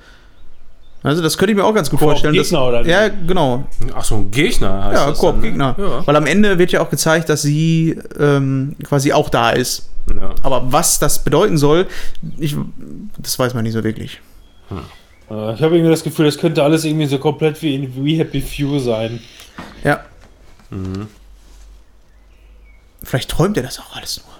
[1.06, 2.36] Also das könnte ich mir auch ganz gut vorstellen.
[2.36, 2.89] dass- Koop-Gegner oder wie?
[2.89, 3.64] Ja, genau.
[3.95, 5.34] Ach so, ein Gegner heißt Ja, das dann, ne?
[5.34, 5.76] Koop-Gegner.
[5.78, 6.08] Ja.
[6.08, 9.89] Weil am Ende wird ja auch gezeigt, dass sie ähm, quasi auch da ist.
[10.10, 10.32] ja.
[10.43, 11.88] Aber was das bedeuten soll,
[12.39, 12.56] ich,
[13.20, 14.20] das weiß man nicht so wirklich.
[14.72, 14.76] Äh,
[15.53, 18.41] Ich habe irgendwie das Gefühl, das könnte alles irgendwie so komplett wie in We Happy
[18.41, 19.20] Few sein.
[19.84, 20.01] Ja.
[20.72, 21.08] Mhm.
[23.03, 24.36] Vielleicht träumt er das auch alles nur.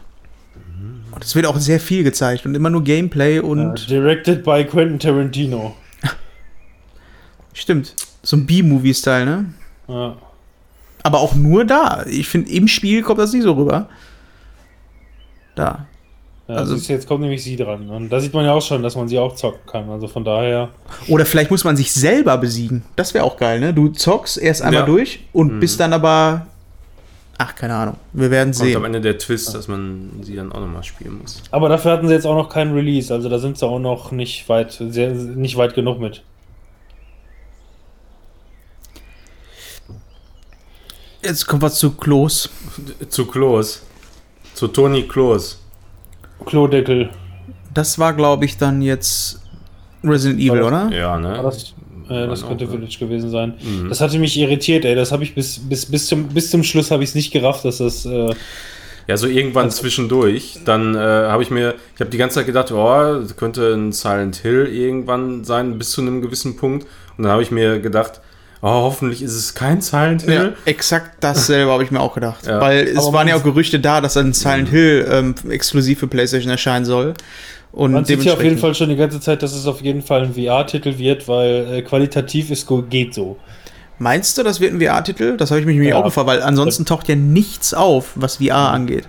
[1.16, 3.84] Und es wird auch sehr viel gezeigt und immer nur Gameplay und.
[3.84, 5.76] Äh, directed by Quentin Tarantino.
[7.56, 7.96] Stimmt.
[8.22, 9.46] So ein B-Movie-Style, ne?
[9.88, 10.16] Ja.
[11.04, 12.04] Aber auch nur da.
[12.08, 13.88] Ich finde, im Spiel kommt das nicht so rüber.
[15.56, 15.86] Da.
[16.48, 17.90] Ja, Also- also jetzt kommt nämlich sie dran.
[17.90, 19.90] Und da sieht man ja auch schon, dass man sie auch zocken kann.
[19.90, 20.70] Also von daher.
[21.08, 22.84] Oder vielleicht muss man sich selber besiegen.
[22.96, 23.74] Das wäre auch geil, ne?
[23.74, 24.86] Du zockst erst einmal Ja.
[24.86, 26.46] durch und bist dann aber.
[27.38, 27.98] Ach, keine Ahnung.
[28.14, 28.86] Wir werden Kommt am sehen.
[28.86, 31.42] Ende der Twist, dass man sie dann auch nochmal spielen muss.
[31.52, 33.14] Aber dafür hatten sie jetzt auch noch keinen Release.
[33.14, 36.24] Also da sind sie auch noch nicht weit, sehr, nicht weit genug mit.
[41.26, 42.50] Jetzt kommt was zu Klos.
[43.10, 43.82] Zu Klos.
[44.54, 45.60] Zu Toni Klos.
[46.46, 47.10] Klodeckel.
[47.74, 49.42] Das war, glaube ich, dann jetzt
[50.04, 50.90] Resident Evil, oder?
[50.92, 51.40] Ja, ne?
[51.42, 51.74] Das,
[52.10, 52.70] äh, das könnte auch.
[52.70, 53.56] Village gewesen sein.
[53.62, 53.90] Mhm.
[53.90, 54.96] Das hatte mich irritiert, ey.
[54.96, 57.66] Das habe ich bis, bis, bis, zum, bis zum Schluss habe ich es nicht gerafft,
[57.66, 58.06] dass das.
[58.06, 58.34] Äh,
[59.08, 60.60] Ja, so irgendwann Also- zwischendurch.
[60.66, 63.92] Dann äh, habe ich mir, ich habe die ganze Zeit gedacht, oh, das könnte ein
[63.92, 66.86] Silent Hill irgendwann sein, bis zu einem gewissen Punkt.
[67.18, 68.22] Und dann habe ich mir gedacht,
[68.62, 70.34] oh, hoffentlich ist es kein Silent Hill.
[70.34, 72.46] Ja, exakt dasselbe habe ich mir auch gedacht.
[72.46, 72.60] Ja.
[72.62, 76.08] Weil es Aber waren ja auch Gerüchte da, dass ein Silent Hill ähm, exklusiv für
[76.08, 77.14] PlayStation erscheinen soll.
[77.72, 80.02] Und man sieht ja auf jeden Fall schon die ganze Zeit, dass es auf jeden
[80.02, 83.38] Fall ein VR-Titel wird, weil äh, qualitativ ist geht so.
[84.00, 85.38] Meinst du, das wird ein VR-Titel?
[85.38, 85.98] Das habe ich mich nämlich Ja.
[85.98, 89.08] auch gefragt, weil ansonsten taucht ja nichts auf, was VR angeht.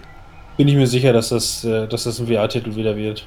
[0.56, 3.26] Bin ich mir sicher, dass das, äh, dass das ein VR-Titel wieder wird.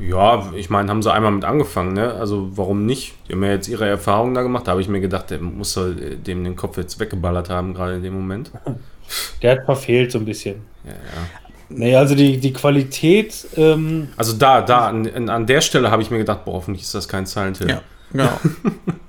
[0.00, 2.14] Ja, ich meine, haben sie einmal mit angefangen, ne?
[2.14, 3.14] Also warum nicht?
[3.28, 4.66] Die haben ja jetzt ihre Erfahrungen da gemacht.
[4.66, 7.94] Da habe ich mir gedacht, der muss äh, dem den Kopf jetzt weggeballert haben, gerade
[7.96, 8.50] in dem Moment.
[9.42, 10.56] der hat verfehlt so ein bisschen.
[10.84, 11.40] Ja, ja.
[11.68, 16.10] Nee, also die, die Qualität, ähm, Also da, da, an, an der Stelle habe ich
[16.10, 17.70] mir gedacht, boah, hoffentlich ist das kein Silent Hill.
[17.70, 17.82] Ja,
[18.12, 18.40] genau.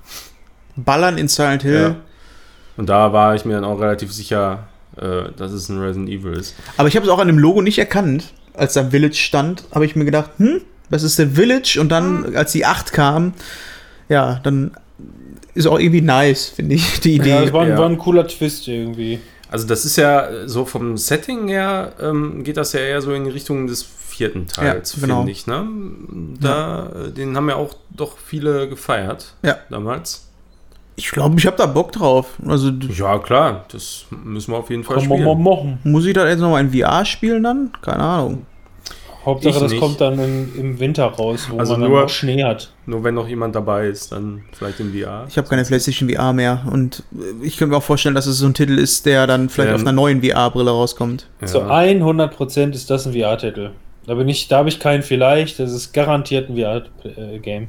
[0.76, 1.80] Ballern in Silent Hill.
[1.80, 1.96] Ja.
[2.76, 6.32] Und da war ich mir dann auch relativ sicher, äh, dass es ein Resident Evil
[6.32, 6.54] ist.
[6.76, 8.32] Aber ich habe es auch an dem Logo nicht erkannt.
[8.54, 11.78] Als da Village stand, habe ich mir gedacht, hm, das ist der Village.
[11.80, 13.34] Und dann, als die 8 kam,
[14.08, 14.72] ja, dann
[15.54, 17.30] ist auch irgendwie nice, finde ich, die Idee.
[17.30, 17.78] ja, das war, ein- ja.
[17.78, 19.20] war ein cooler Twist irgendwie.
[19.50, 23.24] Also das ist ja so vom Setting her, ähm, geht das ja eher so in
[23.24, 25.18] die Richtung des vierten Teils, Ja, genau.
[25.18, 25.46] finde ich.
[25.46, 25.64] Ne?
[26.40, 29.56] Da, äh, Den haben ja auch doch viele gefeiert Ja.
[29.70, 30.24] damals.
[30.96, 32.34] Ich glaube, ich habe da Bock drauf.
[32.46, 35.42] Also Ja, klar, das müssen wir auf jeden Fall spielen.
[35.42, 35.78] machen.
[35.84, 37.70] muss ich da jetzt nochmal in VR spielen dann?
[37.82, 38.46] Keine Ahnung.
[39.26, 39.80] Hauptsache, Ich das nicht.
[39.80, 42.72] kommt dann in, im Winter raus, wo Also man dann nur- auch Schnee hat.
[42.86, 45.26] Nur wenn noch jemand dabei ist, dann vielleicht in VR.
[45.28, 46.62] Ich habe keine PlayStation VR mehr.
[46.70, 49.48] Und äh, ich könnte mir auch vorstellen, dass es so ein Titel ist, der dann
[49.48, 49.74] vielleicht Ähm.
[49.74, 51.26] auf einer neuen VR-Brille rauskommt.
[51.40, 51.46] Ja.
[51.48, 53.72] Zu 100% ist das ein VR-Titel.
[54.06, 57.66] Da bin ich, da habe ich keinen vielleicht, das ist garantiert ein VR-Game.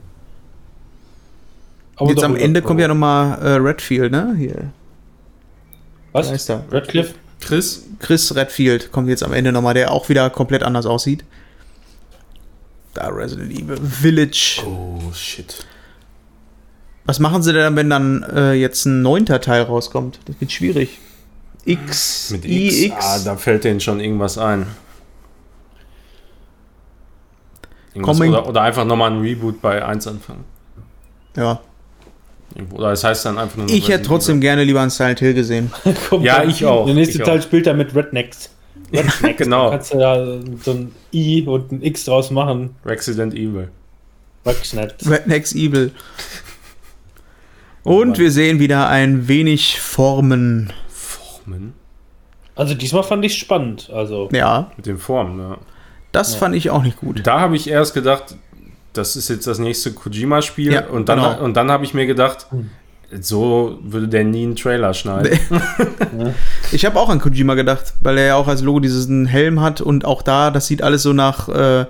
[2.08, 4.36] Jetzt am Ende kommt ja nochmal äh, Redfield, ne?
[4.38, 4.70] Hier.
[6.12, 6.46] Was?
[6.46, 6.64] Da?
[6.72, 7.16] Redcliffe?
[7.42, 11.24] Chris, Chris Redfield kommt jetzt am Ende nochmal, der auch wieder komplett anders aussieht.
[12.98, 14.64] Da Resident Evil Village.
[14.66, 15.64] oh shit.
[17.06, 20.20] Was machen sie denn, wenn dann äh, jetzt ein neunter Teil rauskommt?
[20.26, 20.98] Das wird schwierig.
[21.64, 22.96] X, Mit X, IX.
[23.00, 24.66] ah, da fällt denen schon irgendwas ein.
[27.94, 30.44] Irgendwas oder, oder einfach nochmal ein Reboot bei 1 anfangen.
[31.36, 31.60] ja.
[32.72, 35.36] Oder das heißt dann einfach nur noch Ich hätte trotzdem gerne lieber ein Silent Hill
[35.36, 35.72] gesehen.
[36.22, 37.44] Ja, ich auch, Der nächste ich Teil auch.
[37.44, 38.50] spielt dann mit Rednecks.
[38.92, 39.22] Rednecks.
[39.38, 39.66] Genau.
[39.66, 40.26] Da kannst du da
[40.64, 42.76] so ein I und ein X draus machen.
[42.84, 42.92] Evil.
[42.92, 43.70] Resident Evil.
[44.46, 45.10] Rednecks.
[45.10, 45.92] Rednecks Evil.
[47.84, 50.74] Und wir sehen wieder ein wenig Formen.
[50.90, 51.74] Formen?
[52.56, 53.90] Also diesmal fand ich spannend.
[53.94, 55.58] Also Ja, Mit den Formen, ja.
[56.12, 57.26] das fand ich auch nicht gut.
[57.26, 58.36] Da habe ich erst gedacht,
[58.94, 60.74] das ist jetzt das nächste Kojima-Spiel.
[60.74, 61.44] Ja, und dann, genau.
[61.44, 62.70] und dann habe ich mir gedacht, Hm.
[63.22, 65.40] So würde der nie einen Trailer schneiden.
[66.74, 69.80] Ich habe auch an Kojima gedacht, weil er ja auch als Logo diesen Helm hat
[69.80, 71.86] und auch da, das sieht alles so nach, äh,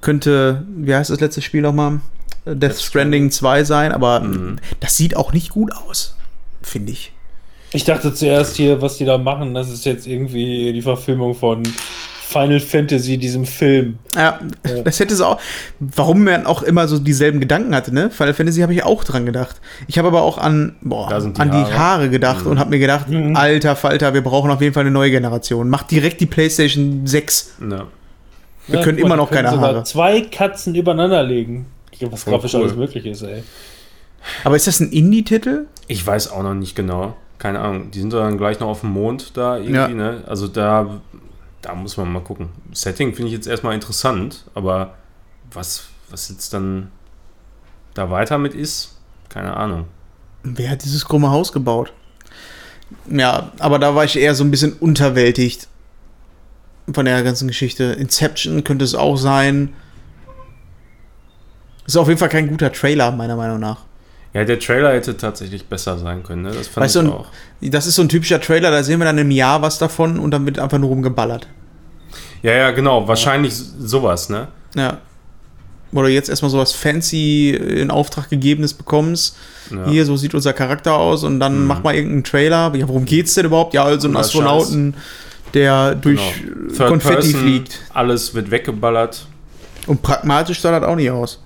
[0.00, 2.00] könnte, wie heißt das letzte Spiel nochmal?
[2.46, 4.56] Äh, Death Stranding 2 sein, aber Mhm.
[4.80, 6.16] das sieht auch nicht gut aus,
[6.62, 7.12] finde ich.
[7.72, 11.62] ich dachte zuerst hier, was die da machen, das ist jetzt irgendwie die Verfilmung von
[12.26, 13.98] Final Fantasy, diesem Film.
[14.14, 14.82] Ja, Ja.
[14.82, 15.38] das hätte es auch,
[15.78, 18.10] warum man auch immer so dieselben Gedanken hatte, ne?
[18.10, 19.60] Final Fantasy habe ich auch dran gedacht.
[19.88, 21.78] Ich habe aber auch an, boah, die an die Haare.
[21.78, 22.50] Haare gedacht Mhm.
[22.52, 23.36] und habe mir gedacht, Mhm.
[23.36, 25.68] alter Falter, wir brauchen auf jeden Fall eine neue Generation.
[25.68, 27.54] Macht direkt die PlayStation 6.
[27.70, 27.86] Ja.
[28.66, 29.84] Wir können immer noch keine Haare.
[29.84, 31.66] Zwei Katzen übereinander legen.
[32.10, 32.62] Was grafisch cool.
[32.62, 33.42] alles möglich ist, ey.
[34.42, 35.66] Aber ist das ein Indie-Titel?
[35.86, 37.14] Ich weiß auch noch nicht genau.
[37.38, 37.90] Keine Ahnung.
[37.90, 39.88] Die sind dann gleich noch auf dem Mond da irgendwie, Ja.
[39.88, 40.22] ne?
[40.26, 41.00] Also da,
[41.64, 42.50] da muss man mal gucken.
[42.72, 44.94] Setting finde ich jetzt erstmal interessant, aber
[45.50, 46.90] was, was jetzt dann
[47.94, 48.98] da weiter mit ist,
[49.30, 49.86] keine Ahnung.
[50.42, 51.92] Wer hat dieses krumme Haus gebaut?
[53.08, 55.68] Ja, aber da war ich eher so ein bisschen unterwältigt
[56.92, 57.84] von der ganzen Geschichte.
[57.84, 59.72] Inception könnte es auch sein.
[61.86, 63.84] Ist auf jeden Fall kein guter Trailer, meiner Meinung nach.
[64.34, 66.48] Ja, der Trailer hätte tatsächlich besser sein können, ne?
[66.50, 67.26] Das fand Weißt ich du, auch.
[67.62, 70.32] Das ist so ein typischer Trailer, da sehen wir dann im Jahr was davon und
[70.32, 71.46] dann wird einfach nur rumgeballert.
[72.42, 73.06] Ja, ja, genau.
[73.08, 74.48] Wahrscheinlich sowas, ne?
[74.74, 74.98] Ja.
[75.92, 79.36] Oder jetzt erstmal sowas fancy in Auftrag gegebenes bekommst.
[79.70, 79.86] Ja.
[79.86, 81.66] Hier, so sieht unser Charakter aus und dann Mhm.
[81.68, 82.74] mach mal irgendeinen Trailer.
[82.74, 83.72] Ja, worum geht's denn überhaupt?
[83.72, 84.94] Ja, also ein Astronauten,
[85.54, 86.56] der durch Genau.
[86.66, 87.80] äh, Third Konfetti Person, fliegt.
[87.94, 89.26] Alles wird weggeballert.
[89.86, 91.40] Und pragmatisch sah das auch nicht aus.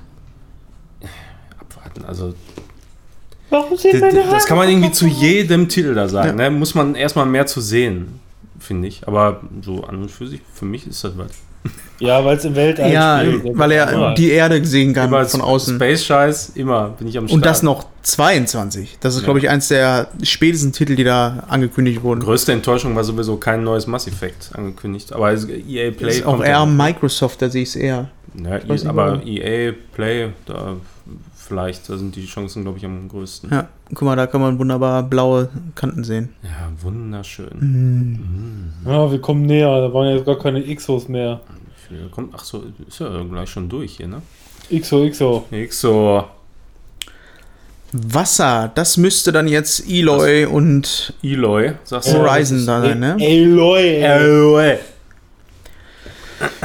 [1.61, 2.35] Abwarten, also
[3.51, 6.39] Warum sind D- d- Das kann man irgendwie zu jedem Titel da sagen.
[6.39, 6.51] Ja.
[6.51, 6.57] Ne?
[6.57, 8.21] Muss man erstmal mehr zu sehen,
[8.59, 9.07] finde ich.
[9.07, 11.31] Aber so an und für sich, für mich ist das was.
[12.01, 13.59] Ja, weil es im Weltall Ja, spielt.
[13.59, 14.15] weil er Ja.
[14.15, 15.75] die Erde sehen kann Immer von außen.
[15.75, 17.35] Space-Scheiß, immer bin ich am Start.
[17.35, 18.99] Und das noch 22.
[19.01, 19.25] Das ist, Ja.
[19.25, 22.21] glaube ich, eins der spätesten Titel, die da angekündigt wurden.
[22.21, 25.13] Größte Enttäuschung war sowieso kein neues Mass Effect angekündigt.
[25.13, 25.93] Aber EA Play.
[26.01, 26.65] Das ist auch eher.
[26.67, 28.09] Microsoft, da sehe ich es eher.
[28.45, 29.21] Ja, aber.
[29.27, 30.77] EA Play, da
[31.49, 33.51] vielleicht, da sind die Chancen, glaube ich, am größten.
[33.51, 36.29] Ja, guck mal, da kann man wunderbar blaue Kanten sehen.
[36.43, 37.49] Ja, wunderschön.
[37.59, 38.73] Mhm.
[38.91, 39.81] Ja, wir kommen näher.
[39.81, 41.41] Da waren jetzt gar keine Xos mehr.
[42.11, 44.21] Kommt, ach so, ist ja gleich schon durch hier, ne?
[44.71, 45.47] XO, XO.
[45.71, 46.25] So.
[47.93, 52.19] Wasser, das müsste dann jetzt Eloy und Eloy, sagst du?
[52.19, 53.15] Horizon da sein, ne?
[53.15, 54.03] Aloy.
[54.03, 54.77] Eloy.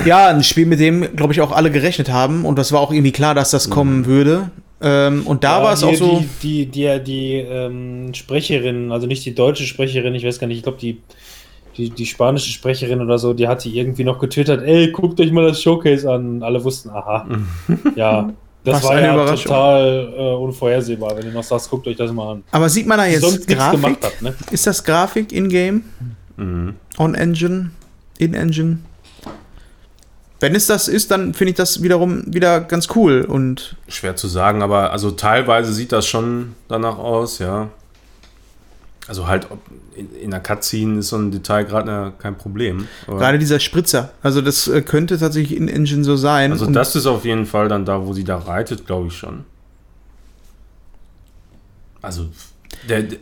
[0.05, 2.45] Ja, ein Spiel, mit dem, glaube ich, auch alle gerechnet haben.
[2.45, 4.51] Und das war auch irgendwie klar, dass das kommen würde.
[4.83, 6.23] Ähm, und da Ja, war es auch so.
[6.41, 10.57] Die, die, die, die ähm, Sprecherin, also nicht die deutsche Sprecherin, ich weiß gar nicht,
[10.57, 11.01] ich glaube, die,
[11.77, 15.47] die, die spanische Sprecherin oder so, die hatte irgendwie noch getwittert, ey, guckt euch mal
[15.47, 16.43] das Showcase an.
[16.43, 17.25] Alle wussten, aha.
[17.95, 18.31] ja,
[18.65, 19.43] das Was war eine ja Überraschung.
[19.45, 22.43] total äh, unvorhersehbar, wenn du noch sagst, guckt euch das mal an.
[22.51, 23.81] Aber sieht man da Die jetzt Grafik?
[23.81, 24.33] gemacht hat, ne?
[24.51, 25.83] Ist das Grafik in-game?
[26.37, 26.75] Mhm.
[26.97, 27.71] On-Engine?
[28.17, 28.79] In-Engine?
[30.43, 33.21] Wenn es das ist, dann finde ich das wiederum wieder ganz cool.
[33.21, 37.69] Und Schwer zu sagen, aber also teilweise sieht das schon danach aus, ja.
[39.07, 39.59] Also halt ob
[39.95, 42.89] in, in der Cutscene ist so ein Detail gerade kein Problem.
[43.07, 46.51] Gerade dieser Spritzer, also das äh, könnte tatsächlich in-Engine so sein.
[46.51, 49.45] also das ist auf jeden Fall dann da, wo sie da reitet, glaube ich schon.
[52.01, 52.27] Also,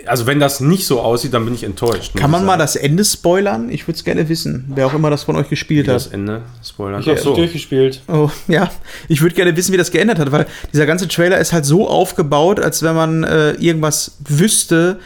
[0.05, 2.15] also wenn das nicht so aussieht, dann bin ich enttäuscht.
[2.15, 3.69] kann man mal das Ende spoilern?
[3.69, 6.13] Ich würde es gerne wissen, wer auch immer das von euch gespielt das hat.
[6.13, 7.01] Ende spoilern?
[7.01, 7.35] Ich habe so.
[7.35, 8.01] durchgespielt.
[8.07, 8.71] Oh, ja.
[9.07, 11.87] Ich würde gerne wissen, wie das geändert hat, weil dieser ganze Trailer ist halt so
[11.87, 14.99] aufgebaut, als wenn man äh, irgendwas wüsste,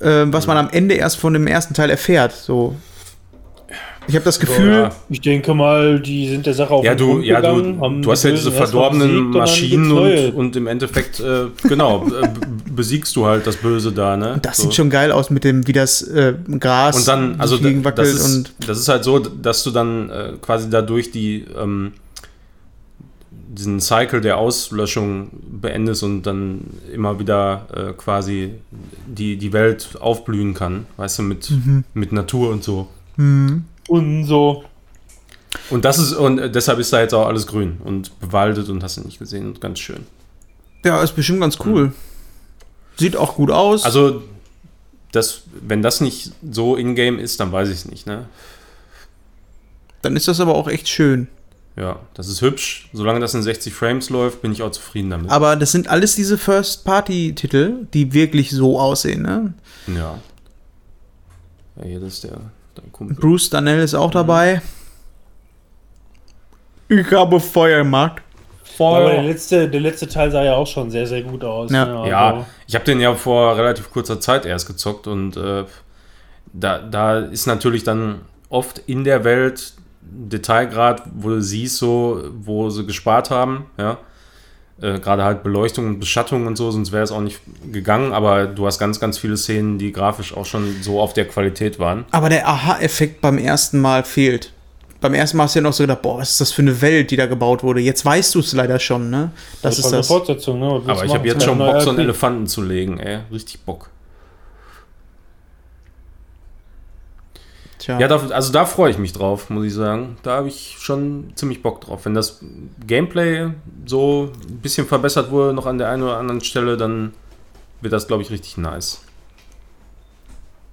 [0.00, 2.32] äh, was man am Ende erst von dem ersten Teil erfährt.
[2.32, 2.76] So.
[4.08, 4.90] Ich habe das Gefühl, ja.
[5.10, 7.84] Ich denke mal, die sind der Sache auf Ja, den du, Grund ja, gegangen, du,
[7.84, 12.28] haben du hast ja die diese verdorbenen Maschinen und, und im Endeffekt, äh, genau, äh,
[12.74, 14.38] besiegst du halt das Böse da, ne?
[14.42, 14.62] das So.
[14.64, 17.98] sieht schon geil aus mit dem, wie das äh, Gras Und dann, also da- wackelt
[17.98, 21.92] das ist, und das ist halt so, dass du dann äh, quasi dadurch die ähm,
[23.50, 25.28] diesen Cycle der Auslöschung
[25.60, 26.60] beendest und dann
[26.94, 28.52] immer wieder äh, quasi
[29.06, 31.84] die, die Welt aufblühen kann, weißt du, mit, Mhm.
[31.94, 32.88] mit Natur und so.
[33.88, 34.64] Und so.
[35.70, 38.82] Und das ist, und äh, deshalb ist da jetzt auch alles grün und bewaldet und
[38.82, 40.06] hast du nicht gesehen und ganz schön.
[40.84, 41.92] ja, ist bestimmt ganz cool.
[42.96, 43.84] Sieht auch gut aus.
[43.84, 44.22] Also,
[45.12, 48.26] das, wenn das nicht so in-game ist, dann weiß ich es nicht, ne?
[50.02, 51.28] dann ist das aber auch echt schön.
[51.76, 52.88] Ja, das ist hübsch.
[52.92, 55.30] Solange das in 60 Frames läuft, bin ich auch zufrieden damit.
[55.30, 59.22] Aber das sind alles diese First-Party-Titel, die wirklich so aussehen.
[59.22, 59.54] Ne?
[59.86, 60.18] Ja.
[61.76, 62.40] Ja, hier das ist der,
[62.82, 63.16] der Kumpel.
[63.16, 64.62] Bruce Danell ist auch dabei.
[66.88, 68.22] Ich habe Feuer gemacht.
[68.78, 71.70] Aber der letzte, der letzte Teil sah ja auch schon sehr, sehr gut aus.
[71.72, 71.84] Ja.
[71.84, 71.96] ne?
[71.96, 75.64] Also, Ja, ich habe den ja vor relativ kurzer Zeit erst gezockt und äh,
[76.52, 82.70] da, da ist natürlich dann oft in der Welt Detailgrad, wo du siehst, so, wo
[82.70, 83.98] sie gespart haben, ja.
[84.80, 87.40] Äh, Gerade halt Beleuchtung und Beschattung und so, sonst wäre es auch nicht
[87.72, 91.26] gegangen, aber du hast ganz, ganz viele Szenen, die grafisch auch schon so auf der
[91.26, 92.04] Qualität waren.
[92.12, 94.52] Aber der Aha-Effekt beim ersten Mal fehlt.
[95.00, 96.80] Beim ersten Mal hast du ja noch so gedacht, boah, was ist das für eine
[96.80, 97.80] Welt, die da gebaut wurde.
[97.80, 99.30] Jetzt weißt du es leider schon, ne?
[99.62, 100.08] Das Das ist eine das.
[100.08, 100.82] Fortsetzung, ne?
[100.86, 102.00] Aber ich habe jetzt ist schon Bock, so einen.
[102.00, 103.18] Elefanten zu legen, ey.
[103.32, 103.90] Richtig Bock.
[107.88, 107.98] Tja.
[107.98, 110.18] Ja, da, also da freue ich mich drauf, muss ich sagen.
[110.22, 112.04] Da habe ich schon ziemlich Bock drauf.
[112.04, 112.40] Wenn das
[112.86, 113.48] Gameplay
[113.86, 117.14] so ein bisschen verbessert wurde, noch an der einen oder anderen Stelle, dann
[117.80, 119.00] wird das, glaube ich, richtig nice.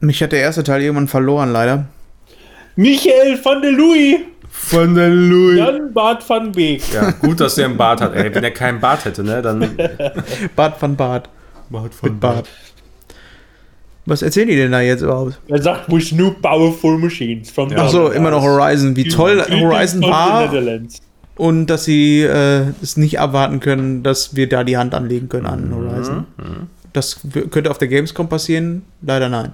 [0.01, 1.85] Mich hat der erste Teil irgendwann verloren, leider.
[2.75, 4.17] Michael van der Louis!
[4.49, 5.57] Von der Louis.
[5.57, 6.81] Jan Bart van Beek.
[6.93, 8.13] Ja, gut, dass der einen Bart hat.
[8.13, 9.77] Ey, wenn er keinen Bart hätte, ne, dann.
[10.53, 11.29] Bart van Bart.
[11.69, 12.49] Bart Mit Bart.
[14.07, 15.39] Was erzählen die denn da jetzt überhaupt?
[15.47, 18.95] Er sagt, we new powerful machines from Ach so, immer noch Horizon.
[18.95, 20.49] Wie toll Horizon war
[21.37, 25.47] und dass sie äh, es nicht erwarten können, dass wir da die Hand anlegen können
[25.47, 26.25] an Horizon.
[26.93, 28.83] Das w- könnte auf der Gamescom passieren.
[29.01, 29.53] Leider nein.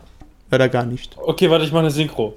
[0.52, 1.16] Leider gar nicht.
[1.18, 2.36] Okay, warte, ich mache eine Synchro.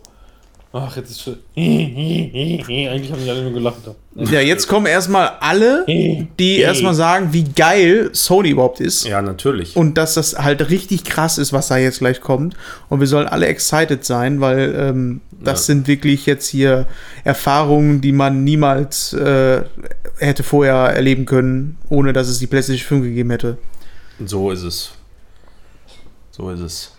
[0.76, 1.36] Ach, jetzt ist schon.
[1.56, 3.76] Eigentlich haben die alle nur gelacht.
[4.16, 9.04] Ja, jetzt kommen erstmal alle, die erstmal sagen, wie geil Sony überhaupt ist.
[9.06, 9.76] Ja, natürlich.
[9.76, 12.56] Und dass das halt richtig krass ist, was da jetzt gleich kommt.
[12.88, 15.66] Und wir sollen alle excited sein, weil ähm, das Ja.
[15.74, 16.88] sind wirklich jetzt hier
[17.22, 19.62] Erfahrungen, die man niemals äh,
[20.18, 23.58] hätte vorher erleben können, ohne dass es die PlayStation 5 gegeben hätte.
[24.26, 24.90] So ist es.
[26.32, 26.90] So ist es.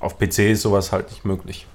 [0.00, 1.66] Auf PC ist sowas halt nicht möglich.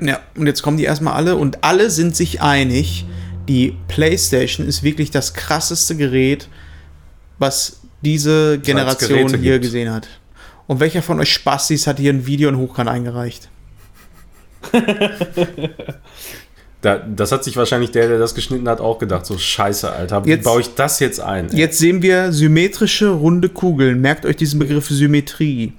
[0.00, 3.04] Ja, und jetzt kommen die erstmal alle und alle sind sich einig,
[3.48, 6.48] die PlayStation ist wirklich das krasseste Gerät,
[7.38, 9.64] was diese Generation hier gibt.
[9.64, 10.08] gesehen hat.
[10.66, 13.48] Und welcher von euch Spastis hat hier ein Video in Hochkant eingereicht?
[16.80, 19.26] Da, das hat sich wahrscheinlich der, der das geschnitten hat, auch gedacht.
[19.26, 20.24] So scheiße, Alter.
[20.24, 21.50] Wie Jetzt- baue ich das jetzt ein?
[21.50, 21.58] ey?
[21.58, 24.00] Jetzt sehen wir symmetrische runde Kugeln.
[24.00, 25.72] Merkt euch diesen Begriff Symmetrie.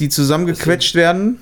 [0.00, 1.38] Die zusammengequetscht werden.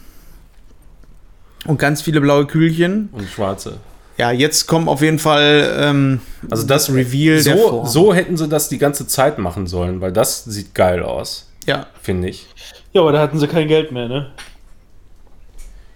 [1.66, 3.08] Und ganz viele blaue Kügelchen.
[3.12, 3.78] Und schwarze.
[4.16, 6.20] Ja, jetzt kommen auf jeden Fall ähm,
[6.50, 7.86] Also das Reveal der so, Form.
[7.86, 11.86] so hätten sie das die ganze Zeit machen sollen, weil das sieht geil aus, Ja,
[12.02, 12.46] finde ich.
[12.92, 14.30] Ja, aber da hatten sie kein Geld mehr, ne?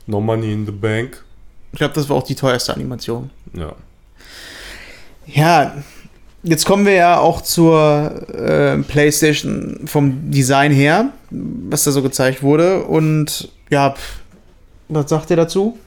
[0.07, 1.23] No money in the bank.
[1.73, 3.31] ich glaube, das war auch die teuerste Animation.
[3.53, 3.73] Ja.
[5.27, 5.75] Ja,
[6.43, 12.43] jetzt kommen wir ja auch zur äh, PlayStation vom Design her, was da so gezeigt
[12.43, 12.85] wurde.
[12.85, 14.21] Und ja, pff,
[14.89, 15.79] Was sagt ihr dazu?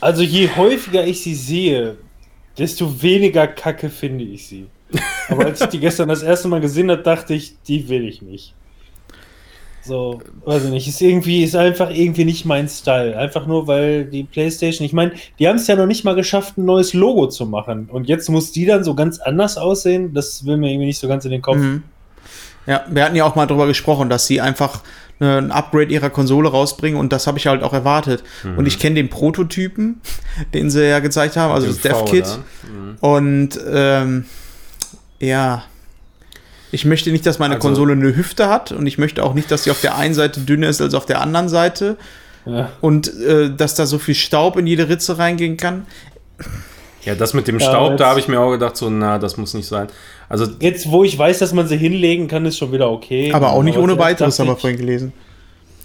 [0.00, 1.96] Also je häufiger ich sie sehe,
[2.58, 4.66] desto weniger kacke finde ich sie.
[5.28, 8.22] Aber als ich die gestern das erste Mal gesehen habe, dachte ich, die will ich
[8.22, 8.54] nicht.
[9.82, 13.18] So, weiß ich nicht, ist irgendwie, ist einfach irgendwie nicht mein Style.
[13.18, 16.56] Einfach nur, weil die PlayStation, ich meine, die haben es ja noch nicht mal geschafft,
[16.56, 17.88] ein neues Logo zu machen.
[17.92, 20.14] Und jetzt muss die dann so ganz anders aussehen.
[20.14, 21.58] Das will mir irgendwie nicht so ganz in den Kopf.
[21.58, 21.82] Mhm.
[22.66, 24.80] Ja, wir hatten ja auch mal drüber gesprochen, dass sie einfach
[25.20, 28.24] äh, ein Upgrade ihrer Konsole rausbringen und das habe ich halt auch erwartet.
[28.56, 30.00] Und ich kenne den Prototypen,
[30.54, 32.26] den sie ja gezeigt haben, also Den das Dev Kit.
[32.62, 32.96] Mhm.
[33.00, 34.24] Und ähm,
[35.20, 35.62] ja,
[36.72, 39.50] ich möchte nicht, dass meine Also- Konsole eine Hüfte hat und ich möchte auch nicht,
[39.50, 41.96] dass sie auf der einen Seite dünner ist als auf der anderen Seite
[42.46, 42.70] Ja.
[42.80, 45.86] und äh, dass da so viel Staub in jede Ritze reingehen kann.
[47.04, 49.18] Ja, das mit dem Ja, Staub, jetzt- da habe ich mir auch gedacht, so, na,
[49.18, 49.88] das muss nicht sein.
[50.28, 53.30] Also, Jetzt, wo ich weiß, dass man sie hinlegen kann, ist schon wieder okay.
[53.32, 55.12] Aber auch nicht ohne zuerst weiteres, haben wir vorhin gelesen.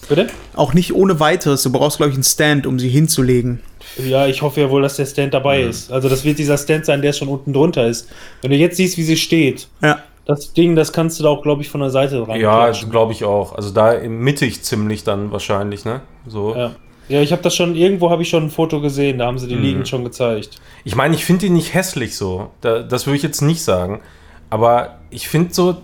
[0.07, 0.27] Bitte?
[0.55, 1.61] Auch nicht ohne weiteres.
[1.63, 3.59] Du brauchst, glaube ich, einen Stand, um sie hinzulegen.
[4.07, 5.91] Ja, ich hoffe ja wohl, dass der Stand dabei ist.
[5.91, 8.07] Also das wird dieser Stand sein, der schon unten drunter ist.
[8.41, 9.99] Wenn du jetzt siehst, wie sie steht, Ja.
[10.25, 13.11] das Ding, das kannst du da auch, glaube ich, von der Seite dran ja, glaube
[13.11, 13.53] ich auch.
[13.55, 16.01] Also da im mittig ziemlich dann wahrscheinlich, ne?
[16.27, 16.55] So.
[16.55, 16.71] Ja,
[17.09, 19.47] ja ich habe das schon, irgendwo habe ich schon ein Foto gesehen, da haben sie
[19.47, 19.61] die Mhm.
[19.63, 20.59] liegend schon gezeigt.
[20.85, 22.51] Ich meine, ich finde ihn nicht hässlich so.
[22.61, 23.99] Da, das würde ich jetzt nicht sagen.
[24.49, 25.77] Aber ich finde so,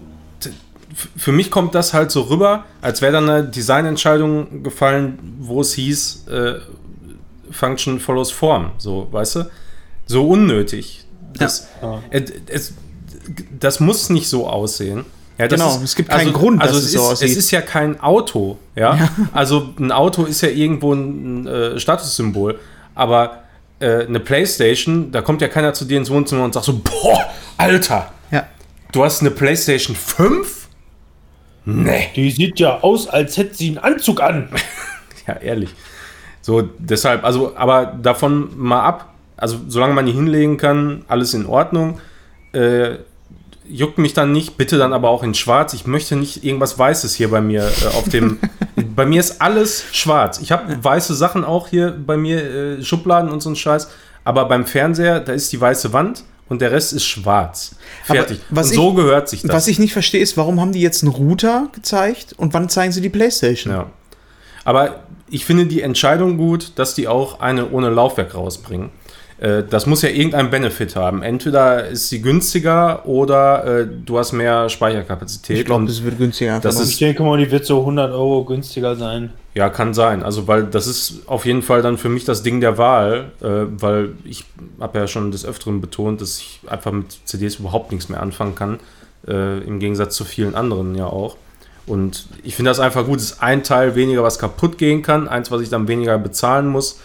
[1.18, 5.74] für mich kommt das halt so rüber, als wäre dann eine Designentscheidung gefallen, wo es
[5.74, 6.54] hieß, äh,
[7.52, 8.72] Function follows Form.
[8.78, 9.50] So, weißt du?
[10.06, 11.06] So unnötig.
[11.38, 12.02] Das, Ja.
[12.12, 12.74] äh, es,
[13.60, 15.06] das muss nicht so aussehen.
[15.38, 17.30] Ja, das Genau, es gibt keinen Grund, also dass es es so ist, aussieht.
[17.32, 19.10] Es ist ja kein Auto, ja.
[19.34, 22.60] Also ein Auto ist ja irgendwo ein äh, Statussymbol,
[22.94, 23.44] aber
[23.80, 27.26] äh, eine Playstation, da kommt ja keiner zu dir ins Wohnzimmer und sagt so, boah,
[27.58, 28.46] Alter, Ja.
[28.94, 30.68] du hast eine Playstation 5?
[31.66, 32.10] Nee.
[32.16, 34.50] Die sieht ja aus, als hätte sie einen Anzug an.
[35.28, 35.72] Ja, ehrlich.
[36.44, 41.48] So, deshalb, also, aber davon mal ab, also solange man die hinlegen kann, alles in
[41.48, 42.00] Ordnung.
[42.54, 42.98] Äh,
[43.70, 45.74] juckt mich dann nicht, bitte dann aber auch in schwarz.
[45.74, 48.40] Ich möchte nicht irgendwas Weißes hier bei mir äh, auf dem.
[48.96, 50.40] bei mir ist alles schwarz.
[50.40, 52.44] Ich habe weiße Sachen auch hier bei mir,
[52.80, 53.90] äh, Schubladen und so ein Scheiß.
[54.24, 57.76] Aber beim Fernseher, da ist die weiße Wand und der Rest ist schwarz.
[58.08, 58.40] Aber Fertig.
[58.50, 59.52] was und so ich- gehört sich das.
[59.52, 62.92] Was ich nicht verstehe, ist, warum haben die jetzt einen Router gezeigt und wann zeigen
[62.92, 63.74] sie die Playstation?
[63.74, 63.86] Ja.
[64.64, 68.90] Aber ich finde die Entscheidung gut, dass die auch eine ohne Laufwerk rausbringen.
[69.38, 71.22] Äh, Das muss ja irgendeinen Benefit haben.
[71.24, 75.58] Entweder ist sie günstiger oder äh, du hast mehr Speicherkapazität.
[75.60, 76.56] Ich glaube, das wird günstiger.
[76.56, 79.32] einfach Das ist- Ich denke mal, die wird so 100 Euro günstiger sein.
[79.54, 80.22] Ja, kann sein.
[80.24, 83.48] Also, weil das ist auf jeden Fall dann für mich das Ding der Wahl, äh,
[83.82, 84.46] weil ich
[84.80, 88.56] habe ja schon des Öfteren betont, dass ich einfach mit CDs überhaupt nichts mehr anfangen
[88.56, 88.80] kann,
[89.28, 91.38] äh, im Gegensatz zu vielen anderen ja auch.
[91.88, 95.28] Und ich finde das einfach gut, es ist ein Teil weniger, was kaputt gehen kann,
[95.28, 97.00] eins, was ich dann weniger bezahlen muss.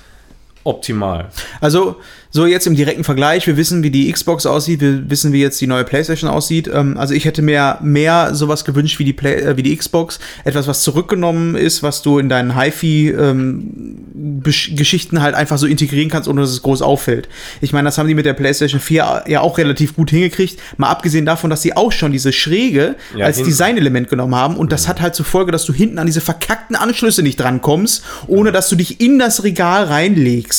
[0.63, 1.31] Optimal.
[1.61, 1.97] Also,
[2.33, 5.61] so jetzt im direkten Vergleich, wir wissen, wie die Xbox aussieht, wir wissen, wie jetzt
[5.61, 6.71] die neue PlayStation aussieht.
[6.73, 10.21] Ähm, also, ich hätte mir mehr sowas gewünscht wie die, Play äh, wie die Xbox.
[10.45, 16.43] Etwas, was zurückgenommen ist, was du in deinen HiFi-Geschichten halt einfach so integrieren kannst, ohne
[16.43, 17.27] dass es groß auffällt.
[17.63, 20.61] Ich meine, das haben die mit der PlayStation 4 ja auch relativ gut hingekriegt.
[20.77, 23.41] Mal abgesehen davon, dass sie auch schon diese Schräge Ja, als.
[23.41, 24.57] Designelement genommen haben.
[24.57, 28.05] Und das hat halt zur Folge, dass du hinten an diese verkackten Anschlüsse nicht drankommst,
[28.27, 30.50] ohne dass du dich in das Regal reinlegst.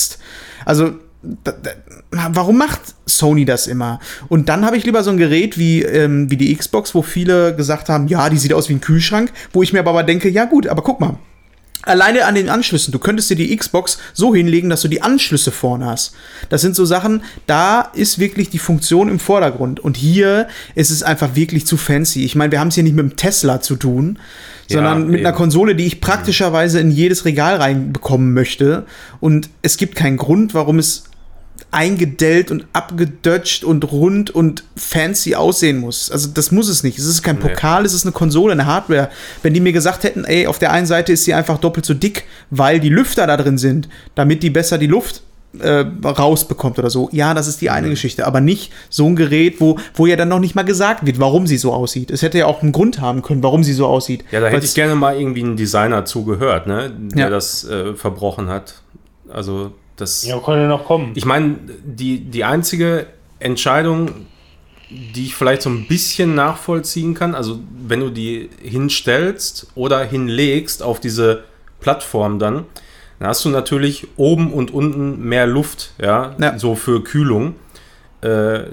[0.64, 0.92] Also,
[1.22, 1.70] da, da,
[2.10, 4.00] warum macht Sony das immer?
[4.28, 7.54] Und dann habe ich lieber so ein Gerät wie, ähm, wie die Xbox, wo viele
[7.54, 10.44] gesagt haben, ja, die sieht aus wie ein Kühlschrank, wo ich mir aber denke, ja
[10.44, 11.16] gut, aber guck mal.
[11.84, 12.92] Alleine an den Anschlüssen.
[12.92, 16.14] Du könntest dir die Xbox so hinlegen, dass du die Anschlüsse vorne hast.
[16.48, 19.80] Das sind so Sachen, da ist wirklich die Funktion im Vordergrund.
[19.80, 20.46] Und hier
[20.76, 22.24] ist es einfach wirklich zu fancy.
[22.24, 24.20] Ich meine, wir haben es hier nicht mit dem Tesla zu tun,
[24.72, 25.36] Ja, sondern mit einer eben.
[25.38, 28.84] Konsole, die ich praktischerweise in jedes Regal reinbekommen möchte.
[29.20, 31.04] Und es gibt keinen Grund, warum es
[31.70, 36.10] eingedellt und abgedutscht und rund und fancy aussehen muss.
[36.10, 36.98] Also das muss es nicht.
[36.98, 37.48] Es ist kein Nee.
[37.48, 39.08] Pokal, es ist eine Konsole, eine Hardware.
[39.42, 41.94] Wenn die mir gesagt hätten, ey, auf der einen Seite ist sie einfach doppelt so
[41.94, 45.22] dick, weil die Lüfter da drin sind, damit die besser die Luft
[45.60, 47.08] äh, rausbekommt oder so.
[47.12, 47.72] Ja, das ist die Mhm.
[47.72, 51.04] eine Geschichte, aber nicht so ein Gerät, wo, wo ja dann noch nicht mal gesagt
[51.06, 52.10] wird, warum sie so aussieht.
[52.10, 54.24] Es hätte ja auch einen Grund haben können, warum sie so aussieht.
[54.30, 56.90] Ja, da hätte ich gerne mal irgendwie einen Designer zugehört, ne?
[57.14, 57.30] Der Ja.
[57.30, 58.80] das äh, verbrochen hat.
[59.28, 60.24] Also, das.
[60.26, 61.12] Ja, kann ja noch kommen.
[61.14, 63.06] Ich meine, die, die einzige
[63.38, 64.10] Entscheidung,
[64.90, 70.82] die ich vielleicht so ein bisschen nachvollziehen kann, also wenn du die hinstellst oder hinlegst
[70.82, 71.44] auf diese
[71.80, 72.64] Plattform dann,
[73.22, 76.58] dann hast du natürlich oben und unten mehr Luft, ja, Ja.
[76.58, 77.54] so für Kühlung.
[78.20, 78.64] Äh,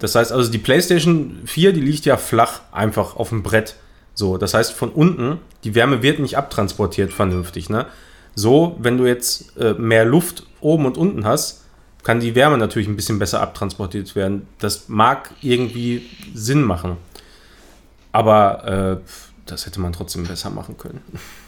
[0.00, 3.76] das heißt also, die PlayStation 4, die liegt ja flach einfach auf dem Brett.
[4.12, 7.86] So, das heißt, von unten, die Wärme wird nicht abtransportiert vernünftig, ne?
[8.34, 11.62] So, wenn du jetzt äh, mehr Luft oben und unten hast,
[12.02, 14.48] kann die Wärme natürlich ein bisschen besser abtransportiert werden.
[14.58, 16.02] Das mag irgendwie
[16.34, 16.96] Sinn machen.
[18.10, 19.10] Aber äh,
[19.46, 21.02] das hätte man trotzdem besser machen können.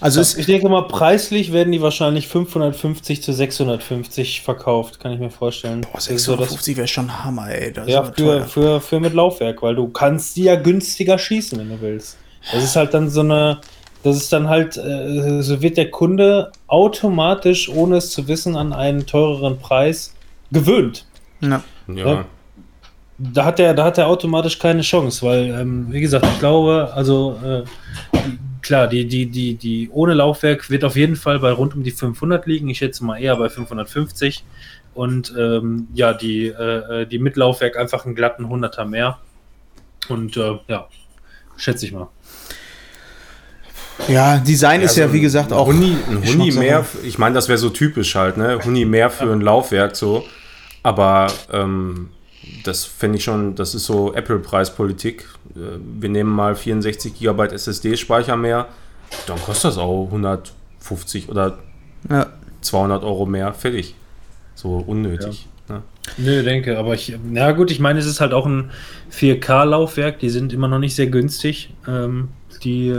[0.00, 5.30] Also Ich denke mal, preislich werden die wahrscheinlich 550 zu 650 verkauft, kann ich mir
[5.30, 5.82] vorstellen.
[5.82, 7.72] boah, Das ist so das- 650 wäre schon Hammer, ey.
[7.86, 11.80] Ja, für, für, für mit Laufwerk, weil du kannst die ja günstiger schießen, wenn du
[11.80, 12.16] willst.
[12.52, 13.60] Das ist halt dann so eine,
[14.02, 18.72] das ist dann halt, äh, so wird der Kunde automatisch, ohne es zu wissen, an
[18.72, 20.14] einen teureren Preis
[20.50, 21.04] gewöhnt.
[21.40, 21.62] Ja.
[21.94, 22.24] Ja.
[23.18, 26.90] Da hat er, da hat er automatisch keine Chance, weil, ähm, wie gesagt, ich glaube,
[26.94, 27.62] also äh,
[28.14, 31.82] die, klar, die, die, die, die ohne Laufwerk wird auf jeden Fall bei rund um
[31.82, 32.68] die 500 liegen.
[32.68, 34.44] Ich schätze mal eher bei 550.
[34.94, 39.18] Und ähm, ja, die, äh, äh, die mit Laufwerk einfach einen glatten 100er mehr.
[40.08, 40.88] Und äh, ja,
[41.56, 42.08] schätze ich mal.
[44.08, 45.66] ja, Design ist ja, so wie gesagt, ein auch.
[45.66, 48.58] Huni, ein Huni mehr, ich meine, das wäre so typisch halt, ne?
[48.64, 50.24] Huni mehr für ein Laufwerk so.
[50.82, 52.10] Aber ähm,
[52.64, 55.26] das fände ich schon, das ist so Apple-Preispolitik.
[55.56, 58.66] Äh, Wir nehmen mal 64 GB SSD-Speicher mehr,
[59.26, 61.58] dann kostet das auch 150 oder
[62.08, 62.26] Ja.
[62.60, 63.94] 200 Euro mehr, fertig.
[64.54, 65.48] So unnötig.
[65.68, 65.82] Ne?
[66.18, 68.70] Nö, denke, aber ich, na gut, ich meine, es ist halt auch ein
[69.12, 72.28] 4K-Laufwerk, die sind immer noch nicht sehr günstig, ähm,
[72.64, 72.92] die, äh,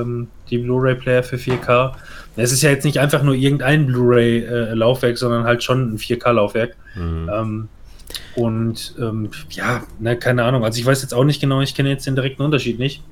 [0.00, 1.92] ähm, die Blu-ray-Player für 4K.
[2.36, 6.74] Es ist ja jetzt nicht einfach nur irgendein Blu-ray-Laufwerk, sondern halt schon ein 4K-Laufwerk.
[6.96, 7.30] Mhm.
[7.32, 7.68] Ähm,
[8.36, 11.90] und ähm, ja, ne, keine Ahnung, also ich weiß jetzt auch nicht genau, ich kenne
[11.90, 13.02] jetzt den direkten Unterschied nicht.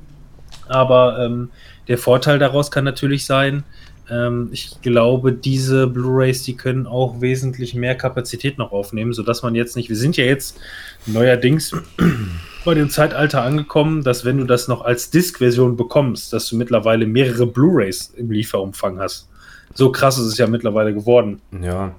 [0.69, 1.51] Aber ähm,
[1.89, 3.65] der Vorteil daraus kann natürlich sein,
[4.11, 9.55] ähm, ich glaube, diese Blu-rays, die können auch wesentlich mehr Kapazität noch aufnehmen, sodass man
[9.55, 10.59] jetzt nicht, wir sind ja jetzt
[11.07, 11.75] neuerdings
[12.65, 17.07] bei dem Zeitalter angekommen, dass wenn du das noch als Disk-Version bekommst, dass du mittlerweile
[17.07, 19.29] mehrere Blu-rays im Lieferumfang hast.
[19.75, 21.41] So krass ist es ja mittlerweile geworden.
[21.63, 21.95] Ja.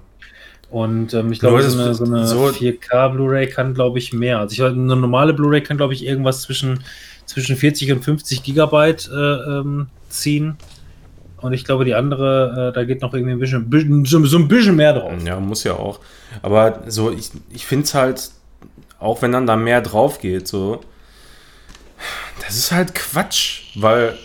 [0.73, 4.39] Und ähm, ich glaube, so eine, so eine so- 4K Blu-ray kann, glaube ich, mehr.
[4.39, 6.79] Also ich eine normale Blu-ray kann, glaube ich, irgendwas zwischen,
[7.27, 9.15] zwischen 40 und 50 Gigabyte äh,
[9.59, 10.57] ähm, ziehen.
[11.41, 14.37] Und ich glaube, die andere, äh, da geht noch irgendwie ein bisschen, bisschen so, so
[14.39, 15.13] ein bisschen mehr drauf.
[15.23, 15.99] Ja, muss ja auch.
[16.41, 18.31] Aber so, ich, ich finde es halt,
[18.97, 20.81] auch wenn dann da mehr drauf geht, so,
[22.43, 24.17] das ist halt Quatsch, weil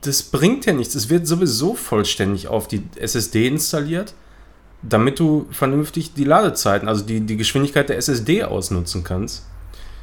[0.00, 0.94] das bringt ja nichts.
[0.94, 4.14] Es wird sowieso vollständig auf die SSD installiert,
[4.88, 9.44] damit du vernünftig die Ladezeiten, also die, die Geschwindigkeit der SSD ausnutzen kannst.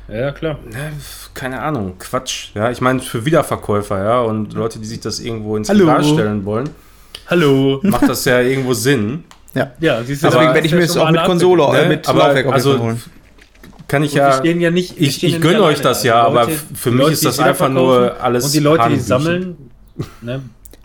[0.07, 0.57] Ja, klar.
[0.69, 0.91] Ne,
[1.33, 2.49] keine Ahnung, Quatsch.
[2.55, 5.85] Ja, ich meine, für Wiederverkäufer, ja, und Leute, die sich das irgendwo ins Hallo.
[5.85, 6.69] Regal stellen wollen,
[7.27, 7.79] Hallo.
[7.83, 9.23] macht das ja irgendwo Sinn.
[9.53, 9.69] Ja.
[9.81, 11.89] Ja, siehst du, Deswegen da werde ich mir schon auch mit Konsole, Ne?
[11.89, 13.03] mit Aber Laufwerk auf also- holen.
[13.89, 14.31] Kann ich ja.
[14.31, 16.39] stehen ja nicht, wir ich- ich ja gönne euch das ja, alleine.
[16.39, 19.57] aber für mich die ist das einfach nur alles Und die Leute, die sammeln,
[20.21, 20.41] ne,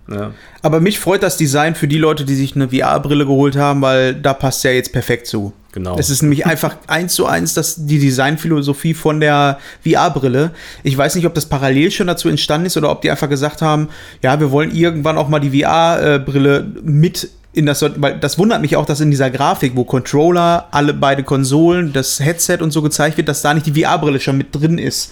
[0.08, 0.32] Ja.
[0.62, 4.14] Aber mich freut das Design für die Leute, die sich eine VR-Brille geholt haben, weil
[4.14, 5.52] da passt ja jetzt perfekt zu.
[5.72, 5.98] Genau.
[5.98, 10.52] Es ist nämlich einfach eins zu eins das, die Designphilosophie von der VR-Brille.
[10.82, 13.60] Ich weiß nicht, ob das parallel schon dazu entstanden ist oder ob die einfach gesagt
[13.60, 13.88] haben,
[14.22, 18.76] ja, wir wollen irgendwann auch mal die VR-Brille mit in das, weil das wundert mich
[18.76, 23.16] auch, dass in dieser Grafik, wo Controller, alle beide Konsolen, das Headset und so gezeigt
[23.16, 25.10] wird, dass da nicht die VR-Brille schon mit drin ist.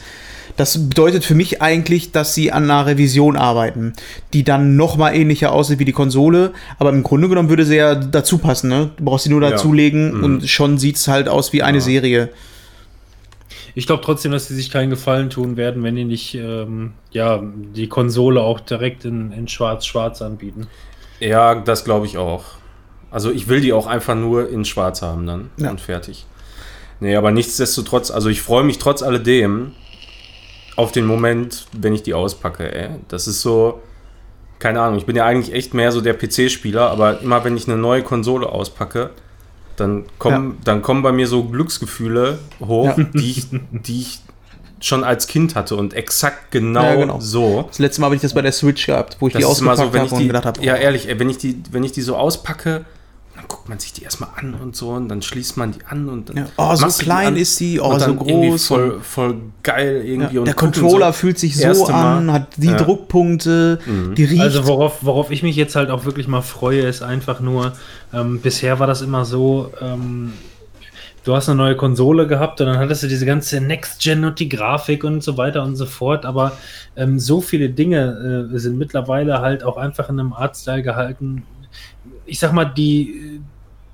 [0.57, 3.93] Das bedeutet für mich eigentlich, dass sie an einer Revision arbeiten,
[4.33, 7.75] die dann noch mal ähnlicher aussieht wie die Konsole, aber im Grunde genommen würde sie
[7.77, 8.91] ja dazu passen, ne?
[8.97, 9.51] Du brauchst sie nur Ja.
[9.51, 10.25] dazulegen Mhm.
[10.25, 11.85] und schon sieht es halt aus wie eine Ja.
[11.85, 12.29] Serie.
[13.75, 17.43] Ich glaube trotzdem, dass sie sich keinen Gefallen tun werden, wenn die nicht ähm, ja,
[17.75, 20.69] die Konsole auch direkt in, in Schwarz-Schwarz anbieten.
[21.19, 22.45] ja, das glaube ich auch.
[23.11, 25.71] Also ich will die auch einfach nur in Schwarz haben dann Ja.
[25.71, 26.27] und fertig.
[27.01, 29.73] Nee, aber nichtsdestotrotz, also ich freue mich trotz alledem
[30.77, 32.89] auf den Moment, wenn ich die auspacke, ey.
[33.09, 33.81] Das ist so,
[34.59, 37.69] keine Ahnung, ich bin ja eigentlich echt mehr so der PC-Spieler, aber immer wenn ich
[37.69, 39.11] eine neue Konsole auspacke,
[39.77, 43.05] dann kommen, dann kommen bei mir so Glücksgefühle hoch, Ja.
[43.15, 44.21] die, ich, die ich
[44.81, 47.21] schon als Kind hatte und exakt genau, Ja, genau.
[47.21, 47.65] so.
[47.69, 49.79] Das letzte Mal habe ich das bei der Switch gehabt, wo ich Das die ausgepackt
[49.79, 51.93] so, habe und die, gedacht habe, ja oh, ehrlich, ey, wenn ich die, wenn ich
[51.93, 52.85] die so auspacke,
[53.45, 56.09] dann guckt man sich die erstmal an und so und dann schließt man die an
[56.09, 56.47] und dann Ja.
[56.57, 58.67] Oh, so die klein an ist die, oh, und so groß.
[58.67, 62.17] voll, voll geil irgendwie ja, und der Controller so, fühlt sich so erste Mal.
[62.19, 62.77] an, hat die Ja.
[62.77, 64.15] Druckpunkte, Mhm.
[64.15, 64.41] die riecht.
[64.43, 67.73] Also worauf, worauf ich mich jetzt halt auch wirklich mal freue, ist einfach nur,
[68.13, 70.33] ähm, bisher war das immer so, ähm,
[71.25, 74.49] du hast eine neue Konsole gehabt und dann hattest du diese ganze Next-Gen und die
[74.49, 76.53] Grafik und so weiter und so fort, aber
[76.97, 81.45] ähm, so viele Dinge äh, sind mittlerweile halt auch einfach in einem Artstyle gehalten.
[82.27, 83.41] Ich sag mal, die,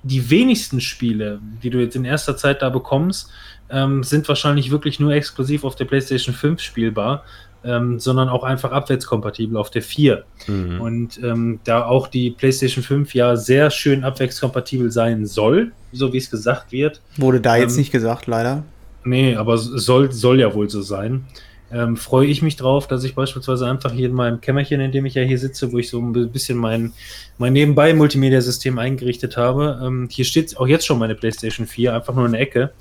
[0.03, 3.31] die wenigsten Spiele, die du jetzt in erster Zeit da bekommst,
[3.71, 7.25] ähm, sind wahrscheinlich wirklich nur exklusiv auf der PlayStation 5 spielbar.
[7.63, 10.25] ähm, sondern auch einfach abwärtskompatibel auf der 4.
[10.47, 10.81] Mhm.
[10.81, 16.17] Und ähm, da auch die PlayStation 5 ja sehr schön abwärtskompatibel sein soll, so wie
[16.17, 17.03] es gesagt wird.
[17.19, 18.63] Wurde da jetzt Ähm, nicht gesagt, leider.
[19.05, 21.27] Nee, aber soll, soll ja wohl so sein.
[21.73, 25.07] Ähm, freue ich mich drauf, dass ich beispielsweise einfach hier in meinem Kämmerchen, in dem
[25.07, 26.93] ich ja hier sitze, wo ich so ein bisschen mein,
[27.39, 32.27] mein Nebenbei-Multimedia-System eingerichtet habe, ähm, hier steht auch jetzt schon meine PlayStation 4, einfach nur
[32.27, 32.73] in der Ecke,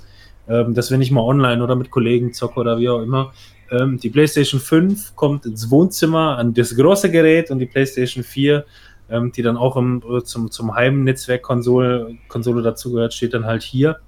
[0.48, 3.32] ähm, dass wenn ich mal online oder mit Kollegen zocke oder wie auch immer,
[3.70, 8.64] ähm, die PlayStation 5 kommt ins Wohnzimmer an das große Gerät und die PlayStation 4,
[9.08, 14.00] ähm, die dann auch im, äh, zum, zum Heimnetzwerk-Konsole Konsole dazugehört, steht dann halt hier.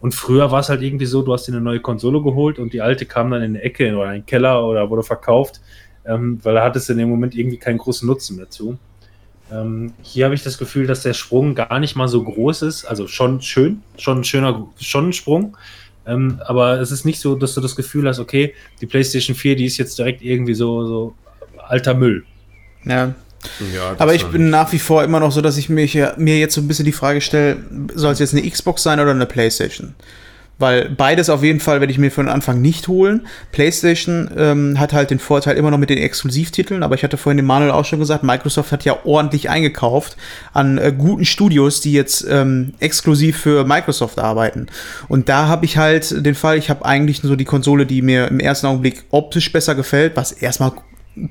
[0.00, 2.72] Und früher war es halt irgendwie so, du hast dir eine neue Konsole geholt und
[2.72, 5.60] die alte kam dann in die Ecke oder in den Keller oder wurde verkauft,
[6.06, 8.78] ähm, weil da hattest du in dem Moment irgendwie keinen großen Nutzen mehr zu.
[9.50, 12.84] Ähm, hier habe ich das Gefühl, dass der Sprung gar nicht mal so groß ist.
[12.84, 15.56] Also schon schön, schon ein schöner, schon ein Sprung.
[16.06, 19.56] Ähm, aber es ist nicht so, dass du das Gefühl hast, okay, die PlayStation 4,
[19.56, 21.14] die ist jetzt direkt irgendwie so, so
[21.58, 22.24] alter Müll.
[22.84, 23.14] Ja.
[23.74, 26.38] Ja, Aber ich bin nach wie vor immer noch so, dass ich mich, ja- mir
[26.38, 27.58] jetzt so ein bisschen die Frage stelle,
[27.94, 29.94] soll es jetzt eine Xbox sein oder eine Playstation?
[30.60, 33.28] Weil beides auf jeden Fall werde ich mir von Anfang nicht holen.
[33.52, 37.36] PlayStation ähm, hat halt den Vorteil immer noch mit den Exklusivtiteln, aber ich hatte vorhin
[37.36, 40.16] dem Manuel auch schon gesagt, Microsoft hat ja ordentlich eingekauft
[40.52, 44.66] an äh, guten Studios, die jetzt ähm, exklusiv für Microsoft arbeiten.
[45.06, 48.26] Und da habe ich halt den Fall, ich habe eigentlich so die Konsole, die mir
[48.26, 50.72] im ersten Augenblick optisch besser gefällt, was erstmal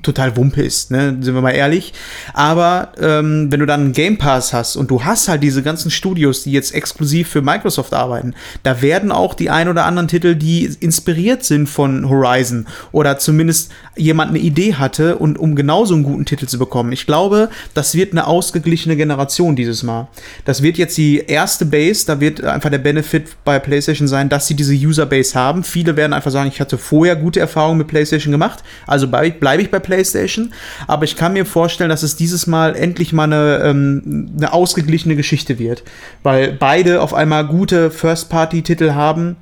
[0.02, 1.16] total Wumpe ist, ne?
[1.20, 1.92] sind wir mal ehrlich.
[2.34, 5.90] Aber ähm, wenn du dann einen Game Pass hast und du hast halt diese ganzen
[5.90, 10.34] Studios, die jetzt exklusiv für Microsoft arbeiten, da werden auch die ein oder anderen Titel,
[10.34, 16.04] die inspiriert sind von Horizon oder zumindest jemand eine Idee hatte und um genauso einen
[16.04, 16.92] guten Titel zu bekommen.
[16.92, 20.08] Ich glaube, das wird eine ausgeglichene Generation dieses Mal.
[20.44, 24.46] Das wird jetzt die erste Base, da wird einfach der Benefit bei PlayStation sein, dass
[24.46, 25.64] sie diese User Base haben.
[25.64, 29.60] Viele werden einfach sagen, ich hatte vorher gute Erfahrungen mit PlayStation gemacht, also bleibe bleib
[29.60, 30.52] ich bei PlayStation.
[30.86, 35.16] Aber ich kann mir vorstellen, dass es dieses Mal endlich mal eine, ähm, eine ausgeglichene
[35.16, 35.84] Geschichte wird,
[36.22, 39.36] weil beide auf einmal gute First-Party-Titel haben.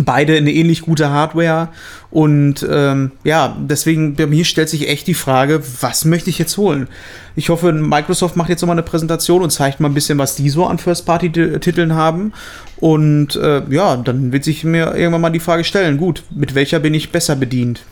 [0.00, 1.70] Beide eine ähnlich gute Hardware
[2.10, 6.56] und ähm, ja, deswegen bei mir stellt sich echt die Frage, was möchte ich jetzt
[6.56, 6.88] holen?
[7.34, 10.50] Ich hoffe, Microsoft macht jetzt nochmal eine Präsentation und zeigt mal ein bisschen, was die
[10.50, 12.32] so an First-Party-Titeln haben.
[12.76, 16.78] Und äh, ja, dann wird sich mir irgendwann mal die Frage stellen, gut, mit welcher
[16.78, 17.82] bin ich besser bedient?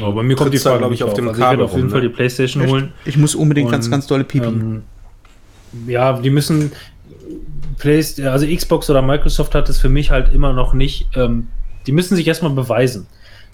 [0.00, 1.72] Aber bei mir kommt die Frage, glaub ich, auf dem Also ich werde Kabel auf
[1.72, 2.08] jeden rum, Fall ne?
[2.08, 2.92] die Playstation holen.
[3.04, 4.46] Ich muss unbedingt ganz, Und, ganz dolle pipi.
[4.46, 4.82] Ähm,
[5.86, 6.72] ja, die müssen.
[8.24, 11.08] Also Xbox oder Microsoft hat es für mich halt immer noch nicht.
[11.16, 11.48] Ähm,
[11.86, 13.08] die müssen sich erstmal beweisen.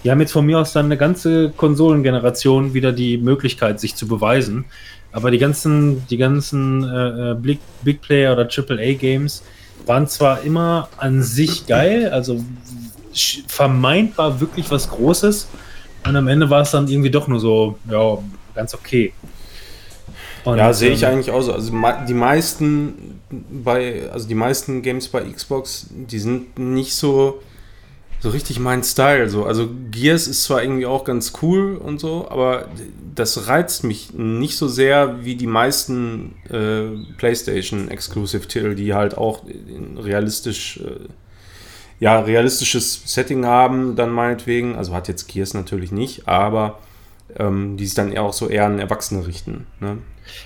[0.04, 4.06] Die haben jetzt von mir aus dann eine ganze Konsolengeneration wieder die Möglichkeit, sich zu
[4.06, 4.66] beweisen.
[5.12, 9.42] Aber die ganzen, die ganzen äh, äh, Big, Big Player oder AAA Games
[9.86, 12.44] waren zwar immer an sich geil, also
[13.46, 15.48] vermeintbar wirklich was Großes.
[16.04, 18.18] Und am Ende war es dann irgendwie doch nur so, ja,
[18.54, 19.12] ganz okay.
[20.44, 21.52] Und, Ja, sehe ich ähm, eigentlich auch so.
[21.52, 21.72] Also
[22.08, 27.40] die meisten bei, also die meisten Games bei Xbox, die sind nicht so,
[28.20, 29.28] so richtig mein Style.
[29.28, 29.44] So.
[29.44, 32.68] Also Gears ist zwar irgendwie auch ganz cool und so, aber
[33.14, 39.18] das reizt mich nicht so sehr wie die meisten äh, PlayStation Exclusive Titel, die halt
[39.18, 39.42] auch
[39.98, 41.08] realistisch, äh,
[42.00, 44.76] ja, realistisches Setting haben, dann meinetwegen.
[44.76, 46.78] Also hat jetzt Gears natürlich nicht, aber
[47.36, 49.66] ähm, die sich dann eher auch so eher an Erwachsene richten.
[49.80, 49.98] Ne?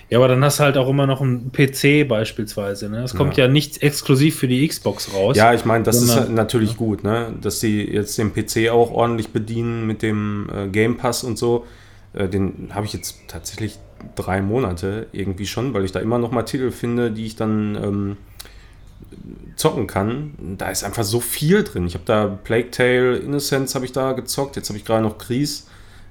[0.08, 2.88] Ja, aber dann hast du halt auch immer noch einen PC beispielsweise.
[2.88, 3.02] Ne?
[3.02, 3.48] Es kommt ja.
[3.48, 5.36] nicht exklusiv für die Xbox raus.
[5.36, 7.32] Ja, ich meine, das ist Sondern- halt natürlich gut, ne?
[7.40, 11.66] dass sie jetzt den PC auch ordentlich bedienen mit dem äh, Game Pass und so.
[12.14, 13.78] Äh, den habe ich jetzt tatsächlich
[14.14, 17.76] drei Monate irgendwie schon, weil ich da immer noch mal Titel finde, die ich dann
[17.76, 18.16] ähm,
[19.56, 20.56] zocken kann.
[20.58, 21.86] Da ist einfach so viel drin.
[21.86, 24.56] Ich habe da Plague Tale, Innocence habe ich da gezockt.
[24.56, 25.66] Jetzt habe ich gerade noch Gries,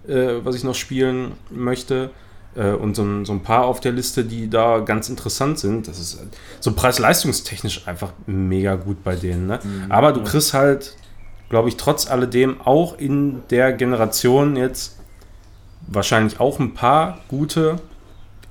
[0.07, 2.11] äh, was ich noch spielen möchte.
[2.55, 5.87] Äh, und so ein, so ein paar auf der Liste, die da ganz interessant sind.
[5.87, 6.19] Das ist
[6.59, 9.47] so preis-leistungstechnisch einfach mega gut bei denen.
[9.47, 9.59] Ne?
[9.89, 10.95] Aber du kriegst halt,
[11.49, 14.97] glaube ich, trotz alledem auch in der Generation jetzt
[15.87, 17.77] wahrscheinlich auch ein paar gute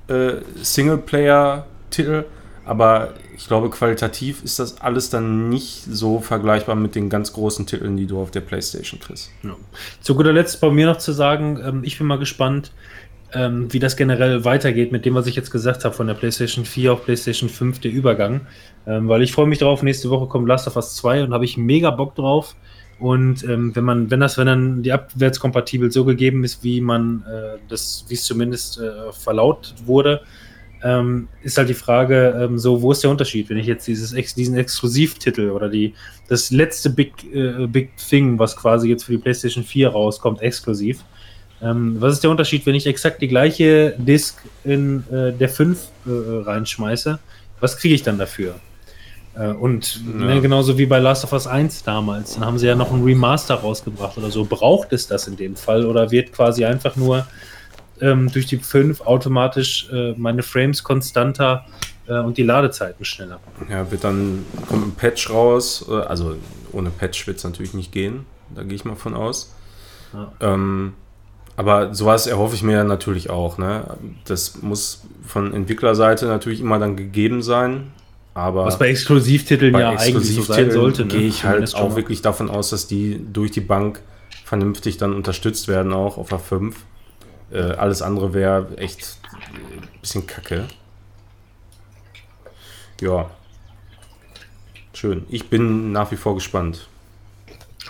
[0.07, 2.25] äh, Singleplayer-Titel,
[2.65, 7.65] aber ich glaube, qualitativ ist das alles dann nicht so vergleichbar mit den ganz großen
[7.65, 9.31] Titeln, die du auf der PlayStation kriegst.
[9.43, 9.55] Ja.
[10.01, 12.71] Zu guter Letzt bei mir noch zu sagen, ähm, ich bin mal gespannt,
[13.33, 16.65] ähm, wie das generell weitergeht mit dem, was ich jetzt gesagt habe, von der PlayStation
[16.65, 18.41] 4 auf PlayStation 5, der Übergang.
[18.85, 21.45] Ähm, weil ich freue mich drauf, nächste Woche kommt Last of Us 2 und habe
[21.45, 22.55] ich mega Bock drauf.
[22.99, 27.23] Und ähm, wenn man, wenn das, wenn dann die abwärtskompatibel so gegeben ist, wie man
[27.27, 30.21] äh, das, wie es zumindest äh, verlaut wurde,
[30.83, 34.11] ähm, ist halt die Frage, ähm, so, wo ist der Unterschied, wenn ich jetzt dieses
[34.33, 35.93] diesen Exklusivtitel oder die
[36.27, 41.03] das letzte Big, äh, Big Thing, was quasi jetzt für die PlayStation 4 rauskommt, exklusiv,
[41.63, 45.77] Ähm, was ist der Unterschied, wenn ich exakt die gleiche Disk in äh, der 5
[46.07, 46.09] äh,
[46.43, 47.19] reinschmeiße?
[47.59, 48.55] Was kriege ich dann dafür?
[49.35, 50.25] Äh, und Ja.
[50.25, 53.03] ne, genauso wie bei Last of Us 1 damals, dann haben sie ja noch ein
[53.03, 54.43] Remaster rausgebracht oder so.
[54.43, 57.27] Braucht es das in dem Fall oder wird quasi einfach nur
[58.01, 61.65] ähm, durch die 5 automatisch äh, meine Frames konstanter
[62.07, 63.39] äh, und die Ladezeiten schneller?
[63.69, 65.85] Ja, wird dann, kommt ein Patch raus.
[65.89, 66.35] äh, Also
[66.71, 68.25] ohne Patch wird es natürlich nicht gehen.
[68.53, 69.53] Da gehe ich mal von aus.
[70.13, 70.31] Ja.
[70.41, 70.93] Ähm,
[71.57, 73.57] aber sowas erhoffe ich mir natürlich auch.
[73.57, 73.83] Ne?
[74.25, 77.91] Das muss von Entwicklerseite natürlich immer dann gegeben sein.
[78.33, 80.05] Aber Was bei Exklusivtiteln bei ja eigentlich
[80.35, 81.01] so sein Exklusivtiteln sollte.
[81.03, 81.07] ne?
[81.09, 84.01] gehe ich halt auch wirklich davon aus, dass die durch die Bank
[84.45, 86.75] vernünftig dann unterstützt werden, auch auf der 5.
[87.51, 90.67] Äh, alles andere wäre echt ein bisschen kacke.
[93.01, 93.29] Ja.
[94.93, 95.25] Schön.
[95.29, 96.87] Ich bin nach wie vor gespannt.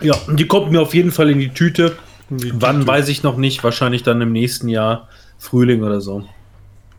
[0.02, 1.98] Ja, die kommt mir auf jeden Fall in die Tüte.
[2.30, 2.88] Die Wann Tüte.
[2.88, 3.64] weiß ich noch nicht.
[3.64, 6.26] Wahrscheinlich dann im nächsten Jahr, Frühling oder so.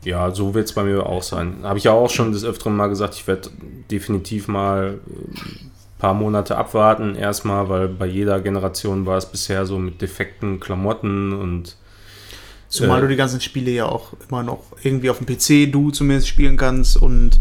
[0.05, 1.59] Ja, so wird es bei mir auch sein.
[1.62, 3.51] Habe ich ja auch schon des Öfteren mal gesagt, ich werde
[3.90, 9.78] definitiv mal ein paar Monate abwarten, erstmal, weil bei jeder Generation war es bisher so
[9.78, 11.76] mit defekten Klamotten und
[12.72, 15.90] Zumal Äh, du die ganzen Spiele ja auch immer noch irgendwie auf dem PC, du
[15.90, 17.38] zumindest spielen kannst und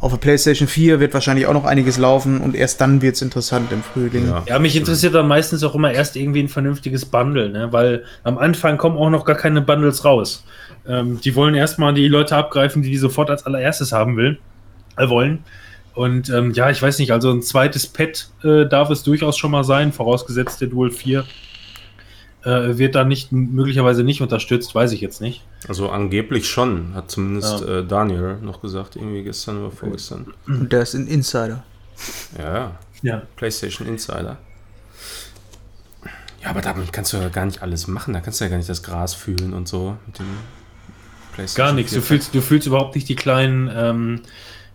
[0.00, 3.22] auf der PlayStation 4 wird wahrscheinlich auch noch einiges laufen und erst dann wird es
[3.22, 4.26] interessant im Frühling.
[4.26, 4.44] ja.
[4.46, 7.68] Ja, mich interessiert dann meistens auch immer erst irgendwie ein vernünftiges Bundle, ne?
[7.72, 10.44] weil am Anfang kommen auch noch gar keine Bundles raus.
[10.86, 14.38] Ähm, die wollen erstmal die Leute abgreifen, die die sofort als allererstes haben will,
[14.96, 15.40] äh, wollen.
[15.92, 19.50] Und ähm, ja, ich weiß nicht, also ein zweites Pad äh, darf es durchaus schon
[19.50, 21.24] mal sein, vorausgesetzt der Dual 4
[22.48, 25.44] äh, wird da nicht möglicherweise nicht unterstützt, weiß ich jetzt nicht.
[25.68, 27.78] Also angeblich schon, hat zumindest Ja.
[27.80, 30.32] äh, Daniel noch gesagt, irgendwie gestern oder vorgestern.
[30.46, 31.62] Und der ist ein Insider.
[32.38, 33.22] Ja, ja.
[33.36, 34.38] PlayStation Insider.
[36.42, 38.14] Ja, aber damit kannst du ja gar nicht alles machen.
[38.14, 40.26] Da kannst du ja gar nicht das Gras fühlen und so mit dem
[41.34, 41.66] PlayStation.
[41.66, 41.92] Gar nichts.
[41.92, 42.02] Du 4.
[42.02, 44.20] fühlst, du fühlst überhaupt nicht die kleinen ähm,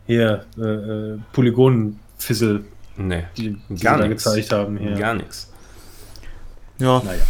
[0.05, 2.65] hier äh, äh, Polygonfissel,
[2.97, 4.77] Nee, die, die Gar sie da gezeigt haben.
[4.77, 4.91] Hier.
[4.93, 5.51] gar nichts.
[6.77, 7.23] Ja, Naja.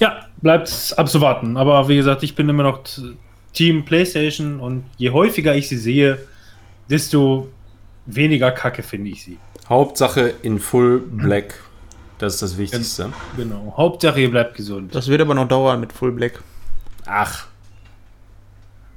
[0.00, 1.56] Ja, bleibt abzuwarten.
[1.56, 2.80] Aber wie gesagt, ich bin immer noch
[3.52, 6.18] Team PlayStation und je häufiger ich sie sehe,
[6.88, 7.48] desto
[8.06, 9.38] weniger kacke finde ich sie.
[9.68, 11.54] Hauptsache in Full Black.
[12.18, 13.10] Das ist das Wichtigste.
[13.36, 13.74] Genau.
[13.76, 14.94] Hauptsache, ihr bleibt gesund.
[14.94, 16.40] das wird aber noch dauern mit Full Black.
[17.06, 17.46] Ach.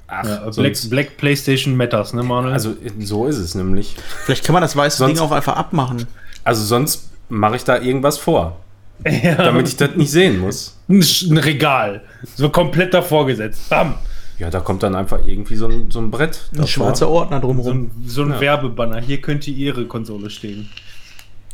[0.08, 2.52] Ach, Ja, Black, Black PlayStation Matters, ne, Manuel?
[2.52, 3.96] also so ist es nämlich.
[4.24, 6.06] Vielleicht kann man das weiße Sonst- Ding auch einfach abmachen.
[6.44, 8.58] Also sonst mache ich da irgendwas vor,
[9.06, 10.78] ja, damit ich das nicht sehen muss.
[10.98, 12.02] Ein, ein Regal.
[12.36, 13.68] So komplett davor gesetzt.
[13.70, 13.94] Bam.
[14.38, 16.40] Ja, da kommt dann einfach irgendwie so ein, so ein Brett.
[16.52, 16.68] Ein davor.
[16.68, 17.78] schwarzer Ordner So drumherum.
[17.84, 18.40] ein, so ein Ja.
[18.40, 19.00] Werbebanner.
[19.00, 20.68] Hier könnte Ihre Konsole stehen.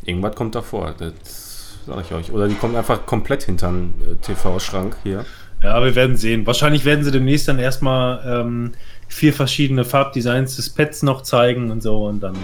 [0.05, 2.33] Irgendwas kommt davor, das sage ich euch.
[2.33, 5.25] Oder die kommt einfach komplett hinter den äh, TV-Schrank hier.
[5.63, 6.47] Ja, wir werden sehen.
[6.47, 8.73] Wahrscheinlich werden sie demnächst dann erstmal ähm,
[9.09, 12.37] vier verschiedene Farbdesigns des Pads noch zeigen und so und dann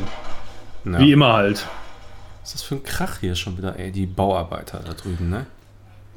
[0.85, 0.99] Ja.
[0.99, 1.65] wie immer halt.
[2.43, 3.93] Was ist das für ein Krach hier schon wieder, ey?
[3.93, 5.47] Die Bauarbeiter da drüben, ne?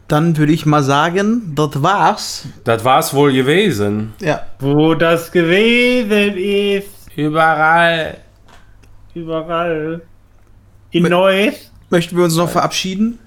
[0.08, 2.46] Dann würde ich mal sagen, das war's.
[2.64, 4.14] Das war's wohl gewesen.
[4.22, 4.42] Ja.
[4.60, 8.18] Wo das gewesen ist, Überall.
[9.14, 10.02] überall.
[10.92, 11.72] In Mit- Neues.
[11.90, 13.20] Möchten wir uns noch verabschieden?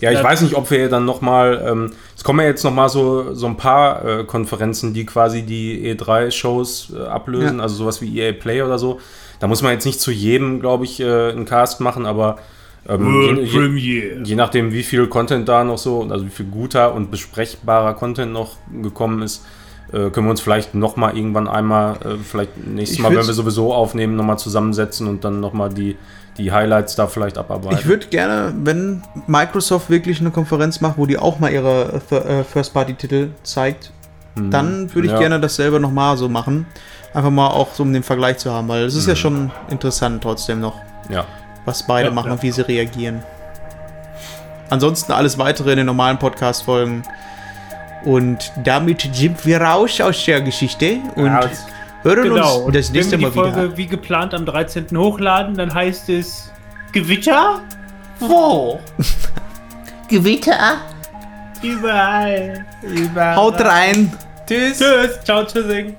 [0.00, 3.34] Ja, ich weiß nicht, ob wir dann nochmal, ähm, es kommen ja jetzt nochmal so,
[3.34, 7.62] so ein paar äh, Konferenzen, die quasi die E3-Shows äh, ablösen, Ja.
[7.64, 9.00] also sowas wie EA Play oder so.
[9.38, 12.38] Da muss man jetzt nicht zu jedem, glaube ich, äh, einen Cast machen, aber
[12.88, 16.94] ähm, je, je, je nachdem, wie viel Content da noch so, also wie viel guter
[16.94, 19.44] und besprechbarer Content noch gekommen ist,
[19.92, 23.34] äh, können wir uns vielleicht nochmal irgendwann einmal, äh, vielleicht nächstes Ich Mal, wenn wir
[23.34, 25.96] sowieso aufnehmen, nochmal zusammensetzen und dann nochmal die,
[26.38, 27.78] die Highlights da vielleicht abarbeiten.
[27.78, 32.42] Ich würde gerne, wenn Microsoft wirklich eine Konferenz macht, wo die auch mal ihre äh,
[32.44, 33.92] First-Party-Titel zeigt,
[34.34, 35.18] dann würde ich Ja.
[35.18, 36.64] gerne das selber nochmal so machen.
[37.12, 40.22] Einfach mal auch so um den Vergleich zu haben, weil es ist ja schon interessant
[40.22, 40.76] trotzdem noch,
[41.10, 41.26] Ja.
[41.64, 42.32] Was beide Ja, machen ja.
[42.34, 43.22] und wie sie reagieren.
[44.70, 47.02] Ansonsten alles weitere in den normalen Podcast-Folgen.
[48.04, 51.64] Und damit sind wir raus aus der Geschichte und Raus.
[52.02, 52.58] hören Genau.
[52.62, 53.76] uns das Und nächste wenn wir Mal die Folge wieder.
[53.76, 54.86] wie geplant am 13.
[54.96, 56.50] hochladen, dann heißt es
[56.92, 57.60] Gewitter?
[58.18, 58.80] Wo?
[60.08, 60.78] Gewitter?
[61.62, 62.64] Überall.
[62.82, 63.36] Überall.
[63.36, 64.12] Haut rein!
[64.46, 64.78] Tschüss.
[64.78, 65.20] Tschüss.
[65.24, 65.94] Ciao, tschüssing.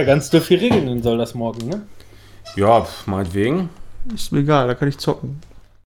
[0.00, 1.82] Ja, ganz dürftig regeln soll das morgen, ne?
[2.56, 3.68] Ja, pf, meinetwegen.
[4.14, 5.29] Ist mir egal, da kann ich zocken.